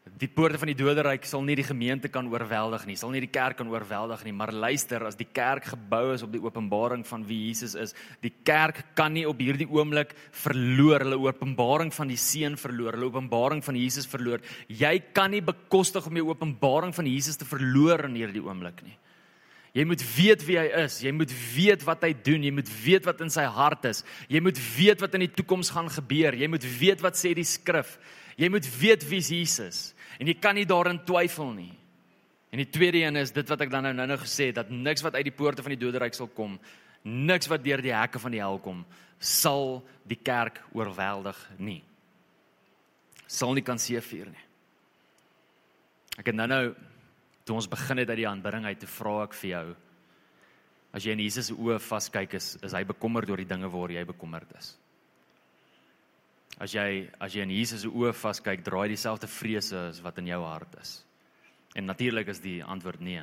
Die 0.00 0.28
poorte 0.32 0.56
van 0.60 0.70
die 0.70 0.76
doderyk 0.76 1.26
sal 1.28 1.42
nie 1.44 1.54
die 1.58 1.64
gemeente 1.64 2.08
kan 2.12 2.28
oorweldig 2.32 2.86
nie, 2.88 2.96
sal 2.96 3.12
nie 3.12 3.20
die 3.20 3.30
kerk 3.32 3.58
kan 3.58 3.68
oorweldig 3.68 4.22
nie, 4.24 4.32
maar 4.36 4.52
luister, 4.52 5.04
as 5.04 5.16
die 5.16 5.28
kerk 5.28 5.70
gebou 5.74 6.14
is 6.14 6.24
op 6.24 6.32
die 6.32 6.40
openbaring 6.40 7.04
van 7.08 7.26
wie 7.28 7.38
Jesus 7.46 7.74
is, 7.76 7.92
die 8.24 8.32
kerk 8.44 8.82
kan 8.96 9.12
nie 9.16 9.26
op 9.28 9.40
hierdie 9.40 9.68
oomblik 9.68 10.14
verloor, 10.42 11.04
hulle 11.04 11.20
openbaring 11.20 11.92
van 11.92 12.08
die 12.12 12.18
seun 12.20 12.56
verloor, 12.60 12.96
hulle 12.96 13.10
openbaring 13.12 13.60
van 13.64 13.76
Jesus 13.76 14.08
verloor. 14.08 14.40
Jy 14.72 14.94
kan 15.16 15.32
nie 15.36 15.44
bekostig 15.44 16.08
om 16.08 16.16
die 16.16 16.24
openbaring 16.24 16.96
van 16.96 17.08
Jesus 17.08 17.40
te 17.40 17.48
verloor 17.48 18.08
in 18.08 18.16
hierdie 18.20 18.44
oomblik 18.44 18.80
nie. 18.84 18.96
Jy 19.76 19.84
moet 19.86 20.02
weet 20.16 20.40
wie 20.48 20.56
hy 20.58 20.68
is, 20.82 20.96
jy 21.04 21.12
moet 21.14 21.32
weet 21.54 21.84
wat 21.86 22.02
hy 22.02 22.10
doen, 22.26 22.42
jy 22.42 22.50
moet 22.56 22.70
weet 22.82 23.04
wat 23.06 23.20
in 23.22 23.30
sy 23.30 23.44
hart 23.46 23.84
is. 23.92 24.00
Jy 24.32 24.40
moet 24.42 24.58
weet 24.74 25.04
wat 25.04 25.14
in 25.14 25.28
die 25.28 25.34
toekoms 25.36 25.70
gaan 25.76 25.92
gebeur. 25.92 26.34
Jy 26.34 26.48
moet 26.50 26.66
weet 26.80 27.04
wat 27.04 27.20
sê 27.20 27.30
die 27.38 27.46
skrif. 27.46 27.94
Jy 28.40 28.48
moet 28.48 28.66
weet 28.80 29.04
wie 29.08 29.20
Jesus 29.20 29.90
en 30.20 30.28
jy 30.28 30.36
kan 30.40 30.56
nie 30.56 30.68
daarin 30.68 31.00
twyfel 31.04 31.52
nie. 31.52 31.72
En 32.50 32.58
die 32.58 32.68
tweede 32.72 33.02
een 33.02 33.20
is 33.20 33.32
dit 33.32 33.48
wat 33.52 33.60
ek 33.66 33.70
dan 33.72 33.86
nou 33.90 34.06
nou 34.06 34.18
gesê 34.22 34.48
het 34.50 34.58
dat 34.62 34.72
niks 34.72 35.04
wat 35.06 35.14
uit 35.18 35.28
die 35.28 35.36
poorte 35.36 35.62
van 35.62 35.74
die 35.74 35.80
doderyk 35.80 36.16
sal 36.16 36.30
kom, 36.34 36.56
niks 37.04 37.48
wat 37.52 37.62
deur 37.64 37.82
die 37.84 37.94
hekke 37.94 38.20
van 38.20 38.34
die 38.34 38.42
hel 38.42 38.58
kom, 38.64 38.82
sal 39.20 39.82
die 40.08 40.18
kerk 40.18 40.58
oorweldig 40.74 41.38
nie. 41.60 41.82
Sal 43.30 43.54
nie 43.54 43.64
kan 43.64 43.78
seëvier 43.78 44.32
nie. 44.32 44.46
Ek 46.18 46.32
het 46.32 46.36
nou 46.36 46.48
nou 46.50 46.64
toe 47.46 47.56
ons 47.56 47.70
begin 47.70 48.02
het 48.02 48.10
uit 48.10 48.20
die 48.22 48.28
aanbidding 48.28 48.66
uit 48.66 48.82
te 48.82 48.90
vra 48.90 49.22
ek 49.24 49.36
vir 49.38 49.50
jou 49.50 49.64
as 50.90 51.06
jy 51.06 51.14
in 51.14 51.22
Jesus 51.22 51.50
se 51.50 51.56
oë 51.56 51.78
vaskyk 51.82 52.34
is 52.38 52.56
is 52.66 52.74
hy 52.74 52.82
bekommerd 52.88 53.30
oor 53.30 53.40
die 53.40 53.48
dinge 53.48 53.70
waar 53.70 53.92
jy 53.94 54.02
bekommerd 54.08 54.50
is. 54.58 54.74
As 56.60 56.74
jy 56.76 57.08
as 57.18 57.34
jy 57.34 57.44
in 57.46 57.54
Jesus 57.54 57.86
se 57.86 57.88
oë 57.88 58.12
vaskyk, 58.16 58.62
draai 58.64 58.90
dieselfde 58.92 59.30
vrese 59.30 59.86
as 59.88 60.02
wat 60.04 60.18
in 60.20 60.28
jou 60.28 60.40
hart 60.44 60.76
is. 60.82 60.98
En 61.74 61.86
natuurlik 61.88 62.28
is 62.28 62.42
die 62.44 62.58
antwoord 62.64 63.00
nee. 63.00 63.22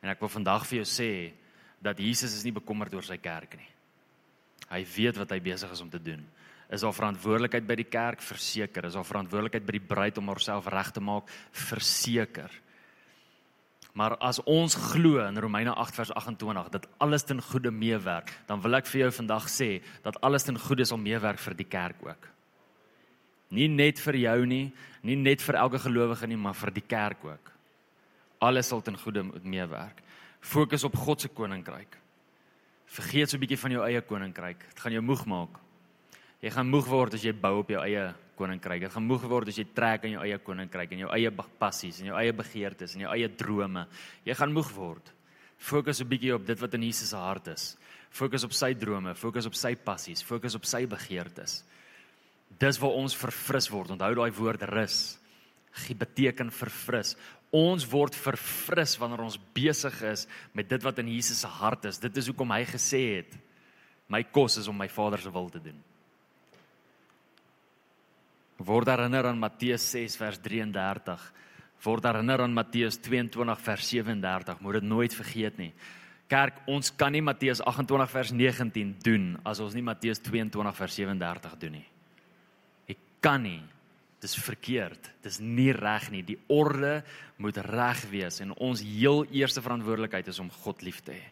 En 0.00 0.12
ek 0.12 0.20
wil 0.22 0.32
vandag 0.32 0.66
vir 0.68 0.80
jou 0.80 0.88
sê 0.88 1.10
dat 1.82 1.98
Jesus 1.98 2.36
is 2.36 2.44
nie 2.44 2.54
bekommerd 2.54 2.94
oor 2.94 3.06
sy 3.06 3.18
kerk 3.20 3.56
nie. 3.58 3.68
Hy 4.70 4.84
weet 4.94 5.18
wat 5.18 5.32
hy 5.34 5.40
besig 5.42 5.72
is 5.72 5.82
om 5.82 5.90
te 5.90 5.98
doen. 5.98 6.22
Is 6.70 6.84
daar 6.84 6.94
verantwoordelikheid 6.94 7.66
by 7.66 7.76
die 7.80 7.88
kerk 7.90 8.22
verseker? 8.22 8.86
Is 8.86 8.94
daar 8.94 9.08
verantwoordelikheid 9.08 9.64
by 9.66 9.74
die 9.74 9.88
bruid 9.90 10.20
om 10.20 10.30
haarself 10.30 10.68
reg 10.70 10.92
te 10.94 11.02
maak 11.02 11.32
verseker? 11.66 12.52
Maar 14.00 14.14
as 14.24 14.38
ons 14.48 14.74
glo 14.74 15.20
in 15.20 15.36
Romeine 15.36 15.74
8 15.76 15.94
vers 15.98 16.12
28 16.16 16.68
dat 16.72 16.86
alles 17.04 17.26
ten 17.28 17.42
goeie 17.42 17.70
meewerk, 17.70 18.32
dan 18.48 18.62
wil 18.64 18.78
ek 18.78 18.86
vir 18.88 19.02
jou 19.02 19.10
vandag 19.18 19.48
sê 19.52 19.82
dat 20.06 20.16
alles 20.24 20.46
ten 20.46 20.56
goeie 20.56 20.86
sal 20.88 20.96
meewerk 20.96 21.42
vir 21.44 21.56
die 21.58 21.66
kerk 21.68 22.00
ook. 22.06 22.28
Nie 23.52 23.68
net 23.68 24.00
vir 24.00 24.16
jou 24.22 24.38
nie, 24.48 24.70
nie 25.04 25.18
net 25.20 25.44
vir 25.44 25.58
elke 25.60 25.82
gelowige 25.84 26.30
nie, 26.30 26.38
maar 26.40 26.56
vir 26.56 26.72
die 26.78 26.86
kerk 26.86 27.26
ook. 27.28 27.52
Alles 28.40 28.72
sal 28.72 28.80
ten 28.80 28.96
goeie 28.96 29.26
moet 29.26 29.44
meewerk. 29.44 30.00
Fokus 30.40 30.86
op 30.88 30.96
God 30.96 31.20
se 31.20 31.28
koninkryk. 31.28 31.98
Vergeet 32.88 33.28
so 33.28 33.36
'n 33.36 33.40
bietjie 33.40 33.60
van 33.60 33.70
jou 33.70 33.84
eie 33.84 34.00
koninkryk. 34.00 34.64
Dit 34.64 34.80
gaan 34.80 34.92
jou 34.92 35.02
moeg 35.02 35.26
maak. 35.26 35.60
Jy 36.40 36.50
gaan 36.50 36.70
moeg 36.70 36.86
word 36.86 37.14
as 37.14 37.22
jy 37.22 37.32
bou 37.32 37.58
op 37.58 37.68
jou 37.68 37.82
eie 37.84 38.14
koninkryk. 38.40 38.86
Jy 38.86 38.90
gaan 38.94 39.06
moeg 39.06 39.28
word 39.28 39.52
as 39.52 39.60
jy 39.60 39.66
trek 39.76 40.08
in 40.08 40.16
jou 40.16 40.24
eie 40.24 40.38
koninkryk 40.44 40.96
en 40.96 41.04
jou 41.04 41.12
eie 41.14 41.30
passies 41.60 42.00
en 42.00 42.10
jou 42.10 42.18
eie 42.20 42.34
begeertes 42.36 42.96
en 42.96 43.04
jou 43.04 43.12
eie 43.12 43.28
drome. 43.28 43.86
Jy 44.24 44.36
gaan 44.40 44.54
moeg 44.56 44.72
word. 44.76 45.12
Fokus 45.60 46.00
'n 46.00 46.08
bietjie 46.08 46.34
op 46.34 46.46
dit 46.46 46.60
wat 46.60 46.74
in 46.74 46.82
Jesus 46.82 47.10
se 47.10 47.16
hart 47.16 47.48
is. 47.48 47.76
Fokus 48.10 48.44
op 48.44 48.52
sy 48.52 48.74
drome, 48.74 49.14
fokus 49.14 49.46
op 49.46 49.54
sy 49.54 49.74
passies, 49.74 50.22
fokus 50.22 50.54
op 50.54 50.64
sy 50.64 50.86
begeertes. 50.86 51.64
Dis 52.58 52.78
waar 52.78 52.96
ons 52.98 53.14
verfris 53.14 53.68
word. 53.70 53.90
Onthou 53.90 54.14
daai 54.14 54.30
woord 54.30 54.62
rus. 54.62 55.18
Gie 55.72 55.94
beteken 55.94 56.50
verfris. 56.50 57.16
Ons 57.52 57.86
word 57.90 58.14
verfris 58.14 58.96
wanneer 58.98 59.20
ons 59.20 59.38
besig 59.54 60.02
is 60.02 60.26
met 60.54 60.68
dit 60.68 60.82
wat 60.82 60.98
in 60.98 61.08
Jesus 61.08 61.40
se 61.40 61.46
hart 61.46 61.84
is. 61.84 61.98
Dit 61.98 62.16
is 62.16 62.26
hoekom 62.26 62.50
hy 62.50 62.64
gesê 62.64 63.16
het: 63.16 63.38
"My 64.08 64.22
kos 64.22 64.58
is 64.58 64.68
om 64.68 64.76
my 64.76 64.88
Vader 64.88 65.18
se 65.18 65.30
wil 65.30 65.48
te 65.48 65.60
doen." 65.60 65.82
Word 68.60 68.88
herinner 68.92 69.26
aan 69.30 69.40
Matteus 69.40 69.86
6 69.92 70.16
vers 70.20 70.40
33 70.44 71.30
word 71.84 72.04
herinner 72.04 72.42
aan 72.44 72.54
Matteus 72.54 72.98
22 73.00 73.56
vers 73.64 73.88
37 73.88 74.60
moet 74.60 74.78
dit 74.80 74.86
nooit 74.86 75.14
vergeet 75.14 75.58
nie. 75.60 75.72
Kerk 76.30 76.60
ons 76.70 76.92
kan 76.94 77.12
nie 77.12 77.24
Matteus 77.24 77.62
28 77.64 78.12
vers 78.12 78.32
19 78.36 78.94
doen 79.02 79.32
as 79.48 79.62
ons 79.64 79.74
nie 79.74 79.84
Matteus 79.84 80.20
22 80.22 80.76
vers 80.76 80.98
37 81.00 81.56
doen 81.64 81.78
nie. 81.80 81.86
Ek 82.92 83.00
kan 83.24 83.42
nie. 83.42 83.62
Dis 84.20 84.36
verkeerd. 84.36 85.08
Dis 85.24 85.40
nie 85.40 85.72
reg 85.72 86.10
nie. 86.12 86.22
Die 86.22 86.38
orde 86.52 87.00
moet 87.40 87.56
reg 87.64 88.04
wees 88.12 88.42
en 88.44 88.52
ons 88.60 88.84
heel 88.84 89.24
eerste 89.32 89.64
verantwoordelikheid 89.64 90.28
is 90.28 90.40
om 90.42 90.52
God 90.62 90.84
lief 90.84 91.00
te 91.02 91.16
hê. 91.16 91.26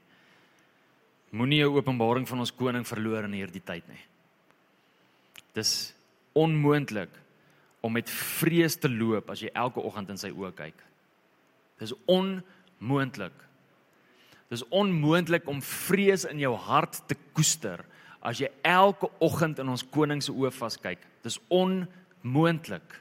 Moenie 1.31 1.61
'n 1.63 1.77
openbaring 1.77 2.27
van 2.27 2.41
ons 2.41 2.51
koning 2.51 2.87
verloor 2.87 3.25
in 3.25 3.37
hierdie 3.37 3.61
tyd 3.61 3.87
nie. 3.89 4.01
Dis 5.53 5.93
onmoontlik 6.39 7.13
om 7.85 7.95
met 7.95 8.11
vrees 8.11 8.77
te 8.79 8.91
loop 8.91 9.31
as 9.33 9.43
jy 9.43 9.51
elke 9.55 9.83
oggend 9.85 10.11
in 10.13 10.21
sy 10.21 10.31
oë 10.35 10.53
kyk. 10.59 10.87
Dis 11.79 11.95
onmoontlik. 12.11 13.35
Dis 14.51 14.65
onmoontlik 14.75 15.49
om 15.51 15.61
vrees 15.63 16.25
in 16.29 16.41
jou 16.43 16.55
hart 16.69 17.03
te 17.11 17.19
koester 17.37 17.85
as 18.25 18.41
jy 18.43 18.49
elke 18.67 19.11
oggend 19.23 19.61
in 19.63 19.71
ons 19.71 19.85
koning 19.95 20.23
se 20.25 20.35
oë 20.35 20.51
vaskyk. 20.57 21.05
Dis 21.23 21.39
onmoontlik. 21.55 22.97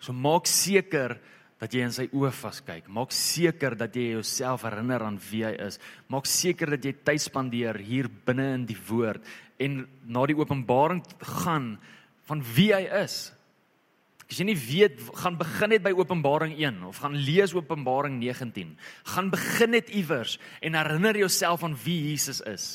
So 0.00 0.14
maak 0.14 0.48
seker 0.48 1.18
dat 1.58 1.74
jy 1.74 1.82
in 1.82 1.94
sy 1.94 2.06
oë 2.14 2.30
vaskyk. 2.38 2.86
Maak 2.94 3.12
seker 3.14 3.74
dat 3.78 3.96
jy 3.98 4.12
jouself 4.14 4.62
herinner 4.66 5.02
aan 5.04 5.18
wie 5.28 5.42
hy 5.44 5.56
is. 5.66 5.80
Maak 6.08 6.28
seker 6.30 6.76
dat 6.76 6.86
jy 6.86 6.94
tyd 7.02 7.24
spandeer 7.24 7.80
hier 7.82 8.08
binne 8.08 8.52
in 8.60 8.66
die 8.68 8.78
woord 8.88 9.26
en 9.58 9.82
na 10.06 10.26
die 10.26 10.36
openbaring 10.38 11.02
gaan 11.40 11.76
van 12.28 12.42
wie 12.54 12.70
hy 12.74 12.84
is. 13.02 13.28
As 14.28 14.36
jy 14.36 14.44
nie 14.50 14.58
weet, 14.60 15.00
gaan 15.22 15.38
begin 15.40 15.72
net 15.72 15.84
by 15.86 15.94
Openbaring 15.96 16.52
1 16.58 16.82
of 16.84 16.98
gaan 17.00 17.16
lees 17.16 17.54
Openbaring 17.56 18.18
19. 18.20 18.74
Gaan 19.14 19.30
begin 19.32 19.72
net 19.72 19.88
iewers 19.96 20.36
en 20.60 20.76
herinner 20.76 21.16
jouself 21.16 21.64
aan 21.64 21.78
wie 21.86 22.10
Jesus 22.10 22.42
is. 22.44 22.66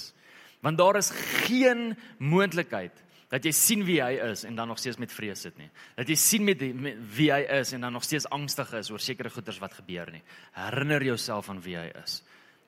Want 0.66 0.82
daar 0.82 0.98
is 0.98 1.12
geen 1.46 1.94
moontlikheid 2.18 3.04
dat 3.34 3.46
jy 3.46 3.54
sien 3.54 3.86
wie 3.86 4.00
hy 4.02 4.16
is 4.32 4.44
en 4.46 4.58
dan 4.58 4.70
nog 4.70 4.82
steeds 4.82 4.98
met 5.02 5.14
vrees 5.14 5.46
sit 5.46 5.56
nie. 5.62 5.70
Dat 5.98 6.10
jy 6.10 6.18
sien 6.18 6.46
met, 6.46 6.62
met 6.74 6.98
wie 7.18 7.30
hy 7.34 7.42
is 7.60 7.74
en 7.74 7.86
dan 7.86 7.94
nog 7.94 8.06
steeds 8.06 8.30
angstig 8.34 8.74
is 8.78 8.90
oor 8.94 9.02
sekere 9.02 9.30
goeders 9.34 9.62
wat 9.62 9.78
gebeur 9.78 10.10
nie. 10.14 10.22
Herinner 10.58 11.06
jouself 11.06 11.50
aan 11.54 11.62
wie 11.66 11.78
hy 11.78 11.88
is. 12.02 12.22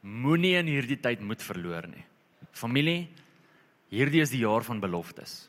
Moenie 0.06 0.56
in 0.60 0.70
hierdie 0.70 1.02
tyd 1.02 1.26
moed 1.26 1.42
verloor 1.42 1.90
nie. 1.90 2.06
Familie, 2.54 3.08
hierdie 3.94 4.22
is 4.24 4.34
die 4.34 4.44
jaar 4.44 4.66
van 4.66 4.82
beloftes. 4.84 5.46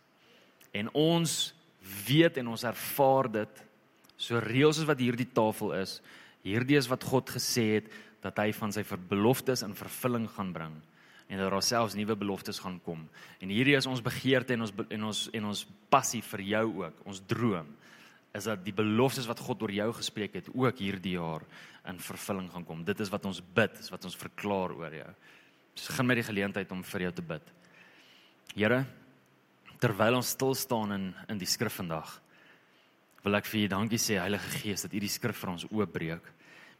En 0.77 0.91
ons 0.95 1.55
weet 2.07 2.37
en 2.41 2.53
ons 2.53 2.67
ervaar 2.67 3.31
dit 3.43 3.63
so 4.17 4.41
reëls 4.43 4.83
as 4.83 4.89
wat 4.89 5.01
hierdie 5.01 5.29
tafel 5.29 5.75
is. 5.79 6.01
Hierdie 6.47 6.79
is 6.79 6.89
wat 6.91 7.05
God 7.05 7.31
gesê 7.37 7.67
het 7.79 7.89
dat 8.25 8.39
hy 8.43 8.51
van 8.57 8.73
sy 8.75 8.83
beloftes 9.09 9.63
in 9.67 9.77
vervulling 9.77 10.27
gaan 10.37 10.53
bring 10.55 10.77
en 11.27 11.41
dat 11.43 11.51
daar 11.51 11.65
selfs 11.65 11.97
nuwe 11.99 12.15
beloftes 12.15 12.61
gaan 12.63 12.79
kom. 12.85 13.01
En 13.43 13.51
hierdie 13.51 13.75
is 13.75 13.89
ons 13.91 14.03
begeerte 14.03 14.55
en 14.55 14.63
ons 14.63 14.73
en 14.95 15.09
ons 15.09 15.23
en 15.35 15.49
ons 15.51 15.63
passie 15.91 16.23
vir 16.23 16.45
jou 16.53 16.67
ook, 16.85 17.01
ons 17.11 17.23
droom 17.27 17.73
is 18.37 18.47
dat 18.47 18.61
die 18.63 18.75
beloftes 18.77 19.27
wat 19.27 19.41
God 19.41 19.65
oor 19.65 19.73
jou 19.73 19.89
gespreek 19.97 20.37
het 20.37 20.49
ook 20.53 20.83
hierdie 20.83 21.17
jaar 21.17 21.45
in 21.89 21.99
vervulling 22.03 22.51
gaan 22.53 22.67
kom. 22.69 22.83
Dit 22.85 23.01
is 23.01 23.11
wat 23.13 23.25
ons 23.29 23.41
bid, 23.41 23.79
is 23.81 23.91
wat 23.93 24.05
ons 24.05 24.19
verklaar 24.19 24.75
oor 24.77 24.93
jou. 24.93 25.09
So 25.77 25.97
gaan 25.97 26.09
met 26.11 26.21
die 26.21 26.27
geleentheid 26.27 26.73
om 26.75 26.83
vir 26.85 27.07
jou 27.07 27.13
te 27.17 27.25
bid. 27.25 27.53
Here, 28.55 28.85
terwyl 29.81 30.21
ons 30.21 30.31
stil 30.37 30.55
staan 30.55 30.93
in 30.93 31.11
in 31.29 31.39
die 31.39 31.49
skrif 31.49 31.81
vandag 31.81 32.21
wil 33.27 33.35
ek 33.35 33.49
vir 33.51 33.65
u 33.65 33.69
dankie 33.73 33.99
sê 33.99 34.21
Heilige 34.23 34.61
Gees 34.61 34.85
dat 34.87 34.93
u 34.95 35.01
die 35.03 35.11
skrif 35.11 35.41
vir 35.43 35.51
ons 35.51 35.67
oopbreek 35.67 36.29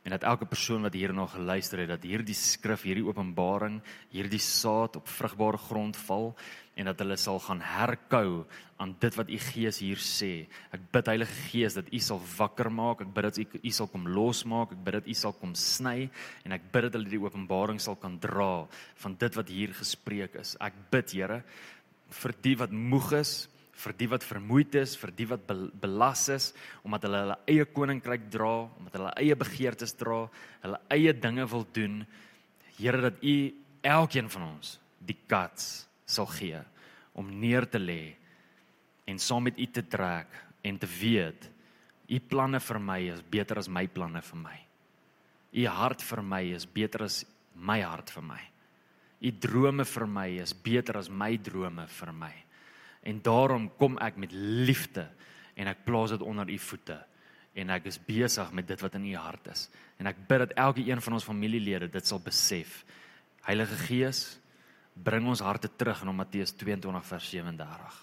en 0.07 0.15
dat 0.15 0.23
elke 0.23 0.47
persoon 0.47 0.87
wat 0.87 0.95
hierna 0.95 1.25
geluister 1.27 1.83
het 1.83 1.91
dat 1.91 2.05
hierdie 2.07 2.37
skrif 2.39 2.85
hierdie 2.87 3.05
openbaring 3.07 3.81
hierdie 4.15 4.43
saad 4.43 5.01
op 5.01 5.11
vrugbare 5.11 5.59
grond 5.59 5.99
val 6.07 6.31
en 6.79 6.87
dat 6.87 7.01
hulle 7.03 7.17
sal 7.19 7.41
gaan 7.43 7.63
herkou 7.65 8.45
aan 8.79 8.93
dit 9.01 9.17
wat 9.17 9.31
u 9.33 9.39
Gees 9.41 9.81
hier 9.81 10.01
sê. 10.05 10.45
Ek 10.77 10.83
bid 10.93 11.09
Heilige 11.09 11.37
Gees 11.49 11.79
dat 11.79 11.89
u 11.89 12.01
sal 12.05 12.21
wakker 12.37 12.69
maak. 12.69 13.01
Ek 13.01 13.15
bid 13.17 13.25
dat 13.25 13.39
u 13.41 13.47
u 13.65 13.73
sal 13.73 13.89
kom 13.89 14.05
losmaak. 14.13 14.75
Ek 14.77 14.83
bid 14.85 14.99
dat 14.99 15.09
u 15.09 15.15
sal 15.17 15.33
kom 15.41 15.55
sny 15.57 16.11
en 16.45 16.53
ek 16.53 16.69
bid 16.75 16.87
dat 16.87 16.99
hulle 16.99 17.09
die 17.11 17.23
openbaring 17.23 17.81
sal 17.81 17.97
kan 17.97 18.19
dra 18.21 18.67
van 19.03 19.17
dit 19.19 19.41
wat 19.41 19.49
hier 19.49 19.73
gespreek 19.75 20.37
is. 20.43 20.55
Ek 20.61 20.77
bid 20.93 21.17
Here 21.17 21.41
vir 22.21 22.37
die 22.45 22.55
wat 22.61 22.71
moeg 22.71 23.09
is, 23.19 23.49
vir 23.77 23.95
die 23.99 24.09
wat 24.09 24.25
vermoeid 24.25 24.75
is, 24.81 24.95
vir 24.97 25.13
die 25.17 25.27
wat 25.29 25.45
belas 25.81 26.27
is 26.33 26.53
omdat 26.85 27.07
hulle 27.07 27.23
hulle 27.25 27.39
eie 27.53 27.67
koninkryk 27.77 28.29
dra, 28.33 28.67
omdat 28.79 28.97
hulle 28.99 29.13
eie 29.21 29.37
begeertes 29.37 29.93
dra, 29.99 30.25
hulle 30.63 30.81
eie 30.95 31.13
dinge 31.13 31.45
wil 31.53 31.67
doen. 31.77 32.01
Here 32.79 33.01
dat 33.05 33.21
U 33.23 33.37
elkeen 33.87 34.31
van 34.33 34.49
ons 34.55 34.77
die 35.07 35.19
kats 35.29 35.87
sal 36.07 36.29
gee 36.31 36.61
om 37.17 37.29
neer 37.41 37.67
te 37.69 37.81
lê 37.81 38.17
en 39.07 39.21
saam 39.23 39.47
met 39.47 39.59
U 39.61 39.67
te 39.71 39.85
trek 39.85 40.33
en 40.67 40.79
te 40.79 40.89
weet 40.99 41.51
U 42.09 42.21
planne 42.31 42.61
vir 42.63 42.79
my 42.79 43.01
is 43.11 43.23
beter 43.23 43.59
as 43.59 43.69
my 43.69 43.87
planne 43.91 44.23
vir 44.23 44.39
my. 44.39 44.59
U 45.57 45.63
hart 45.73 46.03
vir 46.07 46.23
my 46.23 46.43
is 46.55 46.67
beter 46.67 47.07
as 47.07 47.25
my 47.55 47.81
hart 47.83 48.13
vir 48.15 48.23
my. 48.23 48.43
U 49.21 49.31
drome 49.33 49.85
vir 49.89 50.07
my 50.07 50.29
is 50.43 50.53
beter 50.53 50.99
as 51.01 51.09
my 51.11 51.35
drome 51.37 51.87
vir 51.99 52.13
my. 52.13 52.33
En 53.07 53.21
daarom 53.23 53.69
kom 53.79 53.99
ek 54.03 54.19
met 54.19 54.33
liefde 54.35 55.07
en 55.57 55.71
ek 55.71 55.85
plaas 55.87 56.13
dit 56.13 56.25
onder 56.27 56.49
u 56.51 56.59
voete 56.59 56.99
en 57.57 57.71
ek 57.73 57.87
is 57.89 57.99
besig 58.05 58.51
met 58.53 58.67
dit 58.69 58.83
wat 58.85 58.97
in 58.99 59.07
u 59.09 59.15
hart 59.17 59.47
is. 59.49 59.69
En 59.97 60.11
ek 60.11 60.19
bid 60.29 60.43
dat 60.45 60.57
elke 60.61 60.83
een 60.85 61.01
van 61.01 61.17
ons 61.17 61.25
familielede 61.25 61.89
dit 61.89 62.07
sal 62.07 62.21
besef. 62.21 62.83
Heilige 63.47 63.79
Gees, 63.87 64.21
bring 64.93 65.29
ons 65.29 65.41
harte 65.45 65.71
terug 65.77 66.03
in 66.05 66.13
Matteus 66.17 66.53
22 66.53 67.07
vers 67.09 67.31
37. 67.33 68.03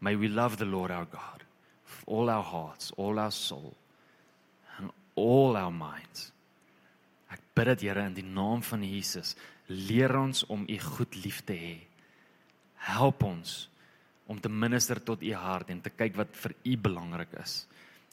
May 0.00 0.16
we 0.16 0.28
love 0.28 0.56
the 0.56 0.66
Lord 0.66 0.90
our 0.90 1.06
God 1.06 1.44
with 1.84 2.02
all 2.06 2.30
our 2.30 2.42
hearts, 2.42 2.90
all 2.96 3.18
our 3.18 3.30
soul 3.30 3.74
and 4.78 4.90
all 5.14 5.56
our 5.56 5.72
minds. 5.72 6.32
Ek 7.30 7.42
bid 7.54 7.70
dit 7.74 7.86
Here 7.86 8.08
in 8.08 8.16
die 8.16 8.26
naam 8.26 8.64
van 8.66 8.82
Jesus 8.82 9.36
leer 9.70 10.16
ons 10.18 10.42
om 10.50 10.64
u 10.66 10.78
goed 10.96 11.14
lief 11.22 11.44
te 11.46 11.54
hê. 11.54 11.76
Help 12.90 13.22
ons 13.22 13.68
om 14.30 14.38
te 14.38 14.48
minister 14.52 15.00
tot 15.02 15.22
u 15.26 15.32
hart 15.34 15.72
en 15.74 15.80
te 15.82 15.90
kyk 15.90 16.14
wat 16.20 16.36
vir 16.44 16.54
u 16.62 16.76
belangrik 16.78 17.34
is. 17.42 17.64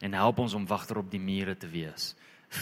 En 0.02 0.18
help 0.18 0.42
ons 0.42 0.56
om 0.58 0.66
wagter 0.66 0.98
op 0.98 1.12
die 1.12 1.22
mure 1.22 1.54
te 1.58 1.70
wees 1.70 2.14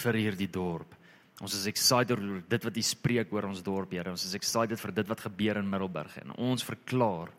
vir 0.01 0.17
hierdie 0.19 0.49
dorp. 0.51 0.95
Ons 1.43 1.55
is 1.57 1.67
excited 1.67 2.15
oor 2.15 2.41
dit 2.47 2.67
wat 2.67 2.77
u 2.79 2.83
spreek 2.83 3.31
oor 3.35 3.47
ons 3.49 3.63
dorp, 3.63 3.91
Here. 3.91 4.11
Ons 4.11 4.25
is 4.27 4.35
excited 4.37 4.79
vir 4.79 4.93
dit 4.99 5.07
wat 5.11 5.23
gebeur 5.27 5.59
in 5.59 5.69
Middelburg 5.69 6.17
en 6.23 6.35
ons 6.35 6.63
verklaar 6.63 7.31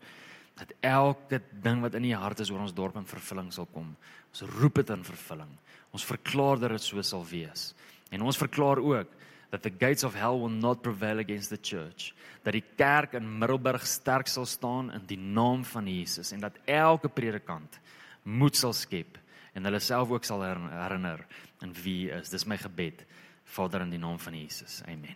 dat 0.57 0.73
elke 0.85 1.41
ding 1.63 1.83
wat 1.85 1.97
in 1.97 2.05
u 2.09 2.13
hart 2.17 2.41
is 2.41 2.49
oor 2.53 2.63
ons 2.65 2.73
dorp 2.73 2.97
in 2.97 3.05
vervulling 3.09 3.51
sal 3.53 3.69
kom. 3.73 3.93
Ons 4.33 4.45
roep 4.57 4.81
dit 4.81 4.93
in 4.93 5.05
vervulling. 5.05 5.53
Ons 5.93 6.05
verklaar 6.05 6.61
dat 6.61 6.73
dit 6.73 6.85
so 6.85 7.01
sal 7.05 7.25
wees. 7.29 7.71
En 8.09 8.25
ons 8.25 8.41
verklaar 8.41 8.81
ook 8.81 9.13
that 9.49 9.63
the 9.63 9.71
gates 9.71 10.03
of 10.03 10.15
hell 10.15 10.39
will 10.39 10.53
not 10.53 10.81
prevail 10.81 11.19
against 11.19 11.49
the 11.49 11.59
church 11.61 12.13
dat 12.43 12.55
die 12.55 12.63
kerk 12.79 13.13
in 13.17 13.27
Middelburg 13.39 13.85
sterk 13.87 14.27
sal 14.27 14.45
staan 14.45 14.91
in 14.95 15.03
die 15.07 15.19
naam 15.19 15.65
van 15.67 15.87
Jesus 15.87 16.31
en 16.31 16.39
dat 16.39 16.59
elke 16.65 17.09
predikant 17.09 17.79
moed 18.23 18.55
sal 18.55 18.73
skep 18.73 19.17
en 19.53 19.67
hulle 19.67 19.79
self 19.83 20.11
ook 20.13 20.27
sal 20.27 20.43
herinner 20.45 21.25
in 21.65 21.73
wie 21.83 22.11
is. 22.13 22.29
Dis 22.29 22.45
my 22.45 22.57
gebed 22.61 23.05
Vader 23.47 23.81
in 23.81 23.91
die 23.91 24.01
naam 24.01 24.19
van 24.19 24.35
Jesus. 24.37 24.81
Amen. 24.85 25.15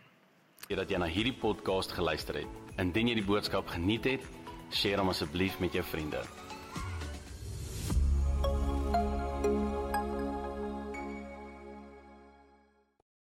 Jy 0.68 0.78
dat 0.80 0.92
jy 0.92 1.00
na 1.02 1.10
hierdie 1.12 1.36
podcast 1.36 1.94
geluister 1.96 2.42
het. 2.42 2.62
Indien 2.80 3.12
jy 3.12 3.20
die 3.20 3.28
boodskap 3.28 3.70
geniet 3.76 4.08
het 4.08 4.30
deel 4.72 5.02
hom 5.04 5.12
asseblief 5.12 5.60
met 5.60 5.76
jou 5.76 5.84
vriende 5.84 6.24